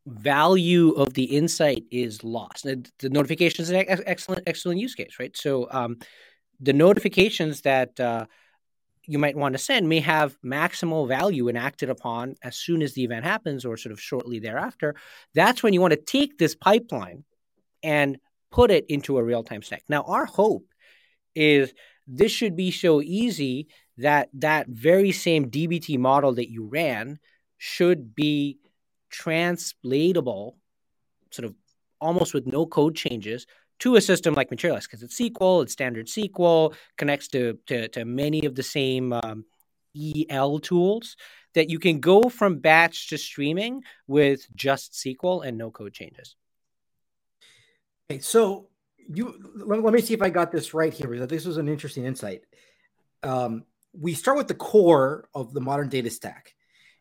value 0.07 0.91
of 0.91 1.15
the 1.15 1.25
insight 1.25 1.85
is 1.91 2.23
lost. 2.23 2.65
The, 2.65 2.85
the 2.99 3.09
notifications 3.09 3.71
is 3.71 3.75
an 3.75 4.03
excellent 4.07 4.43
excellent 4.47 4.81
use 4.81 4.95
case, 4.95 5.17
right? 5.19 5.37
So 5.37 5.69
um, 5.71 5.99
the 6.61 6.73
notifications 6.73 7.63
that 7.63 7.99
uh, 7.99 8.27
you 9.07 9.19
might 9.19 9.37
want 9.37 9.55
to 9.55 9.59
send 9.59 9.89
may 9.89 10.01
have 10.01 10.37
maximal 10.43 11.07
value 11.07 11.49
and 11.49 11.59
acted 11.59 11.91
upon 11.91 12.35
as 12.43 12.57
soon 12.57 12.83
as 12.83 12.95
the 12.95 13.05
event 13.05 13.25
happens 13.25 13.65
or 13.65 13.77
sort 13.77 13.93
of 13.93 14.01
shortly 14.01 14.39
thereafter. 14.39 14.95
That's 15.35 15.63
when 15.63 15.73
you 15.73 15.81
want 15.81 15.93
to 15.93 16.01
take 16.01 16.39
this 16.39 16.55
pipeline 16.55 17.25
and 17.83 18.19
put 18.51 18.71
it 18.71 18.87
into 18.89 19.19
a 19.19 19.23
real 19.23 19.43
time 19.43 19.63
stack. 19.63 19.85
Now, 19.89 20.03
our 20.03 20.25
hope 20.25 20.67
is 21.35 21.73
this 22.07 22.33
should 22.33 22.57
be 22.57 22.71
so 22.71 23.03
easy 23.03 23.69
that 23.99 24.29
that 24.35 24.69
very 24.69 25.13
same 25.13 25.51
DBT 25.51 25.99
model 25.99 26.35
that 26.35 26.51
you 26.51 26.65
ran 26.67 27.19
should 27.59 28.15
be 28.15 28.59
translatable, 29.11 30.57
sort 31.31 31.47
of 31.47 31.55
almost 32.01 32.35
with 32.35 32.47
no 32.47 32.67
code 32.67 32.97
changes, 32.97 33.47
to 33.81 33.97
a 33.97 34.01
system 34.01 34.35
like 34.35 34.51
Materialize 34.51 34.87
because 34.87 35.03
it's 35.03 35.19
SQL, 35.19 35.63
it's 35.63 35.73
standard 35.73 36.07
SQL, 36.07 36.75
connects 36.97 37.29
to 37.29 37.59
to, 37.67 37.89
to 37.89 38.05
many 38.05 38.47
of 38.47 38.55
the 38.55 38.63
same 38.63 39.13
um, 39.13 39.45
EL 40.31 40.59
tools 40.59 41.17
that 41.55 41.71
you 41.71 41.79
can 41.79 42.01
go 42.01 42.23
from 42.23 42.59
batch 42.59 43.09
to 43.09 43.19
streaming 43.19 43.83
with 44.07 44.47
just 44.55 44.93
SQL 44.93 45.47
and 45.47 45.57
no 45.57 45.71
code 45.71 45.93
changes. 45.93 46.35
Okay, 48.11 48.21
so 48.21 48.69
you 49.09 49.53
let, 49.57 49.83
let 49.83 49.95
me 49.95 50.01
see 50.01 50.15
if 50.15 50.23
I 50.23 50.31
got 50.31 50.53
this 50.53 50.75
right 50.75 50.93
here 50.93 51.27
this 51.27 51.45
was 51.45 51.57
an 51.57 51.69
interesting 51.69 52.05
insight. 52.05 52.43
Um, 53.23 53.65
we 53.93 54.13
start 54.15 54.37
with 54.37 54.49
the 54.49 54.55
core 54.55 55.29
of 55.35 55.55
the 55.55 55.61
modern 55.61 55.89
data 55.89 56.11
stack, 56.11 56.55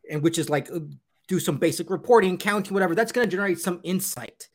and 0.09 0.21
which 0.21 0.37
is 0.37 0.49
like 0.49 0.71
uh, 0.71 0.79
do 1.27 1.39
some 1.39 1.57
basic 1.57 1.89
reporting, 1.89 2.37
counting, 2.37 2.73
whatever. 2.73 2.95
That's 2.95 3.11
going 3.11 3.27
to 3.27 3.31
generate 3.31 3.59
some 3.59 3.79
insight 3.83 4.47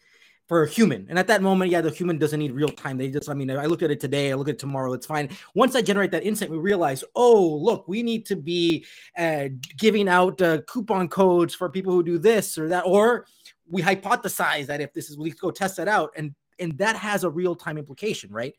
for 0.49 0.63
a 0.63 0.69
human. 0.69 1.07
And 1.11 1.19
at 1.19 1.27
that 1.27 1.43
moment, 1.43 1.71
yeah, 1.71 1.83
the 1.83 1.91
human 1.91 2.19
doesn't 2.19 2.41
need 2.41 2.53
real 2.53 2.71
time. 2.71 2.97
They 2.97 3.11
just, 3.11 3.29
I 3.29 3.35
mean, 3.35 3.51
I 3.51 3.67
look 3.67 3.83
at 3.83 3.91
it 3.91 4.01
today, 4.01 4.33
I 4.33 4.35
look 4.35 4.49
at 4.49 4.55
it 4.55 4.59
tomorrow, 4.59 4.95
it's 4.95 5.07
fine. 5.07 5.29
Once 5.55 5.77
I 5.77 5.83
generate 5.83 6.11
that 6.13 6.25
insight, 6.25 6.51
we 6.51 6.57
realize, 6.57 7.05
oh, 7.15 7.47
look, 7.57 7.87
we 7.87 8.03
need 8.03 8.25
to 8.27 8.37
be 8.37 8.87
uh, 9.17 9.49
giving 9.77 10.09
out 10.09 10.41
uh, 10.41 10.63
coupon 10.63 11.09
codes 11.09 11.55
for 11.55 11.69
people 11.69 11.93
who 11.93 12.03
do 12.03 12.19
this 12.19 12.57
or 12.57 12.69
that, 12.71 12.85
or 12.87 13.27
we 13.69 13.83
hypothesize 13.83 14.67
that 14.67 14.81
if 14.81 14.93
this 14.95 15.11
is, 15.11 15.19
we 15.19 15.31
go 15.31 15.51
test 15.51 15.77
that 15.77 15.89
out, 15.89 16.13
and 16.17 16.35
and 16.61 16.77
that 16.79 16.97
has 16.97 17.23
a 17.23 17.31
real 17.31 17.55
time 17.55 17.79
implication, 17.79 18.33
right? 18.33 18.55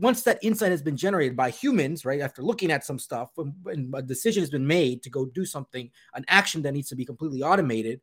once 0.00 0.22
that 0.22 0.38
insight 0.42 0.70
has 0.70 0.80
been 0.80 0.96
generated 0.96 1.36
by 1.36 1.50
humans, 1.50 2.04
right, 2.04 2.20
after 2.20 2.40
looking 2.40 2.70
at 2.70 2.84
some 2.84 2.98
stuff 2.98 3.30
and 3.66 3.92
a 3.94 4.00
decision 4.02 4.42
has 4.42 4.50
been 4.50 4.66
made 4.66 5.02
to 5.02 5.10
go 5.10 5.26
do 5.26 5.44
something, 5.44 5.90
an 6.14 6.24
action 6.28 6.62
that 6.62 6.72
needs 6.72 6.88
to 6.88 6.94
be 6.94 7.04
completely 7.04 7.42
automated, 7.42 8.00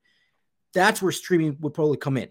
that's 0.73 1.01
where 1.01 1.11
streaming 1.13 1.55
would 1.61 1.73
probably 1.73 1.97
come 1.97 2.17
in. 2.17 2.27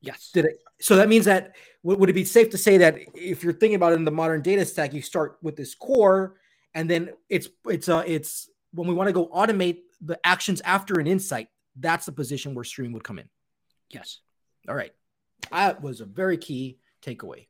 Yes. 0.00 0.30
Did 0.32 0.46
it, 0.46 0.62
so 0.80 0.96
that 0.96 1.08
means 1.08 1.26
that 1.26 1.56
would 1.82 2.08
it 2.08 2.14
be 2.14 2.24
safe 2.24 2.50
to 2.50 2.58
say 2.58 2.78
that 2.78 2.98
if 3.14 3.42
you're 3.42 3.52
thinking 3.52 3.76
about 3.76 3.92
it 3.92 3.96
in 3.96 4.04
the 4.04 4.10
modern 4.10 4.42
data 4.42 4.64
stack, 4.64 4.92
you 4.94 5.02
start 5.02 5.38
with 5.42 5.56
this 5.56 5.74
core, 5.74 6.36
and 6.74 6.88
then 6.88 7.10
it's 7.28 7.48
it's 7.66 7.88
uh 7.88 8.02
it's 8.06 8.48
when 8.72 8.88
we 8.88 8.94
want 8.94 9.08
to 9.08 9.12
go 9.12 9.26
automate 9.28 9.78
the 10.00 10.18
actions 10.24 10.60
after 10.64 10.98
an 11.00 11.06
insight, 11.06 11.48
that's 11.76 12.06
the 12.06 12.12
position 12.12 12.54
where 12.54 12.64
stream 12.64 12.92
would 12.92 13.04
come 13.04 13.18
in. 13.18 13.28
Yes. 13.90 14.20
All 14.68 14.74
right. 14.74 14.92
That 15.50 15.82
was 15.82 16.00
a 16.00 16.04
very 16.04 16.38
key 16.38 16.78
takeaway. 17.02 17.46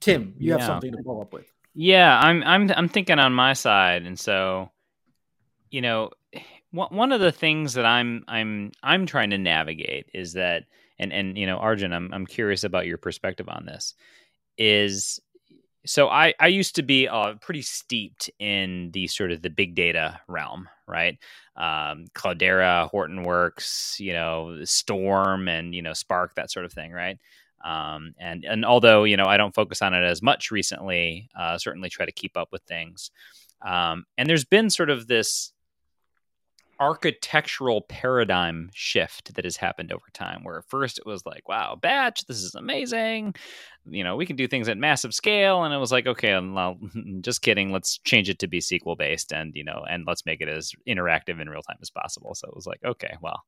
Tim, 0.00 0.34
you 0.38 0.50
yeah. 0.50 0.58
have 0.58 0.66
something 0.66 0.92
to 0.92 1.02
follow 1.02 1.22
up 1.22 1.32
with. 1.32 1.46
Yeah, 1.74 2.18
I'm 2.18 2.42
I'm 2.44 2.70
I'm 2.70 2.88
thinking 2.88 3.18
on 3.18 3.32
my 3.32 3.52
side, 3.52 4.02
and 4.02 4.18
so 4.18 4.70
you 5.70 5.80
know, 5.82 6.10
one 6.70 7.12
of 7.12 7.20
the 7.20 7.32
things 7.32 7.74
that 7.74 7.84
I'm 7.84 8.24
I'm 8.28 8.72
I'm 8.82 9.06
trying 9.06 9.30
to 9.30 9.38
navigate 9.38 10.08
is 10.14 10.34
that, 10.34 10.64
and 10.98 11.12
and 11.12 11.36
you 11.38 11.46
know, 11.46 11.58
Arjun, 11.58 11.92
I'm 11.92 12.12
I'm 12.12 12.26
curious 12.26 12.64
about 12.64 12.86
your 12.86 12.98
perspective 12.98 13.48
on 13.48 13.66
this. 13.66 13.94
Is 14.58 15.20
so 15.86 16.08
I 16.08 16.34
I 16.40 16.48
used 16.48 16.76
to 16.76 16.82
be 16.82 17.08
uh, 17.08 17.34
pretty 17.34 17.62
steeped 17.62 18.30
in 18.38 18.90
the 18.92 19.06
sort 19.06 19.32
of 19.32 19.42
the 19.42 19.50
big 19.50 19.74
data 19.74 20.20
realm, 20.28 20.68
right? 20.86 21.18
Um, 21.56 22.06
Cloudera, 22.14 22.90
Hortonworks, 22.92 23.98
you 24.00 24.12
know, 24.12 24.64
Storm, 24.64 25.48
and 25.48 25.74
you 25.74 25.82
know, 25.82 25.92
Spark, 25.92 26.34
that 26.34 26.50
sort 26.50 26.66
of 26.66 26.72
thing, 26.72 26.92
right? 26.92 27.18
Um, 27.64 28.14
and 28.18 28.44
and 28.44 28.64
although 28.64 29.04
you 29.04 29.16
know 29.16 29.26
I 29.26 29.36
don't 29.36 29.54
focus 29.54 29.82
on 29.82 29.94
it 29.94 30.04
as 30.04 30.22
much 30.22 30.50
recently, 30.50 31.28
uh, 31.38 31.58
certainly 31.58 31.88
try 31.88 32.06
to 32.06 32.12
keep 32.12 32.36
up 32.36 32.48
with 32.52 32.62
things. 32.62 33.10
Um, 33.64 34.04
and 34.18 34.28
there's 34.28 34.44
been 34.44 34.70
sort 34.70 34.90
of 34.90 35.06
this 35.06 35.52
architectural 36.78 37.82
paradigm 37.82 38.70
shift 38.74 39.34
that 39.34 39.44
has 39.44 39.56
happened 39.56 39.92
over 39.92 40.04
time 40.12 40.44
where 40.44 40.58
at 40.58 40.68
first 40.68 40.98
it 40.98 41.06
was 41.06 41.24
like 41.24 41.48
wow 41.48 41.76
batch 41.80 42.24
this 42.26 42.42
is 42.42 42.54
amazing. 42.54 43.34
You 43.88 44.04
know 44.04 44.16
we 44.16 44.26
can 44.26 44.36
do 44.36 44.48
things 44.48 44.68
at 44.68 44.78
massive 44.78 45.14
scale. 45.14 45.64
And 45.64 45.72
it 45.72 45.78
was 45.78 45.92
like 45.92 46.06
okay 46.06 46.38
well, 46.38 46.78
just 47.20 47.42
kidding 47.42 47.72
let's 47.72 47.98
change 47.98 48.28
it 48.28 48.38
to 48.40 48.46
be 48.46 48.60
sql 48.60 48.96
based 48.96 49.32
and 49.32 49.54
you 49.54 49.64
know 49.64 49.84
and 49.88 50.04
let's 50.06 50.26
make 50.26 50.40
it 50.40 50.48
as 50.48 50.72
interactive 50.88 51.40
in 51.40 51.48
real 51.48 51.62
time 51.62 51.78
as 51.80 51.90
possible. 51.90 52.34
So 52.34 52.48
it 52.48 52.56
was 52.56 52.66
like 52.66 52.80
okay 52.84 53.16
well 53.20 53.42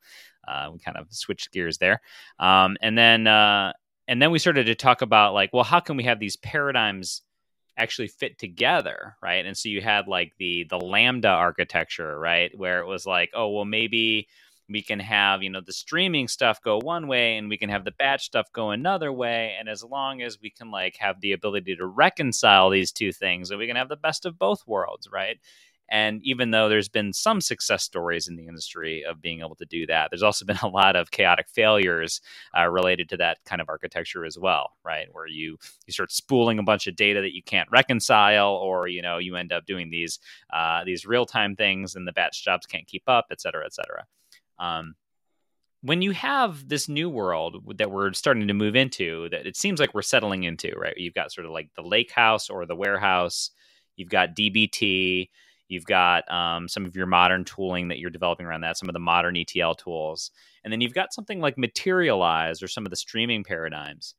uh, 0.47 0.71
we 0.73 0.79
kind 0.79 0.97
of 0.97 1.07
switched 1.11 1.53
gears 1.53 1.79
there. 1.79 2.01
Um, 2.39 2.77
and 2.81 2.97
then 2.97 3.27
uh, 3.27 3.73
and 4.07 4.23
then 4.23 4.31
we 4.31 4.39
started 4.39 4.65
to 4.65 4.75
talk 4.75 5.03
about 5.03 5.35
like 5.35 5.51
well 5.53 5.65
how 5.65 5.81
can 5.81 5.97
we 5.97 6.05
have 6.05 6.19
these 6.19 6.37
paradigms 6.37 7.23
actually 7.79 8.09
fit 8.09 8.39
together 8.39 9.17
right? 9.23 9.47
And 9.47 9.57
so 9.57 9.69
you 9.69 9.81
had 9.83 10.09
like 10.09 10.35
the 10.39 10.65
the 10.71 10.79
lambda 10.79 11.29
architecture 11.29 12.19
right? 12.19 12.51
Where 12.57 12.81
it 12.81 12.87
was 12.87 13.07
like 13.07 13.31
oh 13.35 13.51
well 13.51 13.65
maybe 13.65 14.29
we 14.71 14.83
can 14.83 15.01
have 15.01 15.43
you 15.43 15.51
know 15.51 15.63
the 15.63 15.73
streaming 15.73 16.29
stuff 16.29 16.61
go 16.63 16.79
one 16.79 17.09
way 17.09 17.37
and 17.39 17.49
we 17.49 17.57
can 17.59 17.71
have 17.71 17.85
the 17.85 17.93
batch 17.93 18.27
stuff 18.27 18.53
go 18.53 18.71
another 18.71 19.13
way. 19.13 19.57
And 19.59 19.69
as 19.69 19.83
long 19.85 20.23
as 20.23 20.39
we 20.41 20.51
can 20.51 20.71
like 20.71 20.97
have 20.99 21.21
the 21.21 21.33
ability 21.33 21.77
to 21.77 21.87
reconcile 21.87 22.71
these 22.71 22.93
two 22.93 23.13
things 23.13 23.51
and 23.51 23.59
we 23.59 23.67
can 23.67 23.77
have 23.77 23.89
the 23.89 23.97
best 23.97 24.27
of 24.27 24.39
both 24.39 24.67
worlds 24.67 25.09
right 25.13 25.39
and 25.91 26.21
even 26.23 26.51
though 26.51 26.69
there's 26.69 26.89
been 26.89 27.13
some 27.13 27.41
success 27.41 27.83
stories 27.83 28.29
in 28.29 28.37
the 28.37 28.47
industry 28.47 29.05
of 29.05 29.23
being 29.23 29.41
able 29.41 29.55
to 29.57 29.65
do 29.65 29.87
that, 29.87 30.11
there's 30.11 30.23
also 30.23 30.45
been 30.47 30.59
a 30.63 30.69
lot 30.69 30.97
of 30.97 31.11
chaotic 31.11 31.49
failures 31.49 32.21
uh, 32.57 32.69
related 32.69 33.09
to 33.11 33.17
that 33.19 33.39
kind 33.45 33.61
of 33.61 33.69
architecture 33.69 34.25
as 34.25 34.39
well, 34.39 34.73
right? 34.85 35.09
Where 35.13 35.27
you 35.27 35.59
you 35.87 35.93
start 35.93 36.13
spooling 36.13 36.59
a 36.59 36.63
bunch 36.63 36.87
of 36.87 36.97
data 36.97 37.21
that 37.21 37.35
you 37.35 37.43
can't 37.43 37.71
reconcile, 37.71 38.55
or 38.55 38.89
you 38.89 39.03
know 39.03 39.19
you 39.19 39.37
end 39.37 39.53
up 39.53 39.67
doing 39.67 39.91
these 39.91 40.19
uh, 40.53 40.85
these 40.85 41.07
real 41.07 41.27
time 41.27 41.57
things, 41.57 41.95
and 41.95 42.07
the 42.07 42.13
batch 42.13 42.45
jobs 42.45 42.67
can't 42.67 42.87
keep 42.87 43.05
up, 43.07 43.27
et 43.31 43.41
cetera, 43.41 43.65
et 43.65 43.75
cetera. 43.75 44.05
Um, 44.59 44.95
when 45.83 46.03
you 46.03 46.11
have 46.11 46.69
this 46.69 46.89
new 46.89 47.09
world 47.09 47.63
that 47.79 47.91
we're 47.91 48.13
starting 48.13 48.49
to 48.49 48.55
move 48.55 48.75
into, 48.75 49.29
that 49.31 49.47
it 49.47 49.57
seems 49.57 49.79
like 49.79 49.95
we're 49.95 50.03
settling 50.03 50.43
into, 50.43 50.73
right? 50.77 50.97
You've 50.97 51.15
got 51.15 51.33
sort 51.33 51.47
of 51.47 51.53
like 51.53 51.71
the 51.77 51.83
lake 51.83 52.11
house 52.11 52.51
or 52.51 52.67
the 52.67 52.75
warehouse. 52.75 53.51
You've 53.97 54.09
got 54.09 54.35
DBT 54.35 55.29
You've 55.69 55.85
got 55.85 56.31
um, 56.33 56.69
some 56.69 56.85
of 56.85 56.97
your 56.97 57.07
modern 57.07 57.45
tooling 57.45 57.89
that 57.89 57.99
you're 57.99 58.11
developing 58.11 58.47
around 58.47 58.63
that, 58.63 58.77
some 58.79 58.89
of 58.89 58.95
the 58.95 59.01
modern 59.01 59.37
ETL 59.37 59.75
tools, 59.75 60.31
and 60.65 60.73
then 60.73 60.81
you've 60.81 60.95
got 60.95 61.13
something 61.13 61.41
like 61.41 61.59
Materialize 61.59 62.63
or 62.63 62.69
some 62.69 62.87
of 62.87 62.91
the 62.91 62.97
streaming 62.97 63.45
paradigms. 63.45 64.15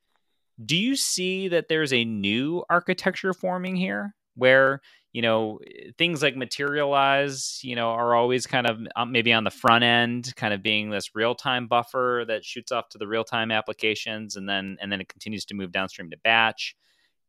Do 0.64 0.76
you 0.76 0.95
see 0.95 1.47
that 1.47 1.68
there's 1.70 1.93
a 1.93 2.06
new 2.06 2.64
architecture 2.70 3.34
forming 3.34 3.76
here 3.76 4.16
where 4.36 4.82
you 5.14 5.22
know 5.22 5.60
things 5.97 6.22
like 6.22 6.36
materialize 6.36 7.60
you 7.64 7.76
know 7.76 7.89
are 7.89 8.14
always 8.14 8.45
kind 8.45 8.68
of 8.68 8.80
um, 8.95 9.12
maybe 9.12 9.34
on 9.34 9.43
the 9.43 9.50
front 9.50 9.84
end 9.84 10.36
kind 10.36 10.54
of 10.54 10.62
being 10.62 10.89
this 10.89 11.16
real-time 11.16 11.68
buffer 11.68 12.26
that 12.28 12.45
shoots 12.45 12.72
off 12.72 12.89
to 12.89 12.97
the 12.97 13.08
real-time 13.08 13.52
applications 13.52 14.36
and 14.36 14.47
then 14.47 14.78
and 14.82 14.91
then 14.91 15.02
it 15.02 15.10
continues 15.10 15.45
to 15.45 15.56
move 15.56 15.72
downstream 15.72 16.10
to 16.12 16.18
batch 16.24 16.76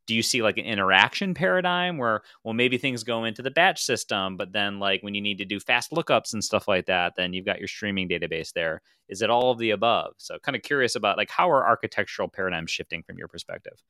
do 0.07 0.15
you 0.15 0.23
see 0.23 0.41
like 0.41 0.57
an 0.57 0.65
interaction 0.65 1.33
paradigm 1.33 1.97
where 1.97 2.21
well 2.43 2.53
maybe 2.53 2.77
things 2.77 3.03
go 3.03 3.23
into 3.23 3.41
the 3.41 3.51
batch 3.51 3.83
system 3.83 4.37
but 4.37 4.51
then 4.51 4.79
like 4.79 5.01
when 5.03 5.13
you 5.13 5.21
need 5.21 5.37
to 5.37 5.45
do 5.45 5.59
fast 5.59 5.91
lookups 5.91 6.33
and 6.33 6.43
stuff 6.43 6.67
like 6.67 6.85
that 6.85 7.13
then 7.15 7.33
you've 7.33 7.45
got 7.45 7.59
your 7.59 7.67
streaming 7.67 8.09
database 8.09 8.53
there. 8.53 8.81
Is 9.07 9.21
it 9.21 9.29
all 9.29 9.51
of 9.51 9.57
the 9.57 9.71
above? 9.71 10.13
So 10.17 10.39
kind 10.39 10.55
of 10.55 10.61
curious 10.61 10.95
about 10.95 11.17
like 11.17 11.29
how 11.29 11.49
are 11.49 11.67
architectural 11.67 12.27
paradigms 12.27 12.71
shifting 12.71 13.03
from 13.03 13.17
your 13.17 13.27
perspective? 13.27 13.81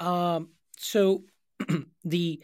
Um 0.00 0.50
so 0.78 1.24
the 2.04 2.42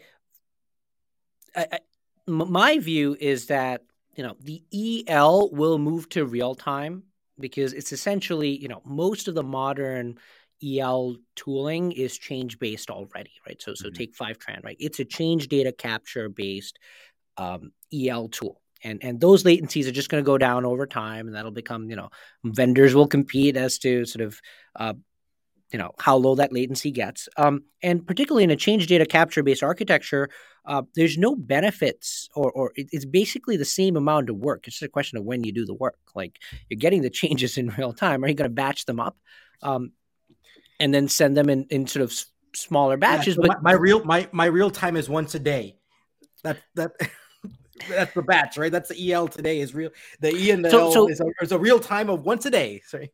I, 1.55 1.67
I, 1.71 1.79
my 2.27 2.79
view 2.79 3.15
is 3.19 3.47
that 3.47 3.83
you 4.15 4.23
know 4.23 4.35
the 4.41 4.63
EL 5.07 5.49
will 5.51 5.77
move 5.77 6.09
to 6.09 6.25
real 6.25 6.55
time 6.55 7.03
because 7.39 7.73
it's 7.73 7.91
essentially 7.91 8.49
you 8.49 8.67
know 8.67 8.81
most 8.85 9.27
of 9.27 9.35
the 9.35 9.43
modern 9.43 10.19
EL 10.63 11.15
tooling 11.35 11.91
is 11.91 12.17
change 12.17 12.59
based 12.59 12.89
already, 12.89 13.31
right? 13.47 13.61
So 13.61 13.73
so 13.73 13.87
mm-hmm. 13.87 13.95
take 13.95 14.15
Fivetran, 14.15 14.63
right? 14.63 14.77
It's 14.79 14.99
a 14.99 15.05
change 15.05 15.47
data 15.47 15.71
capture 15.71 16.29
based 16.29 16.79
um, 17.37 17.71
EL 17.93 18.29
tool. 18.29 18.61
And, 18.81 19.03
and 19.03 19.19
those 19.19 19.43
latencies 19.43 19.87
are 19.87 19.91
just 19.91 20.09
going 20.09 20.23
to 20.23 20.25
go 20.25 20.37
down 20.37 20.65
over 20.65 20.87
time, 20.87 21.27
and 21.27 21.35
that'll 21.35 21.51
become, 21.51 21.89
you 21.89 21.97
know, 21.97 22.11
vendors 22.45 22.95
will 22.95 23.07
compete 23.07 23.57
as 23.57 23.77
to 23.79 24.05
sort 24.05 24.25
of 24.25 24.39
uh, 24.77 24.93
you 25.71 25.77
know 25.77 25.91
how 25.99 26.15
low 26.15 26.35
that 26.35 26.51
latency 26.51 26.91
gets 26.91 27.29
um, 27.37 27.63
and 27.83 28.05
particularly 28.05 28.43
in 28.43 28.49
a 28.49 28.55
change 28.55 28.87
data 28.87 29.05
capture 29.05 29.43
based 29.43 29.63
architecture 29.63 30.29
uh, 30.65 30.81
there's 30.95 31.17
no 31.17 31.35
benefits 31.35 32.29
or, 32.35 32.51
or 32.51 32.71
it's 32.75 33.05
basically 33.05 33.57
the 33.57 33.65
same 33.65 33.95
amount 33.95 34.29
of 34.29 34.37
work 34.37 34.67
it's 34.67 34.77
just 34.77 34.87
a 34.87 34.89
question 34.89 35.17
of 35.17 35.23
when 35.23 35.43
you 35.43 35.51
do 35.51 35.65
the 35.65 35.73
work 35.73 35.99
like 36.15 36.39
you're 36.69 36.77
getting 36.79 37.01
the 37.01 37.09
changes 37.21 37.57
in 37.57 37.69
real 37.77 37.93
time 37.93 38.23
are 38.23 38.27
you 38.27 38.33
going 38.33 38.49
to 38.49 38.53
batch 38.53 38.85
them 38.85 38.99
up 38.99 39.17
um, 39.61 39.91
and 40.79 40.93
then 40.93 41.07
send 41.07 41.35
them 41.35 41.49
in, 41.49 41.65
in 41.69 41.87
sort 41.87 42.03
of 42.03 42.11
s- 42.11 42.27
smaller 42.53 42.97
batches 42.97 43.27
yeah, 43.27 43.33
so 43.33 43.41
but 43.41 43.61
my, 43.63 43.73
my, 43.73 43.77
real 43.77 44.03
my, 44.03 44.27
my 44.31 44.45
real 44.45 44.71
time 44.71 44.95
is 44.95 45.09
once 45.09 45.35
a 45.35 45.39
day. 45.39 45.75
That 46.43 46.57
that 46.75 46.91
that's 47.89 48.13
the 48.13 48.21
batch 48.21 48.57
right? 48.57 48.71
That's 48.71 48.89
the 48.89 49.13
el 49.13 49.27
today 49.27 49.59
is 49.59 49.73
real 49.73 49.91
the 50.19 50.33
e 50.33 50.51
and 50.51 50.63
the 50.63 50.69
so, 50.69 50.79
L 50.79 50.91
so, 50.91 51.09
is, 51.09 51.19
a, 51.19 51.25
is 51.41 51.51
a 51.51 51.59
real 51.59 51.79
time 51.79 52.09
of 52.09 52.25
once 52.25 52.45
a 52.45 52.49
day 52.49 52.81
sorry. 52.87 53.11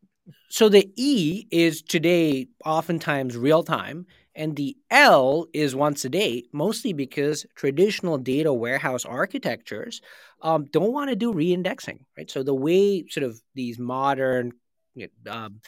So 0.49 0.69
the 0.69 0.91
E 0.95 1.47
is 1.51 1.81
today 1.81 2.47
oftentimes 2.63 3.37
real 3.37 3.63
time, 3.63 4.05
and 4.35 4.55
the 4.55 4.77
L 4.89 5.47
is 5.53 5.75
once 5.75 6.05
a 6.05 6.09
day, 6.09 6.45
mostly 6.51 6.93
because 6.93 7.45
traditional 7.55 8.17
data 8.17 8.53
warehouse 8.53 9.05
architectures 9.05 10.01
um, 10.41 10.65
don't 10.65 10.93
want 10.93 11.09
to 11.09 11.15
do 11.15 11.33
reindexing, 11.33 11.99
right? 12.17 12.29
So 12.29 12.43
the 12.43 12.55
way 12.55 13.07
sort 13.07 13.23
of 13.23 13.39
these 13.53 13.77
modern 13.79 14.53
um, 15.29 15.61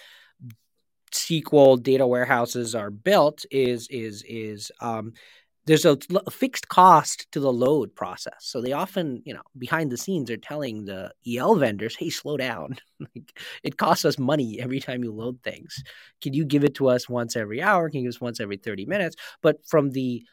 SQL 1.11 1.81
data 1.81 2.05
warehouses 2.05 2.75
are 2.75 2.91
built 2.91 3.45
is 3.51 3.87
is 3.89 4.23
is 4.27 4.71
um, 4.81 5.13
there's 5.65 5.85
a, 5.85 5.97
fixed 6.31 6.69
cost 6.69 7.29
to 7.33 7.41
the 7.41 7.51
load 7.51 7.93
process. 7.93 8.37
So 8.39 8.61
they 8.61 8.71
often, 8.71 9.21
you 9.25 9.33
know, 9.33 9.41
behind 9.57 9.91
the 9.91 9.97
scenes 9.97 10.31
are 10.31 10.37
telling 10.37 10.85
the 10.85 11.11
EL 11.27 11.55
vendors, 11.55 11.95
"Hey, 11.95 12.09
slow 12.09 12.37
down. 12.37 12.77
it 13.63 13.77
costs 13.77 14.05
us 14.05 14.17
money 14.17 14.59
every 14.61 14.79
time 14.79 15.03
you 15.03 15.11
load 15.11 15.43
things. 15.43 15.83
Can 16.21 16.33
you 16.33 16.45
give 16.45 16.63
it 16.63 16.75
to 16.75 16.87
us 16.87 17.09
once 17.09 17.35
every 17.35 17.61
hour? 17.61 17.89
Can 17.89 17.99
you 17.99 18.07
give 18.07 18.15
us 18.15 18.21
once 18.21 18.39
every 18.39 18.57
30 18.57 18.85
minutes?" 18.85 19.17
But 19.41 19.65
from 19.67 19.91
the 19.91 20.23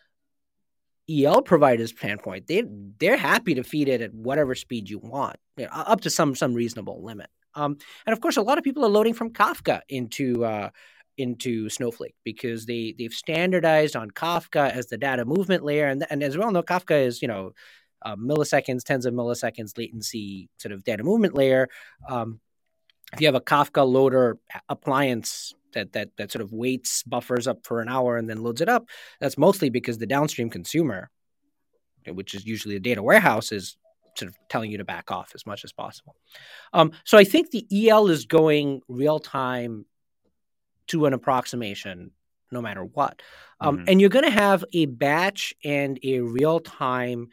EL 1.11 1.43
provider's 1.43 1.91
standpoint, 1.91 2.47
they 2.47 2.63
they're 2.99 3.17
happy 3.17 3.55
to 3.55 3.65
feed 3.65 3.89
it 3.89 4.01
at 4.01 4.15
whatever 4.15 4.55
speed 4.55 4.89
you 4.89 4.99
want, 4.99 5.37
you 5.57 5.65
know, 5.65 5.73
up 5.73 6.03
to 6.03 6.11
some 6.11 6.35
some 6.35 6.55
reasonable 6.55 7.03
limit. 7.03 7.29
Um, 7.55 7.79
and 8.07 8.13
of 8.13 8.21
course, 8.21 8.37
a 8.37 8.43
lot 8.43 8.59
of 8.59 8.65
people 8.65 8.85
are 8.85 8.89
loading 8.89 9.15
from 9.15 9.31
Kafka 9.31 9.81
into 9.89 10.45
uh, 10.45 10.71
into 11.17 11.69
Snowflake 11.69 12.15
because 12.25 12.67
they 12.67 12.95
they've 12.99 13.13
standardized 13.13 13.97
on 13.97 14.11
Kafka 14.11 14.71
as 14.71 14.87
the 14.87 14.99
data 14.99 15.25
movement 15.25 15.65
layer, 15.65 15.87
and 15.87 16.05
and 16.11 16.23
as 16.23 16.37
well 16.37 16.51
know, 16.51 16.63
Kafka 16.63 17.05
is 17.05 17.23
you 17.23 17.29
know 17.29 17.53
uh, 18.03 18.17
milliseconds, 18.17 18.83
tens 18.83 19.07
of 19.07 19.15
milliseconds 19.15 19.79
latency 19.79 20.49
sort 20.59 20.73
of 20.73 20.85
data 20.85 21.03
movement 21.03 21.35
layer. 21.35 21.69
Um, 22.09 22.41
if 23.13 23.21
you 23.21 23.27
have 23.27 23.35
a 23.35 23.41
Kafka 23.41 23.87
loader 23.87 24.39
appliance 24.69 25.55
that 25.73 25.93
that 25.93 26.11
that 26.17 26.33
sort 26.33 26.43
of 26.43 26.53
waits 26.53 27.03
buffers 27.05 27.47
up 27.47 27.65
for 27.65 27.81
an 27.81 27.89
hour 27.89 28.17
and 28.17 28.29
then 28.29 28.43
loads 28.43 28.61
it 28.61 28.69
up, 28.69 28.89
that's 29.21 29.39
mostly 29.39 29.71
because 29.71 29.99
the 29.99 30.07
downstream 30.07 30.51
consumer, 30.51 31.11
which 32.09 32.35
is 32.35 32.45
usually 32.45 32.77
a 32.77 32.81
data 32.81 33.03
warehouse, 33.03 33.53
is 33.53 33.77
sort 34.17 34.31
of 34.31 34.37
telling 34.49 34.71
you 34.71 34.79
to 34.79 34.85
back 34.85 35.11
off 35.11 35.33
as 35.35 35.47
much 35.47 35.65
as 35.65 35.73
possible. 35.73 36.15
Um, 36.73 36.93
so 37.05 37.19
I 37.19 37.25
think 37.25 37.51
the 37.51 37.89
EL 37.89 38.09
is 38.09 38.27
going 38.27 38.81
real 38.89 39.19
time 39.19 39.87
to 40.89 41.07
an 41.07 41.13
approximation 41.13 42.11
no 42.55 42.63
matter 42.63 42.85
what. 42.85 43.21
Um, 43.61 43.79
mm-hmm. 43.79 43.85
And 43.89 44.01
you're 44.01 44.11
going 44.11 44.25
to 44.25 44.31
have 44.31 44.65
a 44.73 44.87
batch 44.87 45.53
and 45.63 45.99
a 46.03 46.21
real 46.21 46.61
time 46.61 47.29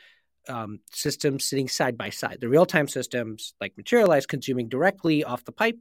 um, 0.50 0.80
system 0.92 1.40
sitting 1.40 1.70
side 1.70 1.98
by 1.98 2.10
side. 2.10 2.40
The 2.42 2.50
real 2.50 2.66
time 2.66 2.88
systems, 2.88 3.54
like 3.62 3.78
Materialize, 3.78 4.26
consuming 4.26 4.68
directly 4.68 5.24
off 5.24 5.46
the 5.46 5.52
pipe. 5.52 5.80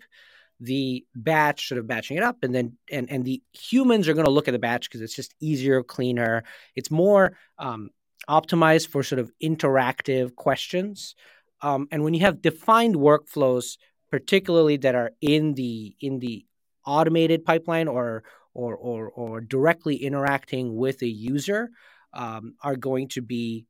The 0.62 1.06
batch 1.14 1.68
sort 1.68 1.78
of 1.78 1.86
batching 1.86 2.18
it 2.18 2.22
up, 2.22 2.36
and 2.42 2.54
then 2.54 2.76
and 2.92 3.10
and 3.10 3.24
the 3.24 3.42
humans 3.54 4.08
are 4.08 4.12
going 4.12 4.26
to 4.26 4.30
look 4.30 4.46
at 4.46 4.52
the 4.52 4.58
batch 4.58 4.90
because 4.90 5.00
it's 5.00 5.16
just 5.16 5.34
easier, 5.40 5.82
cleaner. 5.82 6.44
It's 6.76 6.90
more 6.90 7.38
um, 7.58 7.88
optimized 8.28 8.88
for 8.88 9.02
sort 9.02 9.18
of 9.18 9.30
interactive 9.42 10.34
questions. 10.36 11.14
Um, 11.62 11.88
and 11.90 12.02
when 12.04 12.14
you 12.14 12.20
have 12.20 12.42
defined 12.42 12.96
workflows, 12.96 13.76
particularly 14.10 14.76
that 14.78 14.94
are 14.94 15.12
in 15.20 15.54
the 15.54 15.94
in 16.00 16.18
the 16.18 16.44
automated 16.86 17.44
pipeline 17.44 17.88
or 17.88 18.24
or 18.54 18.76
or, 18.76 19.08
or 19.10 19.40
directly 19.40 19.96
interacting 19.96 20.74
with 20.74 21.02
a 21.02 21.06
user 21.06 21.70
um, 22.12 22.54
are 22.62 22.76
going 22.76 23.08
to 23.08 23.22
be 23.22 23.66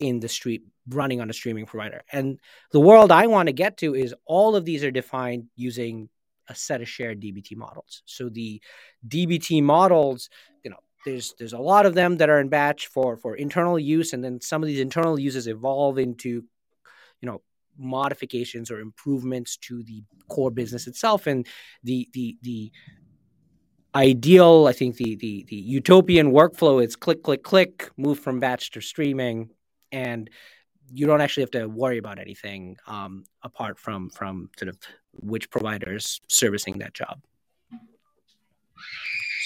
in 0.00 0.20
the 0.20 0.28
street 0.28 0.62
running 0.88 1.20
on 1.20 1.30
a 1.30 1.32
streaming 1.32 1.66
provider. 1.66 2.02
And 2.12 2.38
the 2.72 2.80
world 2.80 3.10
I 3.10 3.26
want 3.26 3.48
to 3.48 3.52
get 3.52 3.78
to 3.78 3.94
is 3.94 4.14
all 4.26 4.56
of 4.56 4.64
these 4.64 4.84
are 4.84 4.90
defined 4.90 5.46
using 5.56 6.08
a 6.48 6.54
set 6.54 6.82
of 6.82 6.88
shared 6.88 7.20
DBT 7.20 7.56
models. 7.56 8.02
So 8.04 8.28
the 8.28 8.60
DBT 9.06 9.62
models, 9.62 10.28
there's 11.04 11.34
there's 11.38 11.52
a 11.52 11.58
lot 11.58 11.86
of 11.86 11.94
them 11.94 12.16
that 12.18 12.30
are 12.30 12.40
in 12.40 12.48
batch 12.48 12.86
for 12.88 13.16
for 13.16 13.36
internal 13.36 13.78
use, 13.78 14.12
and 14.12 14.24
then 14.24 14.40
some 14.40 14.62
of 14.62 14.66
these 14.66 14.80
internal 14.80 15.18
uses 15.18 15.46
evolve 15.46 15.98
into, 15.98 16.44
you 17.20 17.26
know, 17.26 17.42
modifications 17.78 18.70
or 18.70 18.80
improvements 18.80 19.56
to 19.56 19.82
the 19.82 20.02
core 20.28 20.50
business 20.50 20.86
itself. 20.86 21.26
And 21.26 21.46
the 21.82 22.08
the 22.12 22.36
the 22.42 22.72
ideal 23.94 24.66
i 24.68 24.72
think 24.72 24.96
the 24.96 25.14
the 25.16 25.44
the 25.48 25.56
utopian 25.56 26.32
workflow 26.32 26.84
is 26.84 26.96
click 26.96 27.22
click 27.22 27.44
click 27.44 27.90
move 27.96 28.18
from 28.18 28.40
batch 28.40 28.72
to 28.72 28.80
streaming 28.80 29.48
and 29.92 30.30
you 30.92 31.06
don't 31.06 31.20
actually 31.20 31.42
have 31.42 31.50
to 31.50 31.66
worry 31.66 31.98
about 31.98 32.18
anything 32.18 32.76
um, 32.86 33.24
apart 33.42 33.78
from 33.78 34.10
from 34.10 34.50
sort 34.58 34.68
of 34.68 34.76
which 35.12 35.48
providers 35.48 36.20
servicing 36.28 36.78
that 36.78 36.92
job 36.92 37.20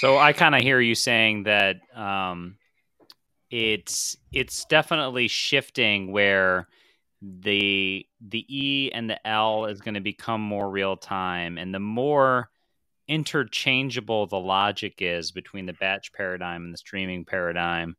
so 0.00 0.18
i 0.18 0.32
kind 0.32 0.54
of 0.54 0.62
hear 0.62 0.80
you 0.80 0.94
saying 0.94 1.44
that 1.44 1.76
um, 1.94 2.56
it's 3.50 4.16
it's 4.32 4.64
definitely 4.66 5.28
shifting 5.28 6.12
where 6.12 6.68
the 7.20 8.06
the 8.20 8.44
E 8.48 8.90
and 8.92 9.10
the 9.10 9.26
L 9.26 9.66
is 9.66 9.80
going 9.80 9.94
to 9.94 10.00
become 10.00 10.40
more 10.40 10.70
real 10.70 10.96
time, 10.96 11.58
and 11.58 11.74
the 11.74 11.80
more 11.80 12.50
interchangeable 13.08 14.26
the 14.26 14.38
logic 14.38 14.96
is 14.98 15.32
between 15.32 15.66
the 15.66 15.72
batch 15.72 16.12
paradigm 16.12 16.64
and 16.64 16.74
the 16.74 16.78
streaming 16.78 17.24
paradigm, 17.24 17.96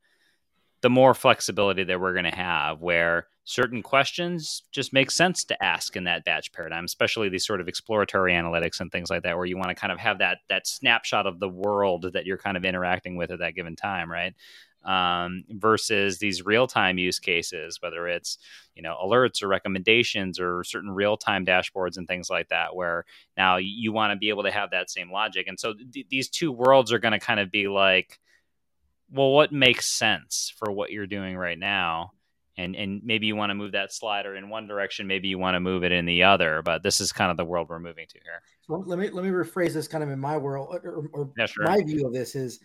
the 0.81 0.89
more 0.89 1.13
flexibility 1.13 1.83
that 1.83 1.99
we're 1.99 2.13
going 2.13 2.25
to 2.25 2.35
have. 2.35 2.79
Where 2.79 3.27
certain 3.49 3.81
questions 3.81 4.61
just 4.71 4.93
make 4.93 5.09
sense 5.09 5.43
to 5.43 5.63
ask 5.63 5.95
in 5.95 6.03
that 6.03 6.23
batch 6.23 6.51
paradigm, 6.53 6.85
especially 6.85 7.29
these 7.29 7.45
sort 7.45 7.59
of 7.59 7.67
exploratory 7.67 8.33
analytics 8.33 8.79
and 8.79 8.91
things 8.91 9.09
like 9.09 9.23
that, 9.23 9.35
where 9.35 9.45
you 9.45 9.57
want 9.57 9.69
to 9.69 9.75
kind 9.75 9.91
of 9.91 9.97
have 9.99 10.19
that 10.19 10.39
that 10.49 10.67
snapshot 10.67 11.25
of 11.25 11.39
the 11.39 11.49
world 11.49 12.11
that 12.13 12.25
you're 12.25 12.37
kind 12.37 12.57
of 12.57 12.63
interacting 12.65 13.15
with 13.15 13.31
at 13.31 13.39
that 13.39 13.55
given 13.55 13.75
time, 13.75 14.11
right? 14.11 14.33
um, 14.85 15.43
versus 15.49 16.19
these 16.19 16.45
real 16.45 16.67
time 16.67 16.97
use 16.97 17.19
cases, 17.19 17.81
whether 17.81 18.07
it's 18.07 18.37
you 18.75 18.81
know 18.81 18.95
alerts 19.03 19.43
or 19.43 19.47
recommendations 19.47 20.39
or 20.39 20.63
certain 20.63 20.91
real 20.91 21.17
time 21.17 21.45
dashboards 21.45 21.97
and 21.97 22.07
things 22.07 22.29
like 22.29 22.49
that, 22.49 22.75
where 22.75 23.05
now 23.35 23.57
you 23.57 23.91
want 23.91 24.11
to 24.11 24.17
be 24.17 24.29
able 24.29 24.43
to 24.43 24.51
have 24.51 24.71
that 24.71 24.89
same 24.89 25.11
logic. 25.11 25.47
And 25.47 25.59
so 25.59 25.73
th- 25.73 26.07
these 26.09 26.29
two 26.29 26.51
worlds 26.51 26.91
are 26.91 26.99
going 26.99 27.11
to 27.11 27.19
kind 27.19 27.39
of 27.39 27.51
be 27.51 27.67
like, 27.67 28.19
well, 29.11 29.31
what 29.31 29.51
makes 29.51 29.85
sense 29.87 30.53
for 30.57 30.71
what 30.71 30.91
you're 30.91 31.07
doing 31.07 31.35
right 31.35 31.59
now? 31.59 32.13
And 32.59 32.75
and 32.75 33.01
maybe 33.03 33.25
you 33.25 33.35
want 33.35 33.49
to 33.49 33.55
move 33.55 33.71
that 33.71 33.91
slider 33.93 34.35
in 34.35 34.49
one 34.49 34.67
direction 34.67 35.07
maybe 35.07 35.27
you 35.27 35.37
want 35.37 35.55
to 35.55 35.59
move 35.59 35.83
it 35.83 35.91
in 35.91 36.05
the 36.05 36.21
other 36.21 36.61
but 36.63 36.83
this 36.83 36.99
is 36.99 37.11
kind 37.11 37.31
of 37.31 37.37
the 37.37 37.45
world 37.45 37.67
we're 37.69 37.79
moving 37.79 38.05
to 38.07 38.19
here 38.23 38.41
so 38.61 38.83
let 38.85 38.99
me 38.99 39.09
let 39.09 39.23
me 39.23 39.31
rephrase 39.31 39.73
this 39.73 39.87
kind 39.87 40.03
of 40.03 40.09
in 40.09 40.19
my 40.19 40.37
world 40.37 40.79
or, 40.83 41.09
or 41.13 41.31
yeah, 41.37 41.45
sure. 41.45 41.65
my 41.65 41.81
view 41.81 42.05
of 42.05 42.13
this 42.13 42.35
is 42.35 42.59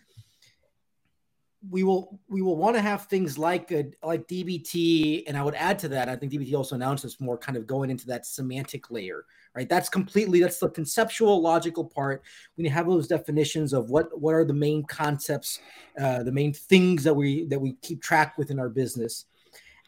we 1.69 1.83
will 1.83 2.19
we 2.27 2.41
will 2.41 2.57
want 2.57 2.75
to 2.75 2.81
have 2.81 3.05
things 3.05 3.37
like 3.37 3.71
a, 3.71 3.85
like 4.03 4.27
DBT, 4.27 5.23
and 5.27 5.37
I 5.37 5.43
would 5.43 5.55
add 5.55 5.79
to 5.79 5.87
that. 5.89 6.09
I 6.09 6.15
think 6.15 6.31
DBT 6.31 6.53
also 6.53 6.75
announced 6.75 7.03
this 7.03 7.19
more 7.19 7.37
kind 7.37 7.57
of 7.57 7.65
going 7.65 7.89
into 7.89 8.05
that 8.07 8.25
semantic 8.25 8.91
layer, 8.91 9.25
right? 9.55 9.67
That's 9.67 9.89
completely 9.89 10.41
that's 10.41 10.59
the 10.59 10.69
conceptual, 10.69 11.41
logical 11.41 11.83
part. 11.83 12.23
When 12.55 12.65
you 12.65 12.71
have 12.71 12.87
those 12.87 13.07
definitions 13.07 13.73
of 13.73 13.89
what 13.89 14.19
what 14.19 14.35
are 14.35 14.45
the 14.45 14.53
main 14.53 14.83
concepts, 14.83 15.59
uh, 15.99 16.23
the 16.23 16.31
main 16.31 16.53
things 16.53 17.03
that 17.03 17.13
we 17.13 17.45
that 17.47 17.59
we 17.59 17.73
keep 17.81 18.01
track 18.01 18.37
within 18.37 18.59
our 18.59 18.69
business, 18.69 19.25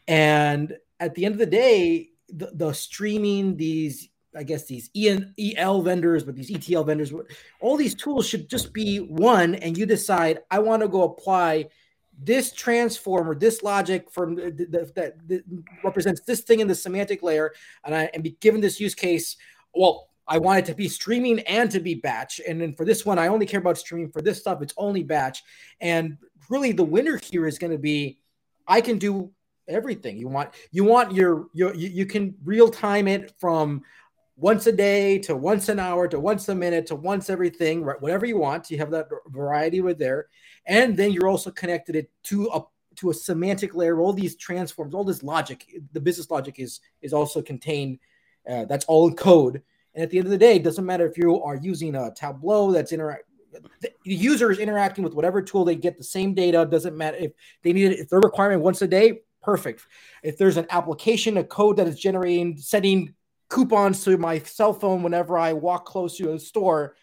and 0.07 0.77
at 0.99 1.15
the 1.15 1.25
end 1.25 1.33
of 1.33 1.39
the 1.39 1.45
day, 1.45 2.09
the, 2.29 2.51
the 2.53 2.73
streaming 2.73 3.57
these 3.57 4.09
I 4.35 4.43
guess 4.43 4.65
these 4.65 4.91
EN, 4.95 5.33
EL 5.39 5.81
vendors, 5.81 6.23
but 6.23 6.35
these 6.35 6.53
ETL 6.53 6.83
vendors, 6.83 7.11
all 7.59 7.75
these 7.75 7.95
tools 7.95 8.27
should 8.27 8.47
just 8.47 8.71
be 8.71 8.99
one, 8.99 9.55
and 9.55 9.75
you 9.75 9.87
decide 9.87 10.41
I 10.51 10.59
want 10.59 10.83
to 10.83 10.87
go 10.87 11.03
apply 11.03 11.69
this 12.19 12.51
transform 12.51 13.29
or 13.29 13.35
this 13.35 13.63
logic 13.63 14.11
from 14.11 14.35
that 14.35 15.43
represents 15.83 16.21
this 16.21 16.41
thing 16.41 16.59
in 16.59 16.67
the 16.67 16.75
semantic 16.75 17.23
layer, 17.23 17.53
and 17.83 17.95
I 17.95 18.09
and 18.13 18.23
be 18.23 18.37
given 18.39 18.61
this 18.61 18.79
use 18.79 18.93
case. 18.93 19.37
Well, 19.73 20.09
I 20.27 20.37
want 20.37 20.59
it 20.59 20.65
to 20.65 20.75
be 20.75 20.87
streaming 20.87 21.39
and 21.41 21.71
to 21.71 21.79
be 21.79 21.95
batch, 21.95 22.39
and 22.47 22.61
then 22.61 22.73
for 22.73 22.85
this 22.85 23.05
one, 23.05 23.17
I 23.17 23.27
only 23.27 23.45
care 23.45 23.59
about 23.59 23.77
streaming. 23.77 24.11
For 24.11 24.21
this 24.21 24.39
stuff, 24.39 24.61
it's 24.61 24.73
only 24.77 25.03
batch, 25.03 25.43
and 25.81 26.17
really 26.49 26.73
the 26.73 26.83
winner 26.83 27.17
here 27.17 27.47
is 27.47 27.57
going 27.57 27.71
to 27.73 27.79
be 27.79 28.19
I 28.67 28.81
can 28.81 28.97
do 28.99 29.31
everything 29.67 30.17
you 30.17 30.27
want. 30.27 30.51
You 30.71 30.83
want 30.83 31.13
your 31.13 31.47
your 31.53 31.73
you, 31.75 31.89
you 31.89 32.05
can 32.05 32.35
real 32.43 32.69
time 32.69 33.07
it 33.07 33.33
from 33.39 33.83
once 34.35 34.67
a 34.67 34.71
day 34.71 35.17
to 35.17 35.35
once 35.35 35.67
an 35.67 35.79
hour 35.79 36.07
to 36.07 36.19
once 36.19 36.47
a 36.49 36.55
minute 36.55 36.85
to 36.87 36.95
once 36.95 37.29
everything? 37.29 37.83
Whatever 37.83 38.25
you 38.25 38.37
want. 38.37 38.69
You 38.69 38.77
have 38.77 38.91
that 38.91 39.07
variety 39.27 39.81
with 39.81 39.97
there. 39.97 40.27
And 40.65 40.95
then 40.95 41.11
you're 41.11 41.27
also 41.27 41.51
connected 41.51 41.95
it 41.95 42.11
to 42.25 42.49
a 42.53 42.61
to 42.97 43.11
a 43.11 43.13
semantic 43.13 43.75
layer, 43.75 43.99
all 43.99 44.13
these 44.13 44.35
transforms, 44.35 44.93
all 44.93 45.03
this 45.03 45.23
logic, 45.23 45.65
the 45.93 46.01
business 46.01 46.29
logic 46.29 46.59
is 46.59 46.79
is 47.01 47.13
also 47.13 47.41
contained. 47.41 47.99
Uh, 48.49 48.65
that's 48.65 48.85
all 48.85 49.07
in 49.07 49.15
code. 49.15 49.61
And 49.93 50.03
at 50.03 50.09
the 50.09 50.17
end 50.17 50.27
of 50.27 50.31
the 50.31 50.37
day, 50.37 50.55
it 50.55 50.63
doesn't 50.63 50.85
matter 50.85 51.07
if 51.07 51.17
you 51.17 51.41
are 51.43 51.55
using 51.55 51.95
a 51.95 52.13
Tableau 52.13 52.71
that's 52.71 52.91
interact. 52.91 53.23
The 53.81 53.91
user 54.03 54.51
is 54.51 54.59
interacting 54.59 55.03
with 55.03 55.13
whatever 55.13 55.41
tool 55.41 55.65
they 55.65 55.75
get 55.75 55.97
the 55.97 56.03
same 56.03 56.33
data. 56.33 56.67
Doesn't 56.69 56.95
matter 56.95 57.17
if 57.17 57.31
they 57.63 57.73
need 57.73 57.91
it. 57.91 57.99
If 57.99 58.09
they're 58.09 58.19
requiring 58.19 58.61
once 58.61 58.81
a 58.81 58.87
day, 58.87 59.21
perfect. 59.47 59.87
If 60.23 60.37
there's 60.37 60.57
an 60.57 60.67
application, 60.71 61.37
a 61.37 61.43
code 61.43 61.77
that 61.77 61.87
is 61.87 61.97
generating, 61.97 62.57
sending 62.57 63.13
coupons 63.49 64.03
to 64.03 64.17
my 64.17 64.39
cell 64.39 64.73
phone 64.73 65.03
whenever 65.03 65.37
I 65.37 65.53
walk 65.53 65.85
close 65.85 66.17
to 66.17 66.33
a 66.33 66.39
store. 66.39 66.97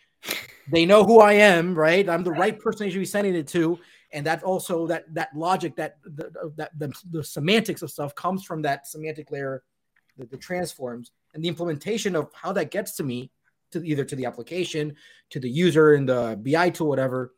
They 0.71 0.85
know 0.85 1.05
who 1.05 1.21
I 1.21 1.33
am, 1.33 1.75
right? 1.75 2.07
I'm 2.07 2.23
the 2.23 2.33
right 2.33 2.59
person 2.59 2.85
they 2.85 2.91
should 2.91 2.99
be 2.99 3.07
sending 3.07 3.35
it 3.35 3.49
to, 3.49 3.79
and 4.13 4.27
that 4.27 4.43
also 4.43 4.87
that 4.89 5.05
that 5.15 5.31
logic, 5.35 5.75
that 5.77 5.97
the, 6.05 6.53
that 6.57 6.79
the, 6.79 6.93
the 7.11 7.25
semantics 7.25 7.81
of 7.81 7.91
stuff 7.91 8.15
comes 8.15 8.45
from 8.45 8.61
that 8.63 8.87
semantic 8.87 9.31
layer, 9.31 9.63
the, 10.19 10.27
the 10.27 10.37
transforms, 10.37 11.13
and 11.33 11.43
the 11.43 11.49
implementation 11.49 12.15
of 12.15 12.31
how 12.35 12.53
that 12.53 12.71
gets 12.71 12.97
to 12.97 13.03
me, 13.03 13.31
to 13.73 13.83
either 13.87 14.05
to 14.05 14.17
the 14.17 14.27
application, 14.27 14.97
to 15.31 15.41
the 15.41 15.51
user 15.51 15.95
in 15.95 16.05
the 16.05 16.39
BI 16.43 16.69
tool, 16.71 16.89
whatever. 16.89 17.33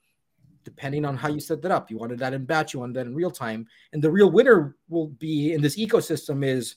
Depending 0.66 1.04
on 1.04 1.16
how 1.16 1.28
you 1.28 1.38
set 1.38 1.62
that 1.62 1.70
up, 1.70 1.92
you 1.92 1.96
wanted 1.96 2.18
that 2.18 2.34
in 2.34 2.44
batch, 2.44 2.74
you 2.74 2.80
wanted 2.80 2.94
that 2.94 3.06
in 3.06 3.14
real 3.14 3.30
time, 3.30 3.68
and 3.92 4.02
the 4.02 4.10
real 4.10 4.32
winner 4.32 4.74
will 4.88 5.06
be 5.06 5.52
in 5.52 5.62
this 5.62 5.78
ecosystem 5.78 6.44
is 6.44 6.74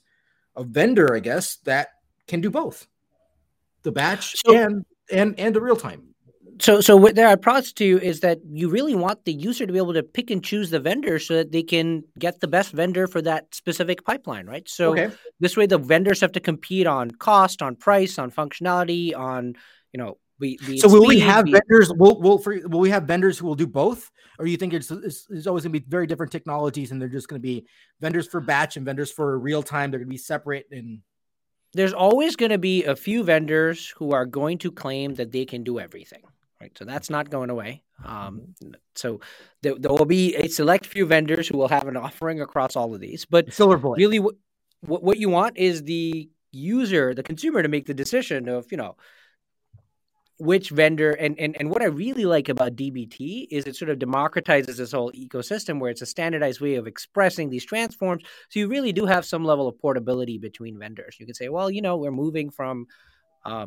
a 0.55 0.63
vendor, 0.63 1.15
I 1.15 1.19
guess, 1.19 1.55
that 1.65 1.87
can 2.27 2.39
do 2.39 2.51
both. 2.51 2.85
The 3.81 3.91
batch 3.91 4.35
so, 4.45 4.55
and 4.55 4.85
and 5.11 5.39
and 5.39 5.55
the 5.55 5.59
real 5.59 5.75
time. 5.75 6.03
So 6.61 6.81
so 6.81 6.95
what 6.95 7.15
there 7.15 7.35
prods 7.35 7.73
to 7.73 7.83
you 7.83 7.97
is 7.97 8.19
that 8.19 8.37
you 8.47 8.69
really 8.69 8.93
want 8.93 9.25
the 9.25 9.33
user 9.33 9.65
to 9.65 9.73
be 9.73 9.79
able 9.79 9.95
to 9.95 10.03
pick 10.03 10.29
and 10.29 10.43
choose 10.43 10.69
the 10.69 10.79
vendor 10.79 11.17
so 11.17 11.33
that 11.37 11.51
they 11.51 11.63
can 11.63 12.03
get 12.19 12.41
the 12.41 12.47
best 12.47 12.71
vendor 12.73 13.07
for 13.07 13.23
that 13.23 13.55
specific 13.55 14.05
pipeline 14.05 14.45
right? 14.45 14.69
So 14.69 14.91
okay. 14.91 15.09
this 15.39 15.57
way 15.57 15.65
the 15.65 15.79
vendors 15.79 16.21
have 16.21 16.33
to 16.33 16.39
compete 16.39 16.85
on 16.85 17.09
cost 17.09 17.63
on 17.63 17.75
price 17.75 18.19
on 18.19 18.29
functionality 18.29 19.17
on 19.17 19.55
you 19.93 19.97
know 19.97 20.19
we, 20.39 20.57
so 20.77 20.87
will 20.87 21.05
we 21.05 21.19
have 21.19 21.45
vendors 21.45 21.91
will, 21.93 22.19
will, 22.19 22.37
for, 22.37 22.57
will 22.67 22.79
we 22.79 22.89
have 22.89 23.03
vendors 23.03 23.37
who 23.37 23.45
will 23.45 23.55
do 23.55 23.67
both? 23.67 24.09
Or 24.37 24.47
you 24.47 24.55
think 24.55 24.73
it's, 24.73 24.89
it's, 24.89 25.27
it's 25.29 25.47
always 25.47 25.63
going 25.63 25.73
to 25.73 25.79
be 25.79 25.85
very 25.85 26.07
different 26.07 26.31
technologies 26.31 26.91
and 26.91 27.01
they're 27.01 27.09
just 27.09 27.27
going 27.27 27.41
to 27.41 27.45
be 27.45 27.65
vendors 27.99 28.27
for 28.27 28.39
batch 28.39 28.77
and 28.77 28.85
vendors 28.85 29.11
for 29.11 29.37
real 29.37 29.61
time 29.61 29.91
they're 29.91 29.99
going 29.99 30.07
to 30.07 30.13
be 30.13 30.17
separate 30.17 30.67
and 30.71 31.01
there's 31.73 31.93
always 31.93 32.35
going 32.35 32.51
to 32.51 32.57
be 32.57 32.85
a 32.85 32.95
few 32.95 33.23
vendors 33.23 33.93
who 33.97 34.11
are 34.11 34.25
going 34.25 34.57
to 34.59 34.71
claim 34.71 35.15
that 35.15 35.31
they 35.31 35.45
can 35.45 35.63
do 35.63 35.79
everything 35.79 36.23
right? 36.61 36.77
So 36.77 36.85
that's 36.85 37.09
not 37.09 37.29
going 37.29 37.49
away. 37.49 37.83
Um, 38.03 38.53
so 38.95 39.19
there, 39.61 39.75
there, 39.77 39.91
will 39.91 40.05
be 40.05 40.35
a 40.35 40.47
select 40.47 40.85
few 40.85 41.05
vendors 41.05 41.47
who 41.47 41.57
will 41.57 41.67
have 41.67 41.87
an 41.87 41.97
offering 41.97 42.41
across 42.41 42.75
all 42.75 42.93
of 42.93 43.01
these 43.01 43.25
but 43.25 43.51
silver 43.53 43.77
bullet. 43.77 43.97
really 43.97 44.19
what, 44.19 44.35
what 44.81 45.17
you 45.17 45.29
want 45.29 45.57
is 45.57 45.83
the 45.83 46.29
user 46.51 47.13
the 47.13 47.23
consumer 47.23 47.61
to 47.61 47.67
make 47.67 47.85
the 47.85 47.93
decision 47.93 48.47
of 48.47 48.71
you 48.71 48.77
know 48.77 48.95
which 50.39 50.69
vendor 50.69 51.11
and, 51.11 51.37
and 51.37 51.55
and 51.59 51.69
what 51.69 51.81
I 51.81 51.85
really 51.85 52.25
like 52.25 52.47
about 52.47 52.77
DBT 52.77 53.47
is 53.51 53.65
it 53.65 53.75
sort 53.75 53.91
of 53.91 53.99
democratizes 53.99 54.77
this 54.77 54.93
whole 54.93 55.11
ecosystem 55.11 55.79
where 55.79 55.91
it's 55.91 56.01
a 56.01 56.05
standardized 56.05 56.61
way 56.61 56.75
of 56.75 56.87
expressing 56.87 57.49
these 57.49 57.65
transforms. 57.65 58.23
So 58.49 58.61
you 58.61 58.69
really 58.69 58.93
do 58.93 59.05
have 59.05 59.25
some 59.25 59.43
level 59.43 59.67
of 59.67 59.77
portability 59.79 60.37
between 60.37 60.79
vendors. 60.79 61.17
You 61.19 61.25
can 61.25 61.35
say, 61.35 61.49
well, 61.49 61.69
you 61.69 61.81
know, 61.81 61.97
we're 61.97 62.11
moving 62.11 62.49
from 62.49 62.87
uh, 63.45 63.65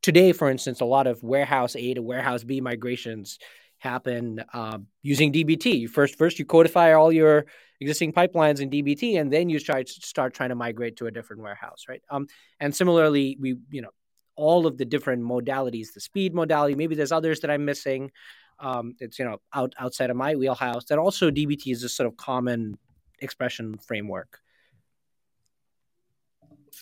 today, 0.00 0.32
for 0.32 0.48
instance, 0.48 0.80
a 0.80 0.86
lot 0.86 1.06
of 1.06 1.22
warehouse 1.22 1.76
A 1.76 1.94
to 1.94 2.02
warehouse 2.02 2.42
B 2.42 2.62
migrations 2.62 3.38
happen 3.78 4.42
uh, 4.54 4.78
using 5.02 5.30
DBT. 5.30 5.90
First, 5.90 6.16
first 6.16 6.38
you 6.38 6.46
codify 6.46 6.94
all 6.94 7.12
your 7.12 7.44
existing 7.80 8.14
pipelines 8.14 8.60
in 8.60 8.70
DBT, 8.70 9.20
and 9.20 9.30
then 9.30 9.50
you 9.50 9.60
try 9.60 9.84
start 9.84 10.32
trying 10.32 10.48
to 10.48 10.54
migrate 10.54 10.96
to 10.96 11.06
a 11.06 11.10
different 11.10 11.42
warehouse, 11.42 11.84
right? 11.86 12.00
Um, 12.10 12.26
and 12.60 12.74
similarly, 12.74 13.36
we 13.38 13.56
you 13.70 13.82
know 13.82 13.90
all 14.36 14.66
of 14.66 14.78
the 14.78 14.84
different 14.84 15.22
modalities, 15.22 15.92
the 15.92 16.00
speed 16.00 16.34
modality. 16.34 16.74
Maybe 16.74 16.94
there's 16.94 17.12
others 17.12 17.40
that 17.40 17.50
I'm 17.50 17.64
missing. 17.64 18.10
Um, 18.58 18.94
it's 19.00 19.18
you 19.18 19.24
know 19.24 19.40
out 19.52 19.74
outside 19.78 20.10
of 20.10 20.16
my 20.16 20.34
wheelhouse. 20.34 20.86
That 20.86 20.98
also 20.98 21.30
DBT 21.30 21.72
is 21.72 21.82
a 21.82 21.88
sort 21.88 22.06
of 22.06 22.16
common 22.16 22.78
expression 23.20 23.78
framework. 23.78 24.40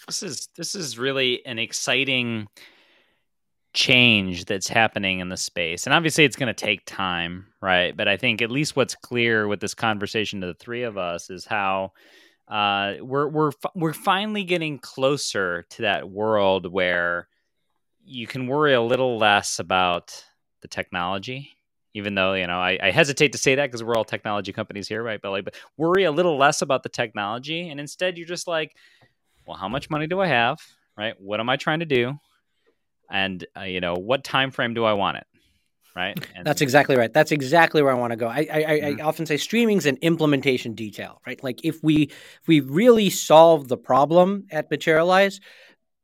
This 0.06 0.22
is 0.22 0.48
this 0.56 0.74
is 0.74 0.98
really 0.98 1.44
an 1.46 1.58
exciting 1.58 2.48
change 3.74 4.44
that's 4.44 4.68
happening 4.68 5.18
in 5.18 5.28
the 5.28 5.36
space. 5.36 5.86
And 5.86 5.92
obviously 5.92 6.24
it's 6.24 6.36
going 6.36 6.46
to 6.46 6.54
take 6.54 6.84
time, 6.86 7.46
right? 7.60 7.94
But 7.94 8.06
I 8.06 8.16
think 8.16 8.40
at 8.40 8.50
least 8.50 8.76
what's 8.76 8.94
clear 8.94 9.48
with 9.48 9.60
this 9.60 9.74
conversation 9.74 10.40
to 10.40 10.46
the 10.46 10.54
three 10.54 10.84
of 10.84 10.96
us 10.96 11.28
is 11.28 11.44
how 11.44 11.92
uh, 12.46 12.94
we're 13.00 13.28
we're 13.28 13.52
we're 13.74 13.92
finally 13.92 14.44
getting 14.44 14.78
closer 14.78 15.64
to 15.70 15.82
that 15.82 16.08
world 16.08 16.70
where 16.70 17.28
you 18.04 18.26
can 18.26 18.46
worry 18.46 18.74
a 18.74 18.82
little 18.82 19.18
less 19.18 19.58
about 19.58 20.24
the 20.62 20.68
technology 20.68 21.50
even 21.96 22.14
though 22.14 22.34
you 22.34 22.46
know 22.46 22.58
I, 22.58 22.78
I 22.82 22.90
hesitate 22.90 23.32
to 23.32 23.38
say 23.38 23.54
that 23.54 23.66
because 23.66 23.82
we're 23.82 23.94
all 23.94 24.04
technology 24.04 24.52
companies 24.52 24.88
here 24.88 25.02
right 25.02 25.20
but 25.20 25.30
like 25.30 25.44
but 25.44 25.54
worry 25.76 26.04
a 26.04 26.12
little 26.12 26.36
less 26.36 26.62
about 26.62 26.82
the 26.82 26.88
technology 26.88 27.68
and 27.68 27.78
instead 27.78 28.16
you're 28.18 28.26
just 28.26 28.48
like 28.48 28.74
well 29.46 29.56
how 29.56 29.68
much 29.68 29.90
money 29.90 30.06
do 30.06 30.20
i 30.20 30.26
have 30.26 30.58
right? 30.96 31.14
What 31.20 31.40
am 31.40 31.48
i 31.48 31.56
trying 31.56 31.80
to 31.80 31.86
do? 31.86 32.18
And 33.10 33.44
uh, 33.56 33.62
you 33.62 33.80
know 33.80 33.94
what 33.94 34.24
time 34.24 34.50
frame 34.50 34.74
do 34.74 34.84
i 34.84 34.92
want 34.92 35.18
it? 35.18 35.26
Right? 35.96 36.18
And, 36.34 36.44
that's 36.44 36.60
exactly 36.60 36.96
right. 36.96 37.12
That's 37.12 37.30
exactly 37.30 37.80
where 37.80 37.92
i 37.92 37.94
want 37.94 38.10
to 38.10 38.16
go. 38.16 38.26
I 38.26 38.38
I, 38.38 38.44
mm-hmm. 38.44 39.00
I 39.00 39.04
often 39.04 39.26
say 39.26 39.36
streaming's 39.36 39.86
an 39.86 39.96
implementation 40.02 40.74
detail 40.74 41.20
right? 41.26 41.42
Like 41.42 41.64
if 41.64 41.82
we 41.82 42.04
if 42.04 42.48
we 42.48 42.60
really 42.60 43.10
solve 43.10 43.68
the 43.68 43.76
problem 43.76 44.46
at 44.50 44.70
materialize 44.70 45.40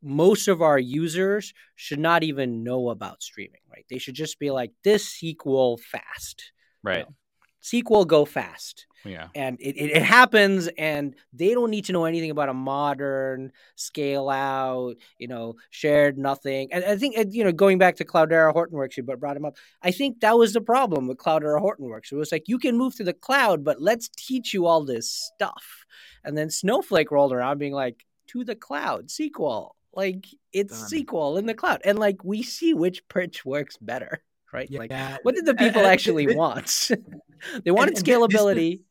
most 0.01 0.47
of 0.47 0.61
our 0.61 0.79
users 0.79 1.53
should 1.75 1.99
not 1.99 2.23
even 2.23 2.63
know 2.63 2.89
about 2.89 3.21
streaming, 3.21 3.61
right? 3.69 3.85
They 3.89 3.97
should 3.97 4.15
just 4.15 4.39
be 4.39 4.51
like, 4.51 4.71
this 4.83 5.21
SQL 5.21 5.79
fast. 5.79 6.51
Right. 6.83 6.99
You 6.99 7.03
know, 7.03 7.15
SQL 7.61 8.07
go 8.07 8.25
fast. 8.25 8.87
Yeah. 9.03 9.27
And 9.33 9.59
it, 9.59 9.75
it, 9.77 9.91
it, 9.97 10.03
happens, 10.03 10.67
and 10.77 11.15
they 11.33 11.53
don't 11.53 11.71
need 11.71 11.85
to 11.85 11.93
know 11.93 12.05
anything 12.05 12.29
about 12.29 12.49
a 12.49 12.53
modern 12.53 13.51
scale 13.75 14.29
out, 14.29 14.95
you 15.17 15.27
know, 15.27 15.55
shared 15.71 16.17
nothing. 16.17 16.71
And 16.71 16.83
I 16.83 16.97
think, 16.97 17.15
you 17.31 17.43
know, 17.43 17.51
going 17.51 17.79
back 17.79 17.95
to 17.97 18.05
Cloudera 18.05 18.53
Hortonworks, 18.53 18.97
you 18.97 19.03
but 19.03 19.19
brought 19.19 19.37
him 19.37 19.45
up. 19.45 19.57
I 19.81 19.91
think 19.91 20.19
that 20.19 20.37
was 20.37 20.53
the 20.53 20.61
problem 20.61 21.07
with 21.07 21.17
Cloudera 21.17 21.59
Hortonworks. 21.59 22.11
It 22.11 22.15
was 22.15 22.31
like, 22.31 22.47
you 22.47 22.59
can 22.59 22.77
move 22.77 22.95
to 22.95 23.03
the 23.03 23.13
cloud, 23.13 23.63
but 23.63 23.81
let's 23.81 24.09
teach 24.15 24.53
you 24.53 24.67
all 24.67 24.83
this 24.83 25.09
stuff. 25.09 25.85
And 26.23 26.37
then 26.37 26.51
Snowflake 26.51 27.11
rolled 27.11 27.33
around 27.33 27.57
being 27.57 27.73
like, 27.73 28.05
to 28.27 28.43
the 28.43 28.55
cloud, 28.55 29.07
SQL 29.07 29.71
like 29.93 30.25
it's 30.53 30.89
Done. 30.89 31.05
SQL 31.05 31.39
in 31.39 31.45
the 31.45 31.53
cloud, 31.53 31.81
and 31.85 31.99
like 31.99 32.23
we 32.23 32.43
see 32.43 32.73
which 32.73 33.07
perch 33.07 33.45
works 33.45 33.77
better, 33.77 34.23
right? 34.53 34.69
Yeah. 34.69 34.79
Like 34.79 35.19
what 35.23 35.35
did 35.35 35.45
the 35.45 35.55
people 35.55 35.85
actually 35.85 36.35
want? 36.35 36.91
they 37.63 37.71
wanted 37.71 37.97
and, 37.97 38.05
scalability. 38.05 38.81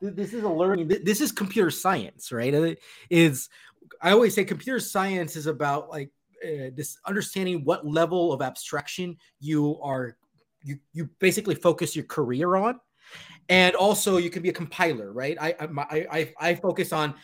this 0.00 0.32
is 0.32 0.42
a 0.42 0.48
learning. 0.48 0.88
This 1.04 1.20
is 1.20 1.32
computer 1.32 1.70
science, 1.70 2.32
right? 2.32 2.78
Is 3.10 3.48
I 4.02 4.12
always 4.12 4.34
say 4.34 4.44
computer 4.44 4.80
science 4.80 5.36
is 5.36 5.46
about 5.46 5.90
like 5.90 6.10
uh, 6.44 6.70
this 6.74 6.98
understanding 7.06 7.64
what 7.64 7.86
level 7.86 8.32
of 8.32 8.42
abstraction 8.42 9.16
you 9.40 9.78
are 9.82 10.16
you 10.62 10.78
you 10.92 11.08
basically 11.18 11.54
focus 11.54 11.96
your 11.96 12.04
career 12.04 12.56
on 12.56 12.78
and 13.48 13.74
also 13.74 14.16
you 14.16 14.28
can 14.28 14.42
be 14.42 14.48
a 14.48 14.52
compiler 14.52 15.12
right 15.12 15.36
i 15.40 15.54
i 15.60 16.06
i, 16.10 16.34
I 16.38 16.54
focus 16.56 16.92
on 16.92 17.14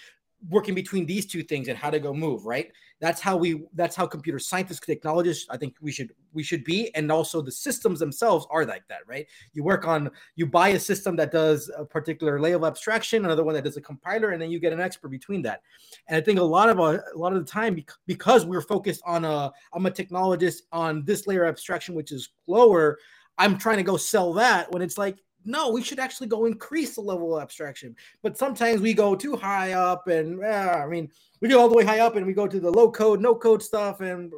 working 0.49 0.75
between 0.75 1.07
these 1.07 1.27
two 1.27 1.43
things 1.43 1.69
and 1.69 1.79
how 1.79 1.91
to 1.91 1.99
go 1.99 2.13
move 2.13 2.45
right? 2.45 2.73
That's 3.01 3.21
how 3.21 3.37
we 3.37 3.65
that's 3.75 3.97
how 3.97 4.07
computer 4.07 4.39
scientists 4.39 4.81
technologists 4.81 5.47
i 5.51 5.57
think 5.57 5.77
we 5.81 5.93
should 5.93 6.13
we 6.33 6.43
should 6.43 6.65
be. 6.65 6.95
And 6.95 7.11
also 7.13 7.43
the 7.43 7.53
systems 7.53 7.99
themselves 8.01 8.47
are 8.51 8.65
like 8.65 8.87
that 8.89 9.01
right? 9.07 9.27
You 9.53 9.63
work 9.63 9.87
on 9.87 10.11
you 10.37 10.47
buy 10.47 10.71
a 10.71 10.81
system 10.81 11.17
that 11.17 11.33
does 11.33 11.71
a 11.77 11.85
particular 11.85 12.41
layer 12.41 12.57
of 12.57 12.65
abstraction 12.65 13.25
another 13.25 13.45
one 13.45 13.55
that 13.55 13.65
does 13.65 13.77
a 13.77 13.81
compiler 13.81 14.31
and 14.31 14.41
then 14.41 14.51
you 14.51 14.59
get 14.59 14.73
an 14.73 14.81
expert 14.81 15.09
between 15.09 15.43
that. 15.43 15.63
And 16.09 16.17
i 16.17 16.21
think 16.21 16.39
a 16.39 16.43
lot 16.43 16.69
of 16.69 16.79
a, 16.79 17.03
a 17.15 17.19
lot 17.19 17.33
of 17.33 17.45
the 17.45 17.51
time 17.51 17.83
because 18.07 18.45
we're 18.45 18.63
focused 18.63 19.03
on 19.05 19.25
a 19.25 19.53
i'm 19.73 19.87
a 19.87 19.91
technologist 19.91 20.63
on 20.73 21.05
this 21.05 21.27
layer 21.27 21.45
of 21.45 21.51
abstraction 21.51 21.95
which 21.95 22.13
is 22.13 22.31
lower 22.47 22.99
i'm 23.39 23.59
trying 23.59 23.77
to 23.77 23.83
go 23.83 23.97
sell 23.97 24.33
that 24.33 24.71
when 24.73 24.83
it's 24.83 24.99
like 24.99 25.19
no, 25.45 25.71
we 25.71 25.83
should 25.83 25.99
actually 25.99 26.29
go 26.29 26.45
increase 26.45 26.95
the 26.95 27.01
level 27.01 27.37
of 27.37 27.43
abstraction. 27.43 27.97
But 28.23 28.39
sometimes 28.39 28.81
we 28.81 28.95
go 28.95 29.15
too 29.15 29.37
high 29.37 29.73
up, 29.73 30.09
and 30.09 30.43
uh, 30.43 30.83
I 30.85 30.87
mean, 30.87 31.11
we 31.41 31.49
go 31.49 31.61
all 31.61 31.69
the 31.69 31.77
way 31.77 31.85
high 31.85 32.01
up, 32.01 32.17
and 32.17 32.27
we 32.27 32.33
go 32.33 32.47
to 32.47 32.61
the 32.61 32.71
low 32.71 32.91
code, 32.91 33.21
no 33.21 33.35
code 33.35 33.63
stuff, 33.63 34.01
and 34.01 34.33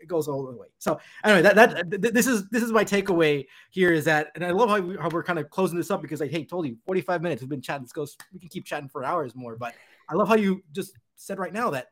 it 0.00 0.08
goes 0.08 0.28
all 0.28 0.46
the 0.46 0.56
way. 0.56 0.68
So 0.78 0.98
anyway, 1.24 1.42
that 1.42 1.54
that 1.54 2.14
this 2.14 2.26
is 2.26 2.48
this 2.48 2.62
is 2.62 2.72
my 2.72 2.84
takeaway 2.84 3.46
here 3.70 3.92
is 3.92 4.04
that, 4.04 4.28
and 4.34 4.44
I 4.44 4.50
love 4.50 4.68
how, 4.68 4.80
we, 4.80 4.96
how 4.96 5.08
we're 5.08 5.22
kind 5.22 5.38
of 5.38 5.50
closing 5.50 5.76
this 5.76 5.90
up 5.90 6.02
because 6.02 6.20
like, 6.20 6.30
hey, 6.30 6.44
told 6.44 6.66
you, 6.66 6.76
forty 6.84 7.00
five 7.00 7.22
minutes. 7.22 7.42
We've 7.42 7.48
been 7.48 7.62
chatting. 7.62 7.84
This 7.84 7.92
goes. 7.92 8.16
We 8.32 8.40
can 8.40 8.48
keep 8.48 8.64
chatting 8.64 8.88
for 8.88 9.04
hours 9.04 9.34
more, 9.34 9.56
but 9.56 9.74
I 10.08 10.14
love 10.14 10.28
how 10.28 10.36
you 10.36 10.62
just 10.72 10.92
said 11.16 11.38
right 11.38 11.52
now 11.52 11.70
that 11.70 11.88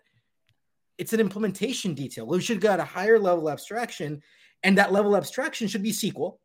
it's 0.99 1.13
an 1.13 1.21
implementation 1.21 1.95
detail. 1.95 2.27
We 2.27 2.41
should 2.41 2.61
get 2.61 2.81
a 2.81 2.85
higher 2.85 3.19
level 3.19 3.51
abstraction, 3.51 4.23
and 4.63 4.79
that 4.79 4.93
level 4.93 5.17
abstraction 5.17 5.69
should 5.69 5.83
be 5.83 5.93
SQL 5.93 6.39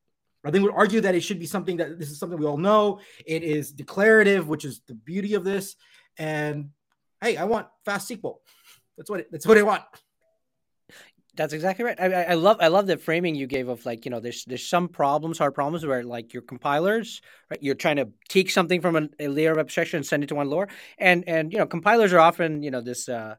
I 0.46 0.52
think 0.52 0.64
would 0.64 0.74
argue 0.74 1.02
that 1.02 1.16
it 1.16 1.22
should 1.22 1.40
be 1.40 1.46
something 1.46 1.78
that 1.78 2.00
this 2.00 2.10
is 2.10 2.20
something 2.20 2.40
we 2.40 2.46
all 2.46 2.58
know. 2.58 3.00
It 3.26 3.44
is 3.44 3.72
declarative, 3.72 4.48
which 4.48 4.64
is 4.64 4.82
the 4.88 4.94
beauty 4.94 5.34
of 5.34 5.44
this. 5.44 5.76
And 6.18 6.70
hey, 7.22 7.38
I 7.38 7.44
want 7.44 7.68
fast 7.84 8.10
SQL. 8.10 8.36
That's 8.98 9.10
what 9.10 9.22
it, 9.22 9.32
that's 9.32 9.46
what 9.46 9.58
I 9.58 9.64
want. 9.64 9.84
That's 11.36 11.54
exactly 11.54 11.86
right. 11.86 12.00
I, 12.00 12.24
I, 12.24 12.34
love 12.34 12.58
I 12.60 12.68
love 12.68 12.86
the 12.86 12.98
framing 12.98 13.34
you 13.34 13.48
gave 13.48 13.70
of 13.70 13.86
like 13.86 14.04
you 14.04 14.12
know 14.12 14.20
there's 14.20 14.44
there's 14.44 14.68
some 14.68 14.90
problems 14.90 15.38
hard 15.38 15.56
problems 15.56 15.86
where 15.86 16.04
like 16.04 16.34
your 16.34 16.42
compilers 16.42 17.22
right 17.50 17.64
you're 17.64 17.76
trying 17.76 17.96
to 17.96 18.10
take 18.28 18.52
something 18.52 18.82
from 18.82 18.98
a, 18.98 19.10
a 19.22 19.28
layer 19.30 19.54
of 19.54 19.58
abstraction 19.58 19.98
and 19.98 20.06
send 20.06 20.22
it 20.22 20.28
to 20.28 20.36
one 20.36 20.50
lower 20.50 20.68
and 20.98 21.24
and 21.30 21.54
you 21.54 21.60
know 21.60 21.66
compilers 21.66 22.12
are 22.12 22.20
often 22.20 22.62
you 22.62 22.72
know 22.72 22.82
this 22.82 23.08
uh, 23.08 23.36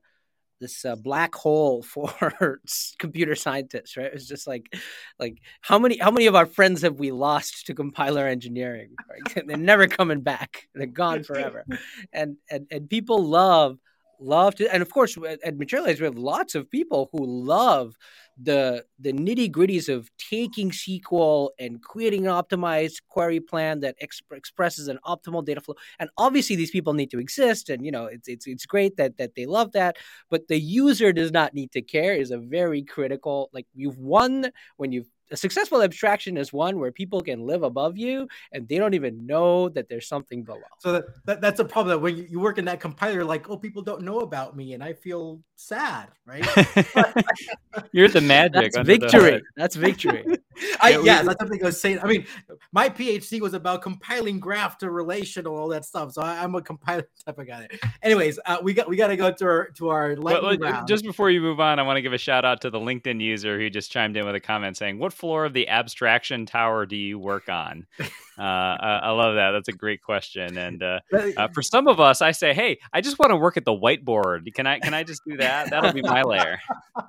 this 0.60 0.84
uh, 0.84 0.96
black 0.96 1.34
hole 1.34 1.82
for 1.82 2.60
computer 2.98 3.34
scientists 3.34 3.96
right? 3.96 4.10
It's 4.12 4.26
just 4.26 4.46
like 4.46 4.74
like 5.18 5.38
how 5.60 5.78
many 5.78 5.98
how 5.98 6.10
many 6.10 6.26
of 6.26 6.34
our 6.34 6.46
friends 6.46 6.82
have 6.82 6.98
we 6.98 7.10
lost 7.10 7.66
to 7.66 7.74
compiler 7.74 8.26
engineering 8.26 8.94
right? 9.08 9.44
they're 9.46 9.56
never 9.56 9.86
coming 9.86 10.20
back. 10.20 10.68
They're 10.74 10.86
gone 10.86 11.24
forever. 11.24 11.64
And 12.12 12.36
and, 12.50 12.66
and 12.70 12.88
people 12.88 13.24
love 13.24 13.78
love 14.20 14.54
to 14.56 14.72
and 14.72 14.82
of 14.82 14.92
course 14.92 15.16
at 15.44 15.56
materialize 15.56 15.98
we 15.98 16.04
have 16.04 16.18
lots 16.18 16.54
of 16.54 16.70
people 16.70 17.08
who 17.12 17.24
love 17.24 17.96
the 18.42 18.84
the 18.98 19.12
nitty 19.12 19.50
gritties 19.50 19.92
of 19.92 20.10
taking 20.18 20.70
SQL 20.70 21.50
and 21.58 21.82
creating 21.82 22.26
an 22.26 22.32
optimized 22.32 23.02
query 23.08 23.40
plan 23.40 23.80
that 23.80 23.96
exp- 24.02 24.36
expresses 24.36 24.88
an 24.88 24.98
optimal 25.06 25.44
data 25.44 25.60
flow. 25.60 25.74
And 25.98 26.10
obviously, 26.16 26.56
these 26.56 26.70
people 26.70 26.94
need 26.94 27.10
to 27.10 27.18
exist, 27.18 27.68
and 27.68 27.84
you 27.84 27.92
know 27.92 28.06
it's 28.06 28.28
it's 28.28 28.46
it's 28.46 28.66
great 28.66 28.96
that 28.96 29.18
that 29.18 29.34
they 29.34 29.46
love 29.46 29.72
that. 29.72 29.96
But 30.30 30.48
the 30.48 30.58
user 30.58 31.12
does 31.12 31.32
not 31.32 31.54
need 31.54 31.72
to 31.72 31.82
care 31.82 32.14
is 32.14 32.30
a 32.30 32.38
very 32.38 32.82
critical. 32.82 33.50
Like 33.52 33.66
you've 33.74 33.98
won 33.98 34.50
when 34.76 34.92
you've 34.92 35.10
a 35.30 35.36
successful 35.36 35.82
abstraction 35.82 36.36
is 36.36 36.52
one 36.52 36.78
where 36.78 36.90
people 36.92 37.20
can 37.20 37.46
live 37.46 37.62
above 37.62 37.96
you 37.96 38.28
and 38.52 38.68
they 38.68 38.78
don't 38.78 38.94
even 38.94 39.26
know 39.26 39.68
that 39.70 39.88
there's 39.88 40.08
something 40.08 40.42
below. 40.42 40.60
So 40.78 40.92
that, 40.92 41.04
that 41.26 41.40
that's 41.40 41.60
a 41.60 41.64
problem. 41.64 41.96
That 41.96 41.98
when 42.00 42.16
you, 42.16 42.26
you 42.28 42.40
work 42.40 42.58
in 42.58 42.64
that 42.66 42.80
compiler, 42.80 43.24
like, 43.24 43.48
oh, 43.48 43.56
people 43.56 43.82
don't 43.82 44.02
know 44.02 44.20
about 44.20 44.56
me, 44.56 44.74
and 44.74 44.82
I 44.82 44.92
feel 44.92 45.40
sad, 45.56 46.08
right? 46.26 46.44
You're 47.92 48.08
the 48.08 48.20
magic. 48.20 48.72
That's 48.72 48.86
victory. 48.86 49.30
The 49.30 49.42
that's 49.56 49.76
victory. 49.76 50.24
I, 50.80 50.90
yeah, 50.90 51.00
yeah 51.02 51.22
that's 51.22 51.40
something 51.40 51.62
I 51.62 51.66
was 51.66 51.80
saying. 51.80 52.00
I 52.00 52.06
mean, 52.06 52.26
my 52.72 52.88
PhD 52.88 53.40
was 53.40 53.54
about 53.54 53.82
compiling 53.82 54.40
graph 54.40 54.78
to 54.78 54.90
relational, 54.90 55.56
all 55.56 55.68
that 55.68 55.84
stuff. 55.84 56.12
So 56.12 56.22
I, 56.22 56.42
am 56.44 56.54
a 56.54 56.62
compiler 56.62 57.08
type 57.26 57.38
of 57.38 57.46
guy. 57.46 57.68
Anyways, 58.02 58.38
uh, 58.46 58.58
we 58.62 58.74
got 58.74 58.88
we 58.88 58.96
got 58.96 59.08
to 59.08 59.16
go 59.16 59.32
to 59.32 59.44
our 59.44 59.68
to 59.70 59.88
our 59.88 60.16
lightning 60.16 60.60
well, 60.60 60.72
round. 60.72 60.88
Just 60.88 61.04
before 61.04 61.30
you 61.30 61.40
move 61.40 61.60
on, 61.60 61.78
I 61.78 61.82
want 61.82 61.96
to 61.96 62.02
give 62.02 62.12
a 62.12 62.18
shout 62.18 62.44
out 62.44 62.60
to 62.62 62.70
the 62.70 62.78
LinkedIn 62.78 63.20
user 63.20 63.58
who 63.58 63.70
just 63.70 63.90
chimed 63.90 64.16
in 64.16 64.26
with 64.26 64.34
a 64.34 64.40
comment 64.40 64.76
saying, 64.76 64.98
"What 64.98 65.12
floor 65.20 65.44
of 65.44 65.52
the 65.52 65.68
abstraction 65.68 66.46
tower 66.46 66.86
do 66.86 66.96
you 66.96 67.18
work 67.18 67.48
on?" 67.48 67.86
Uh, 68.00 68.06
I, 68.38 69.00
I, 69.02 69.10
love 69.10 69.34
that. 69.34 69.50
That's 69.50 69.68
a 69.68 69.72
great 69.72 70.02
question. 70.02 70.56
And 70.56 70.82
uh, 70.82 71.00
uh, 71.36 71.48
for 71.48 71.60
some 71.60 71.86
of 71.86 72.00
us, 72.00 72.22
I 72.22 72.30
say, 72.30 72.54
"Hey, 72.54 72.78
I 72.90 73.02
just 73.02 73.18
want 73.18 73.30
to 73.30 73.36
work 73.36 73.58
at 73.58 73.66
the 73.66 73.72
whiteboard. 73.72 74.52
Can 74.54 74.66
I? 74.66 74.78
Can 74.80 74.94
I 74.94 75.02
just 75.02 75.20
do 75.26 75.36
that? 75.36 75.68
That'll 75.68 75.92
be 75.92 76.00
my 76.00 76.22
layer." 76.22 76.58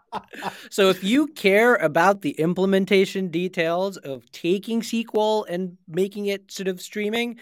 so, 0.70 0.90
if 0.90 1.06
you 1.06 1.28
care 1.28 1.76
about 1.76 2.22
the 2.22 2.32
implementation 2.32 3.30
details 3.30 3.96
of 3.96 4.30
taking 4.32 4.82
SQL 4.82 5.46
and 5.48 5.78
making 5.88 6.26
it 6.26 6.52
sort 6.52 6.68
of 6.68 6.82
streaming, 6.82 7.38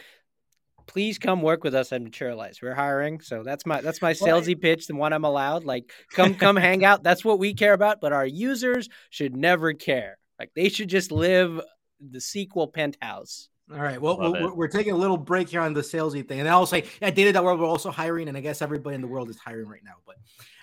please 0.86 1.18
come 1.18 1.42
work 1.42 1.64
with 1.64 1.74
us 1.74 1.92
at 1.92 2.04
Materialize. 2.04 2.62
We're 2.62 2.76
hiring, 2.76 3.22
so 3.22 3.42
that's 3.42 3.66
my 3.66 3.82
that's 3.82 4.04
my 4.04 4.14
salesy 4.14 4.60
pitch, 4.60 4.86
the 4.86 4.96
one 4.96 5.14
I'm 5.14 5.26
allowed. 5.26 5.64
Like, 5.64 5.92
come 6.12 6.36
come 6.36 6.56
hang 6.56 6.86
out. 6.86 7.02
That's 7.02 7.26
what 7.26 7.40
we 7.40 7.56
care 7.56 7.74
about. 7.74 8.02
But 8.02 8.14
our 8.14 8.26
users 8.26 8.88
should 9.10 9.36
never 9.36 9.74
care. 9.74 10.19
Like, 10.40 10.52
they 10.56 10.70
should 10.70 10.90
just 10.90 11.12
live 11.12 11.62
the 12.00 12.20
SQL 12.20 12.74
penthouse. 12.74 13.50
All 13.72 13.80
right. 13.80 14.02
Well, 14.02 14.18
we're, 14.32 14.54
we're, 14.54 14.68
taking 14.68 14.94
a 14.94 14.98
little 14.98 15.18
break 15.18 15.50
here 15.50 15.62
on 15.62 15.74
the 15.74 15.82
salesy 15.82 16.28
thing, 16.28 16.40
and 16.40 16.50
I'll 16.50 16.66
say 16.66 16.86
at 17.04 17.14
Data.World 17.14 17.60
we're 17.60 17.68
also 17.68 17.92
hiring, 17.92 18.28
and 18.28 18.36
I 18.36 18.42
guess 18.42 18.64
everybody 18.64 18.96
in 18.96 19.02
the 19.02 19.08
world 19.08 19.30
is 19.30 19.38
hiring 19.38 19.68
right 19.68 19.84
now. 19.84 19.96
But 20.08 20.16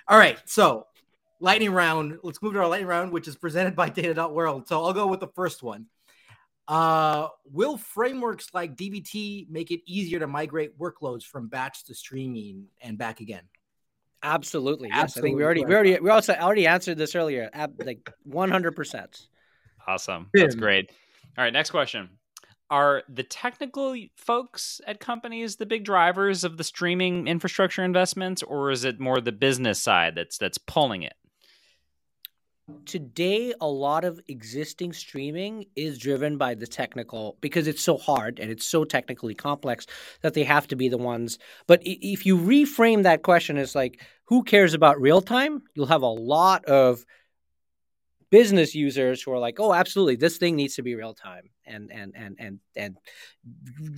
all 0.08 0.18
right, 0.18 0.38
so 0.44 0.86
lightning 1.38 1.70
round. 1.70 2.18
Let's 2.24 2.42
move 2.42 2.54
to 2.54 2.60
our 2.60 2.66
lightning 2.66 2.88
round, 2.88 3.12
which 3.12 3.28
is 3.28 3.36
presented 3.36 3.76
by 3.76 3.90
Data.World. 3.90 4.66
So 4.66 4.84
I'll 4.84 4.92
go 4.92 5.06
with 5.06 5.20
the 5.20 5.28
first 5.28 5.62
one. 5.62 5.86
Uh, 6.66 7.28
will 7.52 7.76
frameworks 7.76 8.48
like 8.52 8.74
DBT 8.76 9.48
make 9.48 9.70
it 9.70 9.80
easier 9.86 10.18
to 10.18 10.26
migrate 10.26 10.76
workloads 10.76 11.22
from 11.22 11.46
batch 11.46 11.84
to 11.84 11.94
streaming 11.94 12.66
and 12.80 12.98
back 12.98 13.20
again? 13.20 13.44
Absolutely. 14.24 14.88
Yes, 14.88 15.04
Absolutely. 15.04 15.28
I 15.28 15.30
think 15.30 15.38
we 15.38 15.44
already 15.44 15.64
we 15.64 15.74
already 15.74 16.00
we 16.00 16.10
also 16.10 16.34
already 16.34 16.66
answered 16.66 16.98
this 16.98 17.14
earlier. 17.14 17.48
Like 17.78 18.10
one 18.24 18.50
hundred 18.50 18.74
percent. 18.74 19.28
Awesome. 19.86 20.30
That's 20.34 20.54
great. 20.54 20.90
All 21.38 21.44
right, 21.44 21.52
next 21.52 21.70
question. 21.70 22.10
Are 22.68 23.04
the 23.08 23.22
technical 23.22 23.94
folks 24.16 24.80
at 24.86 24.98
companies 24.98 25.56
the 25.56 25.66
big 25.66 25.84
drivers 25.84 26.42
of 26.42 26.56
the 26.56 26.64
streaming 26.64 27.28
infrastructure 27.28 27.84
investments 27.84 28.42
or 28.42 28.72
is 28.72 28.84
it 28.84 28.98
more 28.98 29.20
the 29.20 29.30
business 29.30 29.80
side 29.80 30.16
that's 30.16 30.36
that's 30.36 30.58
pulling 30.58 31.04
it? 31.04 31.14
Today 32.84 33.54
a 33.60 33.68
lot 33.68 34.04
of 34.04 34.20
existing 34.26 34.92
streaming 34.92 35.66
is 35.76 35.98
driven 35.98 36.36
by 36.36 36.56
the 36.56 36.66
technical 36.66 37.38
because 37.40 37.68
it's 37.68 37.82
so 37.82 37.96
hard 37.96 38.40
and 38.40 38.50
it's 38.50 38.66
so 38.66 38.82
technically 38.82 39.36
complex 39.36 39.86
that 40.22 40.34
they 40.34 40.42
have 40.42 40.66
to 40.66 40.74
be 40.74 40.88
the 40.88 40.98
ones. 40.98 41.38
But 41.68 41.82
if 41.84 42.26
you 42.26 42.36
reframe 42.36 43.04
that 43.04 43.22
question 43.22 43.56
as 43.58 43.76
like 43.76 44.00
who 44.24 44.42
cares 44.42 44.74
about 44.74 45.00
real 45.00 45.20
time? 45.20 45.62
You'll 45.74 45.86
have 45.86 46.02
a 46.02 46.06
lot 46.06 46.64
of 46.64 47.06
business 48.30 48.74
users 48.74 49.22
who 49.22 49.32
are 49.32 49.38
like, 49.38 49.60
oh, 49.60 49.72
absolutely, 49.72 50.16
this 50.16 50.38
thing 50.38 50.56
needs 50.56 50.74
to 50.76 50.82
be 50.82 50.94
real 50.94 51.14
time, 51.14 51.50
and 51.64 51.90
and 51.92 52.12
and 52.16 52.36
and 52.38 52.60
and 52.74 52.96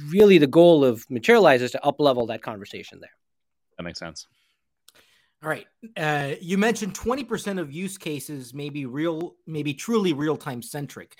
really 0.08 0.38
the 0.38 0.46
goal 0.46 0.84
of 0.84 1.08
Materialize 1.10 1.62
is 1.62 1.72
to 1.72 1.84
up 1.84 2.00
level 2.00 2.26
that 2.26 2.42
conversation 2.42 3.00
there. 3.00 3.10
That 3.76 3.84
makes 3.84 3.98
sense. 3.98 4.26
All 5.42 5.48
right, 5.48 5.66
uh, 5.96 6.34
you 6.40 6.58
mentioned 6.58 6.94
twenty 6.94 7.24
percent 7.24 7.58
of 7.58 7.72
use 7.72 7.96
cases 7.96 8.52
may 8.52 8.70
be 8.70 8.86
real, 8.86 9.36
maybe 9.46 9.72
truly 9.72 10.12
real 10.12 10.36
time 10.36 10.62
centric. 10.62 11.16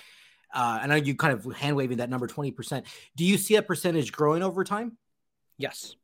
Uh, 0.53 0.81
I 0.83 0.87
know 0.87 0.97
you 0.97 1.15
kind 1.15 1.35
of 1.35 1.55
hand 1.55 1.77
waving 1.77 1.99
that 1.99 2.11
number 2.11 2.27
twenty 2.27 2.51
percent. 2.51 2.87
Do 3.17 3.25
you 3.25 3.39
see 3.39 3.55
that 3.55 3.67
percentage 3.67 4.13
growing 4.13 4.43
over 4.43 4.65
time? 4.65 4.97
Yes, 5.57 5.95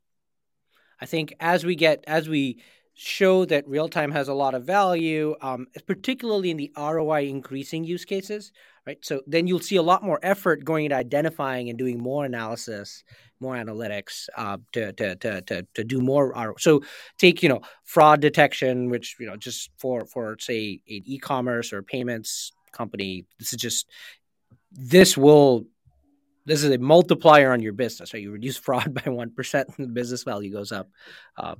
I 0.99 1.05
think 1.05 1.33
as 1.39 1.65
we 1.65 1.75
get 1.75 2.05
as 2.07 2.29
we 2.29 2.61
show 2.95 3.43
that 3.45 3.67
real 3.67 3.89
time 3.89 4.09
has 4.11 4.29
a 4.29 4.33
lot 4.33 4.55
of 4.55 4.63
value, 4.63 5.35
um, 5.41 5.67
particularly 5.85 6.49
in 6.49 6.57
the 6.57 6.71
ROI 6.77 7.27
increasing 7.27 7.83
use 7.83 8.05
cases, 8.05 8.53
right? 8.87 8.97
So 9.01 9.21
then 9.27 9.47
you'll 9.47 9.59
see 9.59 9.75
a 9.75 9.81
lot 9.81 10.01
more 10.01 10.17
effort 10.23 10.63
going 10.63 10.85
into 10.85 10.95
identifying 10.95 11.69
and 11.69 11.77
doing 11.77 11.99
more 11.99 12.23
analysis, 12.23 13.03
more 13.41 13.55
analytics 13.55 14.29
uh, 14.37 14.57
to, 14.71 14.93
to, 14.93 15.15
to, 15.17 15.41
to, 15.41 15.67
to 15.73 15.83
do 15.83 15.99
more. 15.99 16.31
ROI. 16.33 16.53
So 16.57 16.83
take, 17.17 17.43
you 17.43 17.49
know, 17.49 17.61
fraud 17.83 18.21
detection, 18.21 18.89
which, 18.89 19.17
you 19.19 19.27
know, 19.27 19.35
just 19.35 19.71
for, 19.77 20.05
for 20.05 20.37
say 20.39 20.79
an 20.87 21.01
e-commerce 21.05 21.73
or 21.73 21.83
payments 21.83 22.53
company, 22.71 23.25
this 23.39 23.51
is 23.51 23.59
just, 23.59 23.89
this 24.71 25.17
will 25.17 25.65
this 26.45 26.63
is 26.63 26.71
a 26.71 26.77
multiplier 26.77 27.51
on 27.51 27.61
your 27.61 27.73
business. 27.73 28.13
Right, 28.13 28.21
you 28.21 28.31
reduce 28.31 28.57
fraud 28.65 28.93
by 28.93 29.09
one 29.09 29.31
percent, 29.31 29.69
and 29.77 29.87
the 29.87 29.91
business 29.91 30.23
value 30.23 30.51
goes 30.51 30.71
up. 30.71 30.89
Uh, 31.35 31.55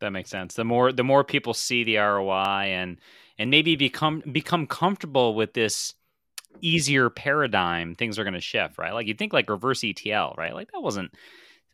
that 0.00 0.10
makes 0.10 0.30
sense. 0.30 0.54
The 0.54 0.64
more 0.64 0.92
the 0.92 1.04
more 1.04 1.24
people 1.24 1.54
see 1.54 1.84
the 1.84 1.96
ROI 1.96 2.66
and 2.70 2.98
and 3.38 3.50
maybe 3.50 3.76
become 3.76 4.22
become 4.32 4.66
comfortable 4.66 5.34
with 5.34 5.54
this 5.54 5.94
easier 6.60 7.10
paradigm, 7.10 7.94
things 7.94 8.18
are 8.18 8.24
going 8.24 8.34
to 8.34 8.40
shift, 8.40 8.78
right? 8.78 8.92
Like 8.92 9.06
you 9.06 9.14
think 9.14 9.32
like 9.32 9.48
reverse 9.48 9.84
ETL, 9.84 10.34
right? 10.36 10.54
Like 10.54 10.72
that 10.72 10.80
wasn't. 10.80 11.12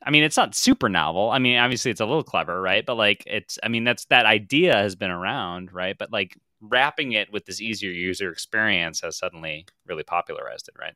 I 0.07 0.11
mean, 0.11 0.22
it's 0.22 0.37
not 0.37 0.55
super 0.55 0.91
novel. 0.91 1.31
I 1.31 1.39
mean, 1.39 1.57
obviously 1.57 1.91
it's 1.91 2.01
a 2.01 2.07
little 2.07 2.25
clever, 2.25 2.61
right? 2.61 2.85
But 2.85 2.97
like 2.97 3.25
it's. 3.27 3.59
I 3.62 3.68
mean, 3.68 3.85
that's 3.85 4.05
that 4.07 4.27
idea 4.27 4.75
has 4.75 4.97
been 4.97 5.11
around, 5.11 5.72
right? 5.72 5.97
But 5.97 6.12
like 6.12 6.37
wrapping 6.61 7.12
it 7.12 7.33
with 7.33 7.47
this 7.47 7.61
easier 7.61 7.91
user 7.91 8.31
experience 8.31 9.01
has 9.01 9.16
suddenly 9.16 9.66
really 9.87 10.03
popularized 10.03 10.68
it, 10.68 10.75
right? 10.79 10.95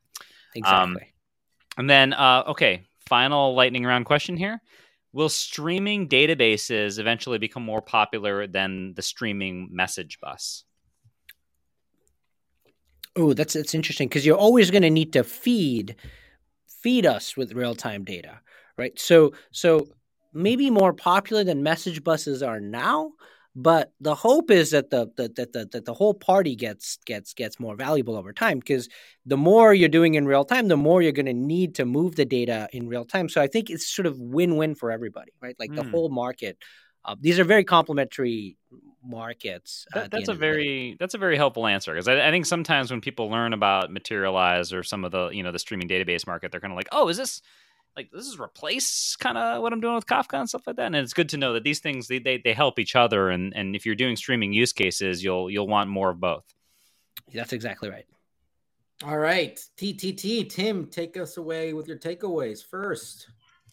Exactly. 0.55 1.03
Um, 1.03 1.09
and 1.77 1.89
then, 1.89 2.13
uh, 2.13 2.45
okay, 2.49 2.83
final 3.07 3.55
lightning 3.55 3.85
round 3.85 4.05
question 4.05 4.37
here. 4.37 4.61
Will 5.13 5.29
streaming 5.29 6.09
databases 6.09 6.99
eventually 6.99 7.39
become 7.39 7.63
more 7.63 7.83
popular 7.83 8.47
than 8.47 8.95
the 8.95 9.03
streaming 9.03 9.69
message 9.73 10.21
bus? 10.21 10.65
Oh, 13.17 13.33
that's 13.33 13.55
that's 13.55 13.75
interesting 13.75 14.09
because 14.09 14.25
you're 14.25 14.37
always 14.37 14.71
going 14.71 14.83
to 14.83 14.91
need 14.91 15.13
to 15.15 15.25
feed 15.25 15.97
feed 16.67 17.07
us 17.07 17.37
with 17.37 17.53
real 17.53 17.75
time 17.75 18.05
data, 18.05 18.41
right? 18.77 18.97
So 18.99 19.33
so 19.51 19.89
maybe 20.33 20.71
more 20.71 20.93
popular 20.93 21.43
than 21.43 21.63
message 21.63 22.05
buses 22.05 22.43
are 22.43 22.61
now, 22.61 23.13
but 23.61 23.93
the 24.01 24.15
hope 24.15 24.53
is 24.53 24.71
that 24.71 24.91
the, 24.91 25.11
the 25.17 25.29
that 25.35 25.53
the, 25.53 25.69
that 25.73 25.85
the 25.85 25.93
whole 25.93 26.15
party 26.15 26.55
gets 26.55 26.97
gets 27.05 27.35
gets 27.35 27.59
more 27.59 27.75
valuable 27.75 28.17
over 28.17 28.33
time 28.33 28.61
because 28.61 28.89
the 29.27 29.37
more 29.37 29.75
you're 29.75 29.89
doing 29.89 30.15
in 30.15 30.27
real 30.27 30.45
time 30.45 30.69
the 30.69 30.77
more 30.77 31.03
you're 31.03 31.11
going 31.11 31.27
to 31.27 31.33
need 31.33 31.75
to 31.75 31.85
move 31.85 32.15
the 32.15 32.25
data 32.25 32.69
in 32.73 32.87
real 32.87 33.05
time. 33.05 33.29
So 33.29 33.43
i 33.43 33.49
think 33.49 33.69
it's 33.69 33.89
sort 33.89 34.07
of 34.07 34.17
win-win 34.21 34.77
for 34.77 34.93
everybody 34.93 35.33
right? 35.43 35.57
Like 35.59 35.73
mm. 35.73 35.77
the 35.77 35.83
whole 35.83 36.09
market 36.09 36.57
uh, 37.05 37.17
these 37.21 37.41
are 37.41 37.45
very 37.45 37.65
complementary 37.65 38.57
markets 39.05 39.87
uh, 39.93 40.01
that, 40.01 40.11
that's 40.13 40.29
a 40.29 40.35
very 40.35 40.97
that's 41.01 41.15
a 41.15 41.19
very 41.19 41.37
helpful 41.37 41.67
answer 41.67 41.93
because 41.93 42.07
I, 42.07 42.29
I, 42.29 42.31
think 42.31 42.47
sometimes 42.47 42.93
when 42.93 43.01
people 43.01 43.29
learn 43.29 43.53
about 43.53 43.91
materialize 43.91 44.73
or 44.73 44.85
some 44.85 45.05
of 45.05 45.11
the 45.11 45.31
you 45.31 45.43
know 45.43 45.51
the 45.51 45.59
streaming 45.59 45.89
database 45.89 46.29
market 46.29 46.53
they're 46.53 46.61
kind 46.61 46.73
of 46.73 46.77
like 46.77 46.89
oh 46.93 47.09
is 47.09 47.17
this 47.17 47.43
like 47.97 48.11
this 48.13 48.27
is 48.27 48.39
replace 48.39 49.17
kind 49.17 49.37
of 49.37 49.61
what 49.63 49.73
I'm 49.73 49.81
doing 49.81 49.95
with 49.95 50.07
Kafka 50.07 50.39
and 50.39 50.49
stuff 50.49 50.67
like 50.67 50.77
that. 50.77 50.87
And 50.87 50.97
it's 50.97 51.15
good 51.15 51.29
to 51.31 51.37
know 51.37 51.53
that 51.55 51.65
these 51.65 51.81
things 51.81 52.09
they, 52.09 52.19
they, 52.19 52.39
they 52.39 52.53
help 52.53 52.79
each 52.79 52.97
other. 52.97 53.31
And 53.31 53.53
and 53.57 53.75
if 53.75 53.85
you're 53.85 53.95
doing 53.95 54.17
streaming 54.17 54.53
use 54.53 54.73
cases, 54.73 55.23
you'll 55.23 55.51
you'll 55.51 55.67
want 55.67 55.91
more 55.91 56.11
of 56.11 56.21
both. 56.21 56.45
That's 57.33 57.53
exactly 57.53 57.91
right. 57.91 58.07
All 59.05 59.19
right, 59.19 59.61
TTT 59.77 60.49
Tim, 60.49 60.87
take 60.87 61.17
us 61.17 61.37
away 61.37 61.73
with 61.73 61.87
your 61.87 61.99
takeaways 61.99 62.65
first. 62.65 63.29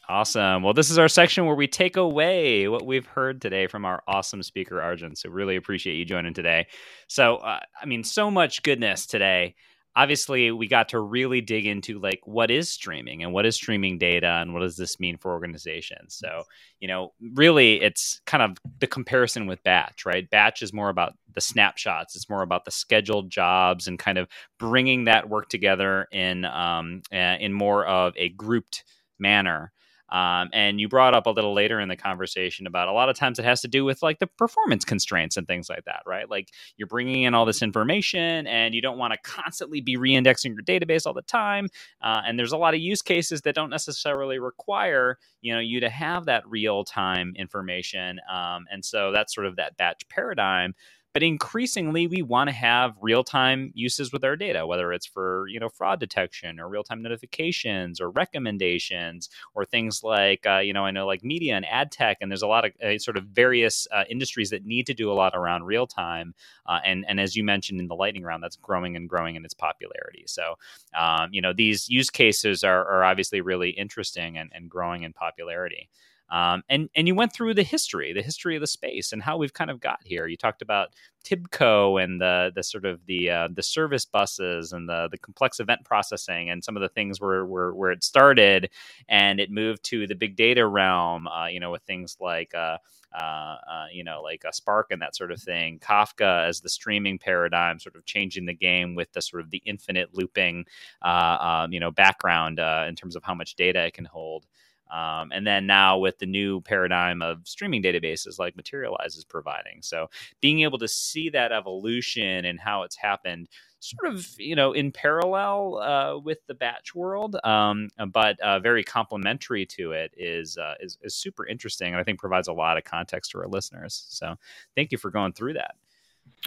Awesome. 0.08 0.62
Well, 0.62 0.76
this 0.76 0.92
is 0.92 1.00
our 1.00 1.08
section 1.08 1.48
where 1.48 1.56
we 1.56 1.68
take 1.68 1.98
away 1.98 2.68
what 2.68 2.86
we've 2.86 3.08
heard 3.08 3.42
today 3.42 3.66
from 3.66 3.86
our 3.86 4.04
awesome 4.08 4.44
speaker, 4.44 4.80
Arjun. 4.80 5.16
So, 5.16 5.30
really 5.30 5.56
appreciate 5.56 5.96
you 5.96 6.06
joining 6.06 6.36
today. 6.36 6.68
So, 7.08 7.38
uh, 7.38 7.60
I 7.82 7.86
mean, 7.88 8.04
so 8.04 8.30
much 8.30 8.62
goodness 8.62 9.08
today 9.08 9.56
obviously 9.96 10.52
we 10.52 10.68
got 10.68 10.90
to 10.90 11.00
really 11.00 11.42
dig 11.42 11.66
into 11.66 12.00
like 12.00 12.20
what 12.26 12.52
is 12.52 12.70
streaming 12.70 13.24
and 13.24 13.32
what 13.32 13.46
is 13.46 13.56
streaming 13.56 13.98
data 13.98 14.40
and 14.42 14.54
what 14.54 14.60
does 14.62 14.78
this 14.78 15.00
mean 15.00 15.18
for 15.18 15.32
organizations? 15.32 16.16
So 16.16 16.44
you 16.80 16.88
know 16.88 17.14
really 17.34 17.82
it's 17.82 18.22
kind 18.26 18.44
of 18.44 18.58
the 18.80 18.88
comparison 18.88 19.48
with 19.48 19.64
batch 19.64 20.06
right? 20.06 20.30
Batch 20.30 20.62
is 20.62 20.74
more 20.74 20.90
about 20.90 21.14
the 21.34 21.42
snapshots. 21.42 22.16
It's 22.16 22.30
more 22.30 22.42
about 22.42 22.66
the 22.66 22.72
scheduled 22.72 23.30
jobs 23.30 23.88
and 23.88 24.00
kind 24.00 24.18
of 24.18 24.28
bringing 24.60 25.06
that 25.06 25.30
work 25.30 25.50
together 25.50 26.08
in 26.12 26.46
um, 26.46 27.02
in 27.12 27.54
more 27.54 27.86
of 27.86 28.14
a 28.18 28.30
grouped 28.30 28.84
manner 29.20 29.72
um, 30.10 30.50
and 30.54 30.80
you 30.80 30.88
brought 30.88 31.16
up 31.16 31.26
a 31.26 31.32
little 31.32 31.54
later 31.54 31.80
in 31.80 31.90
the 31.90 31.96
conversation 31.96 32.68
about 32.68 32.88
a 32.88 32.92
lot 32.92 33.10
of 33.10 33.18
times 33.18 33.40
it 33.40 33.46
has 33.46 33.62
to 33.62 33.68
do 33.68 33.84
with 33.84 34.04
like 34.04 34.20
the 34.20 34.28
performance 34.28 34.86
constraints 34.86 35.38
and 35.38 35.48
things 35.48 35.70
like 35.70 35.86
that, 35.86 36.02
right? 36.06 36.30
Like 36.30 36.50
you're 36.78 36.88
bringing 36.88 37.24
in 37.24 37.34
all 37.34 37.46
this 37.46 37.62
information 37.62 38.46
and 38.48 38.76
you 38.76 38.82
don't 38.82 38.98
want 38.98 39.14
to 39.14 39.20
constantly 39.24 39.82
be 39.82 39.98
reindexing 39.98 40.54
your 40.54 40.64
database 40.64 41.06
all 41.06 41.14
the 41.14 41.22
time. 41.24 41.68
Uh, 42.02 42.22
and 42.26 42.38
there's 42.38 42.52
a 42.52 42.58
lot 42.58 42.74
of 42.74 42.80
use 42.80 43.02
cases 43.02 43.42
that 43.42 43.56
don't 43.56 43.70
necessarily 43.70 44.40
require 44.40 45.18
you 45.42 45.54
know 45.54 45.60
you 45.60 45.80
to 45.80 45.90
have 45.90 46.26
that 46.26 46.48
real 46.48 46.84
time 46.84 47.34
information. 47.36 48.20
Um, 48.32 48.66
and 48.72 48.84
so 48.84 49.12
that's 49.12 49.34
sort 49.34 49.48
of 49.48 49.56
that 49.58 49.78
batch 49.78 50.08
paradigm. 50.10 50.74
But 51.16 51.24
increasingly, 51.24 52.08
we 52.08 52.24
want 52.24 52.50
to 52.50 52.54
have 52.54 52.98
real 53.00 53.24
time 53.24 53.72
uses 53.74 54.12
with 54.12 54.26
our 54.26 54.36
data, 54.36 54.68
whether 54.68 54.92
it's 54.92 55.06
for 55.06 55.48
you 55.48 55.62
know 55.62 55.70
fraud 55.70 55.98
detection 55.98 56.60
or 56.60 56.68
real 56.68 56.84
time 56.84 57.02
notifications 57.02 58.02
or 58.02 58.10
recommendations 58.10 59.30
or 59.54 59.64
things 59.64 60.04
like 60.04 60.46
uh, 60.46 60.58
you 60.58 60.74
know 60.74 60.84
I 60.84 60.92
know 60.92 61.08
like 61.08 61.24
media 61.24 61.56
and 61.56 61.66
ad 61.68 61.90
tech, 61.90 62.18
and 62.20 62.30
there's 62.30 62.42
a 62.42 62.48
lot 62.48 62.66
of 62.66 62.74
uh, 62.84 62.98
sort 62.98 63.16
of 63.16 63.28
various 63.28 63.88
uh, 63.94 64.04
industries 64.10 64.50
that 64.50 64.66
need 64.66 64.88
to 64.88 64.94
do 64.94 65.10
a 65.10 65.14
lot 65.16 65.32
around 65.34 65.64
real 65.64 65.88
time. 65.88 66.34
Uh, 66.66 66.80
and 66.84 67.06
and 67.08 67.18
as 67.22 67.34
you 67.34 67.46
mentioned 67.46 67.80
in 67.80 67.88
the 67.88 67.96
lightning 67.96 68.24
round, 68.24 68.44
that's 68.44 68.58
growing 68.58 68.98
and 68.98 69.08
growing 69.08 69.36
in 69.36 69.46
its 69.46 69.54
popularity. 69.54 70.26
So 70.28 70.56
um, 71.00 71.30
you 71.32 71.42
know 71.42 71.54
these 71.54 71.88
use 71.88 72.10
cases 72.10 72.62
are, 72.62 72.86
are 72.92 73.06
obviously 73.06 73.40
really 73.40 73.70
interesting 73.70 74.38
and, 74.38 74.52
and 74.54 74.70
growing 74.70 75.04
in 75.04 75.14
popularity. 75.14 75.88
Um, 76.30 76.64
and 76.70 76.90
and 76.96 77.08
you 77.08 77.16
went 77.16 77.34
through 77.34 77.54
the 77.54 77.64
history, 77.64 78.14
the 78.14 78.22
history 78.22 78.56
of 78.56 78.62
the 78.62 78.68
space, 78.68 79.14
and 79.14 79.22
how 79.22 79.38
we've 79.38 79.54
kind 79.54 79.70
of 79.70 79.80
got 79.80 80.00
here. 80.04 80.28
You 80.28 80.38
talked 80.38 80.62
about 80.62 80.90
Tibco 81.24 82.04
and 82.04 82.20
the 82.20 82.52
the 82.56 82.64
sort 82.64 82.86
of 82.86 83.06
the 83.06 83.30
uh, 83.30 83.48
the 83.54 83.64
service 83.64 84.06
buses 84.06 84.74
and 84.74 84.90
the 84.90 85.08
the 85.12 85.18
complex 85.18 85.60
event 85.60 85.86
processing 85.86 86.50
and 86.50 86.64
some 86.64 86.76
of 86.76 86.82
the 86.82 86.90
things 86.90 87.22
where 87.22 87.46
where, 87.46 87.74
where 87.74 87.92
it 87.92 88.04
started, 88.04 88.70
and 89.08 89.40
it 89.40 89.52
moved 89.52 89.84
to 89.86 90.08
the 90.08 90.16
big 90.16 90.36
data 90.36 90.66
realm. 90.68 91.28
Uh, 91.28 91.48
you 91.48 91.60
know, 91.60 91.72
with 91.72 91.84
things 91.84 92.18
like. 92.20 92.54
Uh, 92.56 92.78
uh, 93.14 93.56
uh, 93.70 93.86
you 93.94 94.04
know, 94.04 94.22
like 94.22 94.44
a 94.46 94.52
Spark 94.52 94.88
and 94.92 95.02
that 95.02 95.16
sort 95.16 95.32
of 95.32 95.42
thing. 95.42 95.80
Kafka 95.80 96.48
as 96.48 96.60
the 96.60 96.70
streaming 96.70 97.18
paradigm, 97.18 97.80
sort 97.80 97.96
of 97.96 98.06
changing 98.06 98.46
the 98.46 98.54
game 98.54 98.94
with 98.94 99.12
the 99.14 99.22
sort 99.22 99.42
of 99.42 99.52
the 99.52 99.62
infinite 99.66 100.14
looping, 100.14 100.66
uh, 101.02 101.38
um, 101.40 101.72
you 101.72 101.80
know, 101.80 101.92
background 101.92 102.60
uh, 102.60 102.86
in 102.88 102.96
terms 102.96 103.16
of 103.16 103.24
how 103.24 103.34
much 103.34 103.56
data 103.56 103.86
it 103.86 103.94
can 103.94 104.06
hold. 104.06 104.46
Um, 104.92 105.32
and 105.32 105.46
then 105.46 105.66
now 105.66 105.98
with 105.98 106.20
the 106.20 106.26
new 106.26 106.62
paradigm 106.62 107.22
of 107.22 107.48
streaming 107.48 107.82
databases 107.82 108.38
like 108.40 108.56
Materialize 108.56 109.16
is 109.16 109.24
providing. 109.24 109.82
So 109.82 110.10
being 110.42 110.62
able 110.62 110.78
to 110.80 110.88
see 110.88 111.30
that 111.30 111.52
evolution 111.52 112.46
and 112.46 112.60
how 112.60 112.84
it's 112.84 112.96
happened 112.96 113.50
sort 113.80 114.14
of 114.14 114.28
you 114.40 114.56
know 114.56 114.72
in 114.72 114.92
parallel 114.92 115.78
uh, 115.78 116.18
with 116.18 116.40
the 116.48 116.56
batch 116.56 116.96
world 116.96 117.36
um, 117.44 117.88
but 118.12 118.40
uh, 118.40 118.60
very 118.60 118.84
complementary 118.84 119.66
to 119.66 119.92
it 119.92 120.12
is, 120.18 120.58
uh, 120.58 120.74
is, 120.80 120.98
is 121.04 121.14
super 121.16 121.46
interesting 121.46 121.90
and 121.90 121.98
i 121.98 122.04
think 122.04 122.20
provides 122.20 122.48
a 122.48 122.54
lot 122.54 122.78
of 122.78 122.84
context 122.84 123.32
to 123.32 123.38
our 123.38 123.48
listeners 123.48 124.08
so 124.10 124.36
thank 124.76 124.92
you 124.92 124.98
for 124.98 125.12
going 125.12 125.34
through 125.34 125.54
that 125.54 125.76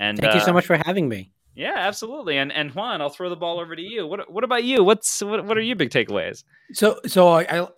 and 0.00 0.18
thank 0.18 0.34
you 0.34 0.40
so 0.40 0.50
uh, 0.50 0.54
much 0.54 0.66
for 0.66 0.80
having 0.84 1.08
me 1.08 1.30
yeah, 1.58 1.74
absolutely. 1.74 2.38
And 2.38 2.52
and 2.52 2.70
Juan, 2.72 3.00
I'll 3.00 3.10
throw 3.10 3.28
the 3.28 3.34
ball 3.34 3.58
over 3.58 3.74
to 3.74 3.82
you. 3.82 4.06
What 4.06 4.30
what 4.30 4.44
about 4.44 4.62
you? 4.62 4.84
What's 4.84 5.20
what, 5.20 5.44
what 5.44 5.58
are 5.58 5.60
your 5.60 5.74
big 5.74 5.90
takeaways? 5.90 6.44
So 6.72 7.00
so 7.04 7.30
I, 7.30 7.46
I 7.50 7.68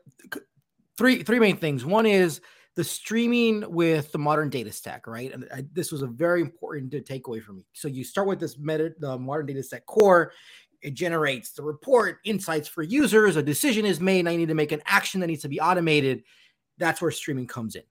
three 1.00 1.22
three 1.22 1.38
main 1.38 1.56
things. 1.56 1.82
One 1.82 2.04
is 2.04 2.42
the 2.76 2.84
streaming 2.84 3.64
with 3.72 4.12
the 4.12 4.18
modern 4.18 4.50
data 4.50 4.70
stack, 4.70 5.06
right? 5.06 5.32
And 5.32 5.48
I, 5.52 5.64
this 5.72 5.90
was 5.90 6.02
a 6.02 6.06
very 6.06 6.42
important 6.42 6.90
to 6.90 7.00
take 7.00 7.26
away 7.26 7.40
from 7.40 7.56
me. 7.56 7.64
So 7.72 7.88
you 7.88 8.04
start 8.04 8.28
with 8.28 8.38
this 8.38 8.58
meta, 8.58 8.92
the 8.98 9.18
modern 9.18 9.46
data 9.46 9.62
stack 9.62 9.86
core. 9.86 10.32
It 10.82 10.92
generates 10.92 11.52
the 11.52 11.62
report, 11.62 12.18
insights 12.24 12.68
for 12.68 12.82
users. 12.82 13.36
A 13.36 13.42
decision 13.42 13.86
is 13.86 13.98
made, 13.98 14.28
I 14.28 14.36
need 14.36 14.48
to 14.48 14.54
make 14.54 14.72
an 14.72 14.82
action 14.84 15.20
that 15.20 15.28
needs 15.28 15.42
to 15.42 15.48
be 15.48 15.58
automated. 15.58 16.22
That's 16.76 17.00
where 17.00 17.10
streaming 17.10 17.46
comes 17.46 17.76
in. 17.76 17.82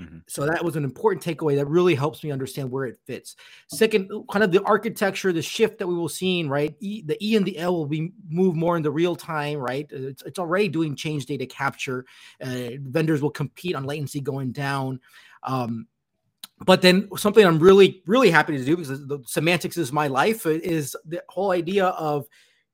Mm-hmm. 0.00 0.18
So 0.26 0.46
that 0.46 0.64
was 0.64 0.76
an 0.76 0.84
important 0.84 1.24
takeaway 1.24 1.56
that 1.56 1.66
really 1.66 1.94
helps 1.94 2.22
me 2.22 2.30
understand 2.30 2.70
where 2.70 2.84
it 2.84 2.98
fits. 3.06 3.36
Second, 3.68 4.10
kind 4.30 4.44
of 4.44 4.52
the 4.52 4.62
architecture, 4.64 5.32
the 5.32 5.42
shift 5.42 5.78
that 5.78 5.86
we 5.86 5.94
will 5.94 6.08
see, 6.08 6.44
right? 6.44 6.74
E, 6.80 7.02
the 7.02 7.16
E 7.24 7.36
and 7.36 7.46
the 7.46 7.58
L 7.58 7.74
will 7.74 7.86
be 7.86 8.12
move 8.28 8.54
more 8.54 8.76
into 8.76 8.90
real 8.90 9.16
time, 9.16 9.58
right? 9.58 9.86
It's, 9.90 10.22
it's 10.22 10.38
already 10.38 10.68
doing 10.68 10.94
change 10.94 11.26
data 11.26 11.46
capture. 11.46 12.04
Uh, 12.42 12.76
vendors 12.80 13.22
will 13.22 13.30
compete 13.30 13.74
on 13.74 13.84
latency 13.84 14.20
going 14.20 14.52
down. 14.52 15.00
Um, 15.42 15.86
but 16.64 16.82
then 16.82 17.08
something 17.16 17.44
I'm 17.44 17.58
really, 17.58 18.02
really 18.06 18.30
happy 18.30 18.56
to 18.56 18.64
do 18.64 18.76
because 18.76 19.06
the 19.06 19.22
semantics 19.26 19.76
is 19.76 19.92
my 19.92 20.06
life 20.06 20.46
is 20.46 20.96
the 21.04 21.22
whole 21.28 21.50
idea 21.50 21.86
of 21.86 22.26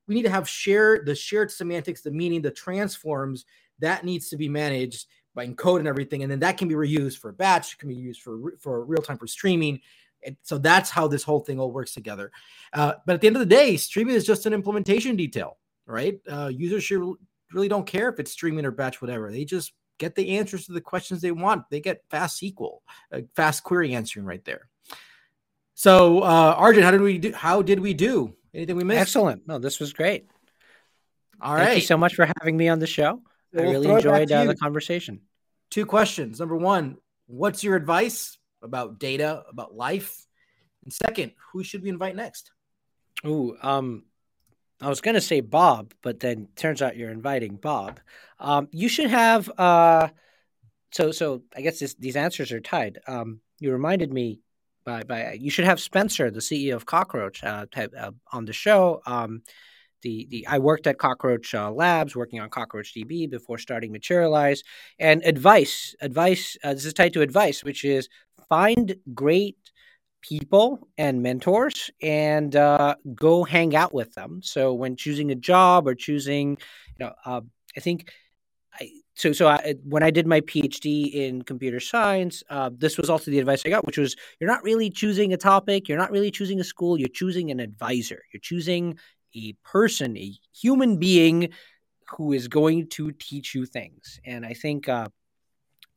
we 0.07 0.15
need 0.15 0.23
to 0.23 0.29
have 0.29 0.47
shared 0.47 1.05
the 1.05 1.15
shared 1.15 1.51
semantics, 1.51 2.01
the 2.01 2.11
meaning, 2.11 2.41
the 2.41 2.51
transforms 2.51 3.45
that 3.79 4.05
needs 4.05 4.29
to 4.29 4.37
be 4.37 4.47
managed 4.47 5.07
by 5.35 5.47
encode 5.47 5.79
and 5.79 5.87
everything, 5.87 6.23
and 6.23 6.31
then 6.31 6.39
that 6.39 6.57
can 6.57 6.67
be 6.67 6.75
reused 6.75 7.17
for 7.17 7.31
batch, 7.31 7.77
can 7.77 7.89
be 7.89 7.95
used 7.95 8.21
for 8.21 8.53
for 8.59 8.83
real 8.85 9.01
time 9.01 9.17
for 9.17 9.27
streaming. 9.27 9.79
And 10.25 10.37
so 10.41 10.57
that's 10.57 10.89
how 10.89 11.07
this 11.07 11.23
whole 11.23 11.41
thing 11.41 11.59
all 11.59 11.71
works 11.71 11.93
together. 11.93 12.31
Uh, 12.71 12.93
but 13.05 13.13
at 13.13 13.21
the 13.21 13.27
end 13.27 13.35
of 13.35 13.41
the 13.41 13.45
day, 13.45 13.75
streaming 13.75 14.15
is 14.15 14.25
just 14.25 14.45
an 14.45 14.53
implementation 14.53 15.17
detail, 15.17 15.57
right? 15.85 16.19
Uh, 16.31 16.47
users 16.53 16.83
should 16.83 17.15
really 17.51 17.67
don't 17.67 17.85
care 17.85 18.09
if 18.09 18.19
it's 18.19 18.31
streaming 18.31 18.65
or 18.65 18.71
batch, 18.71 19.01
whatever. 19.01 19.31
They 19.31 19.43
just 19.43 19.73
get 19.97 20.15
the 20.15 20.37
answers 20.37 20.65
to 20.65 20.71
the 20.71 20.81
questions 20.81 21.21
they 21.21 21.31
want. 21.31 21.69
They 21.69 21.81
get 21.81 22.03
fast 22.09 22.41
SQL, 22.41 22.77
uh, 23.11 23.21
fast 23.35 23.63
query 23.63 23.93
answering 23.93 24.25
right 24.25 24.43
there. 24.45 24.69
So, 25.75 26.19
uh, 26.19 26.55
Arjun, 26.57 26.83
how 26.83 26.91
did 26.91 27.01
we 27.01 27.17
do? 27.17 27.33
How 27.33 27.61
did 27.61 27.79
we 27.79 27.93
do? 27.93 28.33
Anything 28.53 28.75
we 28.75 28.83
missed? 28.83 29.01
Excellent. 29.01 29.47
No, 29.47 29.59
this 29.59 29.79
was 29.79 29.93
great. 29.93 30.27
All 31.41 31.53
right. 31.53 31.65
Thank 31.65 31.75
you 31.81 31.87
so 31.87 31.97
much 31.97 32.15
for 32.15 32.25
having 32.39 32.55
me 32.55 32.69
on 32.69 32.79
the 32.79 32.87
show. 32.87 33.21
We'll 33.53 33.69
I 33.69 33.71
really 33.71 33.89
enjoyed 33.89 34.31
uh, 34.31 34.45
the 34.45 34.55
conversation. 34.55 35.21
Two 35.69 35.85
questions. 35.85 36.39
Number 36.39 36.57
one, 36.57 36.97
what's 37.27 37.63
your 37.63 37.75
advice 37.75 38.37
about 38.61 38.99
data, 38.99 39.43
about 39.49 39.75
life? 39.75 40.25
And 40.83 40.91
second, 40.91 41.33
who 41.51 41.63
should 41.63 41.83
we 41.83 41.89
invite 41.89 42.15
next? 42.15 42.51
Ooh, 43.25 43.55
um, 43.61 44.03
I 44.81 44.89
was 44.89 45.01
going 45.01 45.15
to 45.15 45.21
say 45.21 45.39
Bob, 45.39 45.93
but 46.01 46.19
then 46.19 46.49
turns 46.55 46.81
out 46.81 46.97
you're 46.97 47.11
inviting 47.11 47.55
Bob. 47.55 47.99
Um, 48.39 48.67
you 48.71 48.89
should 48.89 49.09
have. 49.09 49.49
Uh, 49.57 50.09
so, 50.91 51.11
so 51.11 51.43
I 51.55 51.61
guess 51.61 51.79
this, 51.79 51.93
these 51.95 52.15
answers 52.15 52.51
are 52.51 52.59
tied. 52.59 52.99
Um, 53.07 53.39
you 53.59 53.71
reminded 53.71 54.11
me 54.11 54.41
by 54.83 55.03
by 55.03 55.33
you 55.39 55.49
should 55.49 55.65
have 55.65 55.79
Spencer, 55.79 56.29
the 56.29 56.39
CEO 56.39 56.75
of 56.75 56.85
Cockroach, 56.85 57.43
uh, 57.43 57.65
type, 57.71 57.93
uh, 57.97 58.11
on 58.31 58.45
the 58.45 58.53
show. 58.53 59.01
Um, 59.05 59.43
the 60.03 60.27
the 60.29 60.45
I 60.47 60.59
worked 60.59 60.85
at 60.87 60.97
Cockroach 60.97 61.53
uh, 61.55 61.71
Labs, 61.71 62.15
working 62.15 62.39
on 62.39 62.49
Cockroach 62.49 62.93
DB 62.93 63.29
before 63.29 63.57
starting 63.57 63.91
Materialize, 63.91 64.63
and 64.99 65.23
advice. 65.25 65.95
Advice. 66.01 66.55
Uh, 66.63 66.73
this 66.73 66.85
is 66.85 66.93
tied 66.93 67.13
to 67.13 67.21
advice, 67.21 67.63
which 67.63 67.83
is 67.83 68.09
find 68.47 68.95
great 69.13 69.57
people 70.21 70.87
and 70.97 71.21
mentors 71.21 71.91
and 72.01 72.55
uh, 72.55 72.95
go 73.13 73.43
hang 73.43 73.75
out 73.75 73.93
with 73.93 74.13
them. 74.13 74.41
So 74.41 74.73
when 74.73 74.95
choosing 74.95 75.31
a 75.31 75.35
job 75.35 75.87
or 75.87 75.95
choosing, 75.95 76.57
you 76.97 77.05
know, 77.05 77.13
uh, 77.25 77.41
I 77.75 77.79
think 77.79 78.11
I, 78.79 78.89
so 79.15 79.31
so 79.33 79.47
I, 79.47 79.75
when 79.83 80.01
I 80.01 80.11
did 80.11 80.25
my 80.25 80.41
PhD 80.41 81.13
in 81.13 81.41
computer 81.43 81.79
science, 81.79 82.41
uh, 82.49 82.71
this 82.75 82.97
was 82.97 83.09
also 83.09 83.31
the 83.31 83.39
advice 83.39 83.63
I 83.65 83.69
got, 83.69 83.85
which 83.85 83.97
was 83.97 84.15
you're 84.39 84.49
not 84.49 84.63
really 84.63 84.89
choosing 84.89 85.33
a 85.33 85.37
topic, 85.37 85.87
you're 85.87 85.97
not 85.97 86.11
really 86.11 86.31
choosing 86.31 86.59
a 86.59 86.63
school, 86.63 86.97
you're 86.97 87.09
choosing 87.09 87.51
an 87.51 87.59
advisor, 87.59 88.23
you're 88.33 88.41
choosing 88.41 88.97
a 89.35 89.53
person, 89.63 90.17
a 90.17 90.33
human 90.53 90.97
being 90.97 91.49
who 92.09 92.33
is 92.33 92.47
going 92.47 92.87
to 92.89 93.11
teach 93.11 93.55
you 93.55 93.65
things. 93.65 94.19
And 94.25 94.45
I 94.45 94.53
think 94.53 94.87
uh, 94.87 95.09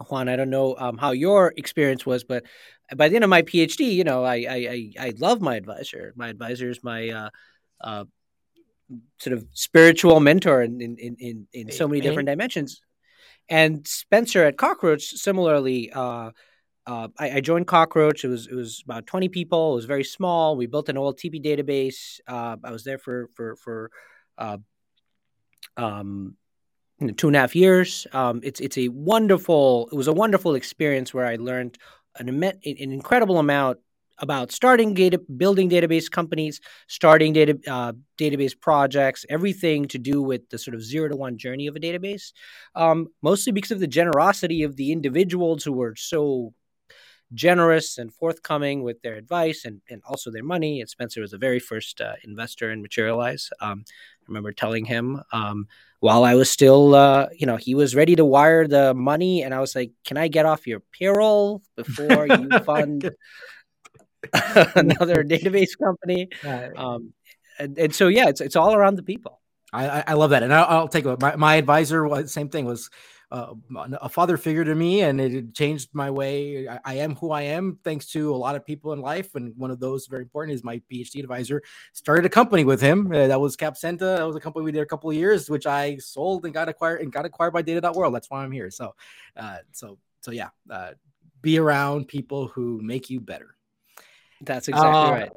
Juan, 0.08 0.28
I 0.28 0.36
don't 0.36 0.50
know 0.50 0.76
um, 0.78 0.98
how 0.98 1.12
your 1.12 1.52
experience 1.56 2.04
was, 2.04 2.24
but 2.24 2.44
by 2.96 3.08
the 3.08 3.16
end 3.16 3.24
of 3.24 3.30
my 3.30 3.42
PhD, 3.42 3.94
you 3.94 4.04
know, 4.04 4.24
I 4.24 4.36
I 4.36 4.56
I, 4.56 4.92
I 5.00 5.12
love 5.18 5.40
my 5.40 5.56
advisor. 5.56 6.12
My 6.16 6.28
advisor 6.28 6.70
is 6.70 6.82
my 6.84 7.08
uh, 7.08 7.30
uh, 7.80 8.04
sort 9.18 9.36
of 9.36 9.46
spiritual 9.52 10.20
mentor 10.20 10.62
in 10.62 10.80
in 10.80 11.16
in, 11.18 11.46
in 11.52 11.72
so 11.72 11.88
many 11.88 12.00
different 12.00 12.28
dimensions. 12.28 12.80
And 13.48 13.86
Spencer 13.86 14.44
at 14.44 14.56
Cockroach, 14.56 15.02
similarly, 15.02 15.92
uh, 15.92 16.30
uh, 16.86 17.08
I, 17.18 17.30
I, 17.30 17.40
joined 17.40 17.66
Cockroach. 17.66 18.24
It 18.24 18.28
was 18.28 18.46
it 18.46 18.54
was 18.54 18.82
about 18.84 19.06
twenty 19.06 19.28
people. 19.28 19.72
It 19.72 19.76
was 19.76 19.84
very 19.86 20.04
small. 20.04 20.56
We 20.56 20.66
built 20.66 20.88
an 20.88 20.96
OLTP 20.96 21.44
database. 21.44 22.20
Uh, 22.28 22.56
I 22.62 22.70
was 22.70 22.84
there 22.84 22.98
for 22.98 23.28
for 23.34 23.56
for 23.56 23.90
uh, 24.38 24.58
um, 25.76 26.36
two 27.16 27.26
and 27.26 27.36
a 27.36 27.40
half 27.40 27.56
years. 27.56 28.06
Um, 28.12 28.40
it's 28.44 28.60
it's 28.60 28.78
a 28.78 28.88
wonderful. 28.88 29.88
It 29.90 29.96
was 29.96 30.06
a 30.06 30.12
wonderful 30.12 30.54
experience 30.54 31.12
where 31.12 31.26
I 31.26 31.36
learned 31.36 31.76
an, 32.18 32.28
an 32.28 32.56
incredible 32.64 33.38
amount 33.38 33.78
about 34.18 34.50
starting 34.52 34.94
data, 34.94 35.18
building 35.18 35.68
database 35.68 36.10
companies, 36.10 36.60
starting 36.86 37.32
data 37.32 37.58
uh, 37.66 37.92
database 38.16 38.58
projects, 38.58 39.26
everything 39.28 39.88
to 39.88 39.98
do 39.98 40.22
with 40.22 40.48
the 40.50 40.58
sort 40.58 40.74
of 40.74 40.82
zero 40.82 41.08
to 41.08 41.16
one 41.16 41.36
journey 41.36 41.66
of 41.66 41.76
a 41.76 41.80
database. 41.80 42.32
Um, 42.74 43.08
mostly 43.22 43.52
because 43.52 43.72
of 43.72 43.80
the 43.80 43.86
generosity 43.86 44.62
of 44.62 44.76
the 44.76 44.92
individuals 44.92 45.64
who 45.64 45.72
were 45.72 45.94
so 45.96 46.54
generous 47.34 47.98
and 47.98 48.12
forthcoming 48.12 48.82
with 48.82 49.02
their 49.02 49.14
advice 49.14 49.64
and, 49.64 49.80
and 49.90 50.02
also 50.06 50.30
their 50.30 50.44
money. 50.44 50.80
And 50.80 50.88
Spencer 50.88 51.20
was 51.20 51.32
the 51.32 51.38
very 51.38 51.58
first 51.58 52.00
uh, 52.00 52.14
investor 52.24 52.70
in 52.70 52.82
Materialize. 52.82 53.50
Um, 53.60 53.84
I 53.88 54.24
remember 54.28 54.52
telling 54.52 54.84
him 54.84 55.20
um, 55.32 55.66
while 56.00 56.24
I 56.24 56.34
was 56.34 56.50
still, 56.50 56.94
uh, 56.94 57.28
you 57.36 57.46
know, 57.46 57.56
he 57.56 57.74
was 57.74 57.94
ready 57.94 58.16
to 58.16 58.24
wire 58.24 58.66
the 58.68 58.94
money, 58.94 59.42
and 59.42 59.54
I 59.54 59.60
was 59.60 59.74
like, 59.74 59.92
"Can 60.04 60.16
I 60.16 60.28
get 60.28 60.46
off 60.46 60.66
your 60.66 60.80
payroll 60.92 61.62
before 61.74 62.26
you 62.30 62.48
fund 62.64 63.10
another 64.74 65.24
database 65.24 65.78
company?" 65.78 66.28
Um, 66.76 67.12
and, 67.58 67.78
and, 67.78 67.94
so, 67.94 68.08
yeah, 68.08 68.28
it's 68.28 68.40
it's 68.40 68.56
all 68.56 68.74
around 68.74 68.96
the 68.96 69.02
people. 69.02 69.40
I, 69.72 70.04
I 70.06 70.12
love 70.14 70.30
that, 70.30 70.42
and 70.42 70.52
I'll, 70.52 70.64
I'll 70.64 70.88
take. 70.88 71.04
My, 71.20 71.36
my 71.36 71.56
advisor, 71.56 72.26
same 72.26 72.48
thing, 72.48 72.66
was 72.66 72.90
uh, 73.30 73.54
a 74.00 74.08
father 74.08 74.36
figure 74.36 74.64
to 74.64 74.74
me, 74.74 75.00
and 75.00 75.20
it 75.20 75.52
changed 75.52 75.88
my 75.92 76.10
way. 76.10 76.68
I, 76.68 76.78
I, 76.84 76.94
am 76.98 77.16
who 77.16 77.32
I 77.32 77.42
am 77.42 77.78
thanks 77.82 78.06
to 78.12 78.32
a 78.32 78.36
lot 78.36 78.54
of 78.54 78.64
people 78.64 78.92
in 78.92 79.00
life, 79.00 79.34
and 79.34 79.52
one 79.56 79.72
of 79.72 79.80
those 79.80 80.06
very 80.06 80.22
important 80.22 80.54
is 80.54 80.62
my 80.62 80.80
PhD 80.90 81.20
advisor. 81.20 81.60
Started 81.92 82.24
a 82.24 82.28
company 82.28 82.64
with 82.64 82.80
him 82.80 83.10
uh, 83.12 83.26
that 83.26 83.40
was 83.40 83.56
Capsenta. 83.56 84.18
That 84.18 84.26
was 84.26 84.36
a 84.36 84.40
company 84.40 84.64
we 84.64 84.70
did 84.70 84.82
a 84.82 84.86
couple 84.86 85.10
of 85.10 85.16
years, 85.16 85.50
which 85.50 85.66
I 85.66 85.96
sold 85.96 86.44
and 86.44 86.54
got 86.54 86.68
acquired 86.68 87.00
and 87.00 87.12
got 87.12 87.24
acquired 87.24 87.52
by 87.52 87.62
Data.World. 87.62 88.14
That's 88.14 88.30
why 88.30 88.44
I'm 88.44 88.52
here. 88.52 88.70
So, 88.70 88.94
uh, 89.36 89.58
so, 89.72 89.98
so 90.20 90.30
yeah, 90.30 90.50
uh, 90.70 90.92
be 91.42 91.58
around 91.58 92.06
people 92.06 92.46
who 92.46 92.80
make 92.80 93.10
you 93.10 93.20
better. 93.20 93.56
That's 94.40 94.68
exactly 94.68 94.90
uh, 94.90 95.10
right. 95.10 95.32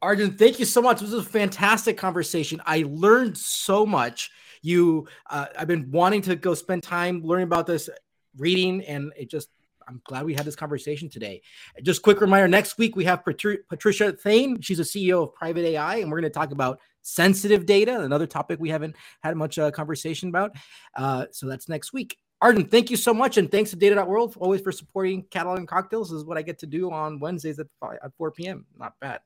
Arjun, 0.00 0.36
thank 0.36 0.60
you 0.60 0.64
so 0.64 0.80
much. 0.82 1.00
This 1.00 1.10
was 1.10 1.26
a 1.26 1.28
fantastic 1.28 1.96
conversation. 1.96 2.60
I 2.66 2.84
learned 2.86 3.36
so 3.36 3.86
much 3.86 4.30
you 4.62 5.06
uh, 5.30 5.46
i've 5.58 5.68
been 5.68 5.90
wanting 5.90 6.22
to 6.22 6.36
go 6.36 6.54
spend 6.54 6.82
time 6.82 7.22
learning 7.22 7.44
about 7.44 7.66
this 7.66 7.90
reading 8.36 8.82
and 8.84 9.12
it 9.16 9.30
just 9.30 9.50
i'm 9.88 10.00
glad 10.04 10.24
we 10.24 10.34
had 10.34 10.44
this 10.44 10.56
conversation 10.56 11.08
today 11.08 11.42
just 11.82 12.02
quick 12.02 12.20
reminder 12.20 12.48
next 12.48 12.78
week 12.78 12.96
we 12.96 13.04
have 13.04 13.24
Patri- 13.24 13.58
patricia 13.68 14.12
Thaine 14.12 14.60
she's 14.60 14.80
a 14.80 14.84
ceo 14.84 15.24
of 15.24 15.34
private 15.34 15.64
ai 15.64 15.96
and 15.96 16.10
we're 16.10 16.20
going 16.20 16.30
to 16.30 16.38
talk 16.38 16.52
about 16.52 16.78
sensitive 17.02 17.66
data 17.66 18.00
another 18.00 18.26
topic 18.26 18.60
we 18.60 18.70
haven't 18.70 18.94
had 19.22 19.36
much 19.36 19.58
uh, 19.58 19.70
conversation 19.70 20.28
about 20.28 20.52
uh, 20.96 21.26
so 21.30 21.46
that's 21.46 21.68
next 21.68 21.92
week 21.92 22.16
Arjun, 22.42 22.64
thank 22.64 22.90
you 22.90 22.96
so 22.96 23.14
much, 23.14 23.36
and 23.36 23.48
thanks 23.48 23.70
to 23.70 23.76
Data.World 23.76 24.36
always 24.40 24.60
for 24.60 24.72
supporting 24.72 25.22
Catalog 25.30 25.60
and 25.60 25.68
Cocktails. 25.68 26.10
This 26.10 26.16
is 26.16 26.24
what 26.24 26.36
I 26.36 26.42
get 26.42 26.58
to 26.58 26.66
do 26.66 26.90
on 26.90 27.20
Wednesdays 27.20 27.60
at 27.60 27.68
5, 27.78 27.98
at 28.02 28.12
4 28.18 28.32
p.m. 28.32 28.66
Not 28.76 28.98
bad. 28.98 29.20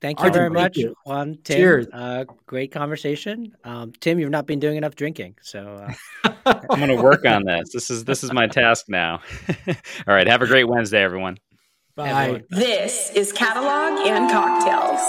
Thank 0.00 0.22
you 0.22 0.30
very 0.30 0.50
much, 0.50 0.76
you. 0.76 0.94
Juan. 1.06 1.38
Tim. 1.42 1.56
Cheers. 1.56 1.86
Uh, 1.92 2.24
great 2.44 2.70
conversation. 2.70 3.56
Um, 3.64 3.92
Tim, 4.00 4.18
you've 4.18 4.30
not 4.30 4.46
been 4.46 4.60
doing 4.60 4.76
enough 4.76 4.94
drinking, 4.94 5.36
so 5.40 5.86
uh... 6.24 6.32
I'm 6.46 6.78
going 6.78 6.94
to 6.94 7.02
work 7.02 7.24
on 7.24 7.44
this. 7.44 7.72
This 7.72 7.90
is 7.90 8.04
this 8.04 8.22
is 8.22 8.32
my 8.32 8.46
task 8.46 8.86
now. 8.88 9.20
All 9.68 10.14
right. 10.14 10.26
Have 10.26 10.42
a 10.42 10.46
great 10.46 10.64
Wednesday, 10.64 11.02
everyone. 11.02 11.38
Bye. 11.94 12.10
Everyone. 12.10 12.44
This 12.50 13.10
is 13.14 13.32
Catalog 13.32 14.06
and 14.06 14.30
Cocktails. 14.30 15.00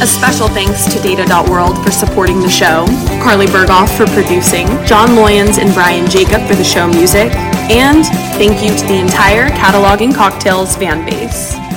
A 0.00 0.06
special 0.06 0.48
thanks 0.48 0.84
to 0.94 1.02
Data.World 1.02 1.84
for 1.84 1.90
supporting 1.90 2.40
the 2.40 2.48
show, 2.48 2.86
Carly 3.20 3.46
Berghoff 3.46 3.94
for 3.96 4.06
producing, 4.06 4.66
John 4.86 5.16
Loyens 5.16 5.58
and 5.58 5.74
Brian 5.74 6.08
Jacob 6.08 6.46
for 6.46 6.54
the 6.54 6.64
show 6.64 6.86
music, 6.86 7.32
and 7.68 8.06
thank 8.38 8.62
you 8.62 8.76
to 8.78 8.86
the 8.86 8.98
entire 8.98 9.48
Catalog 9.48 10.00
and 10.00 10.14
Cocktails 10.14 10.76
fan 10.76 11.04
base. 11.04 11.67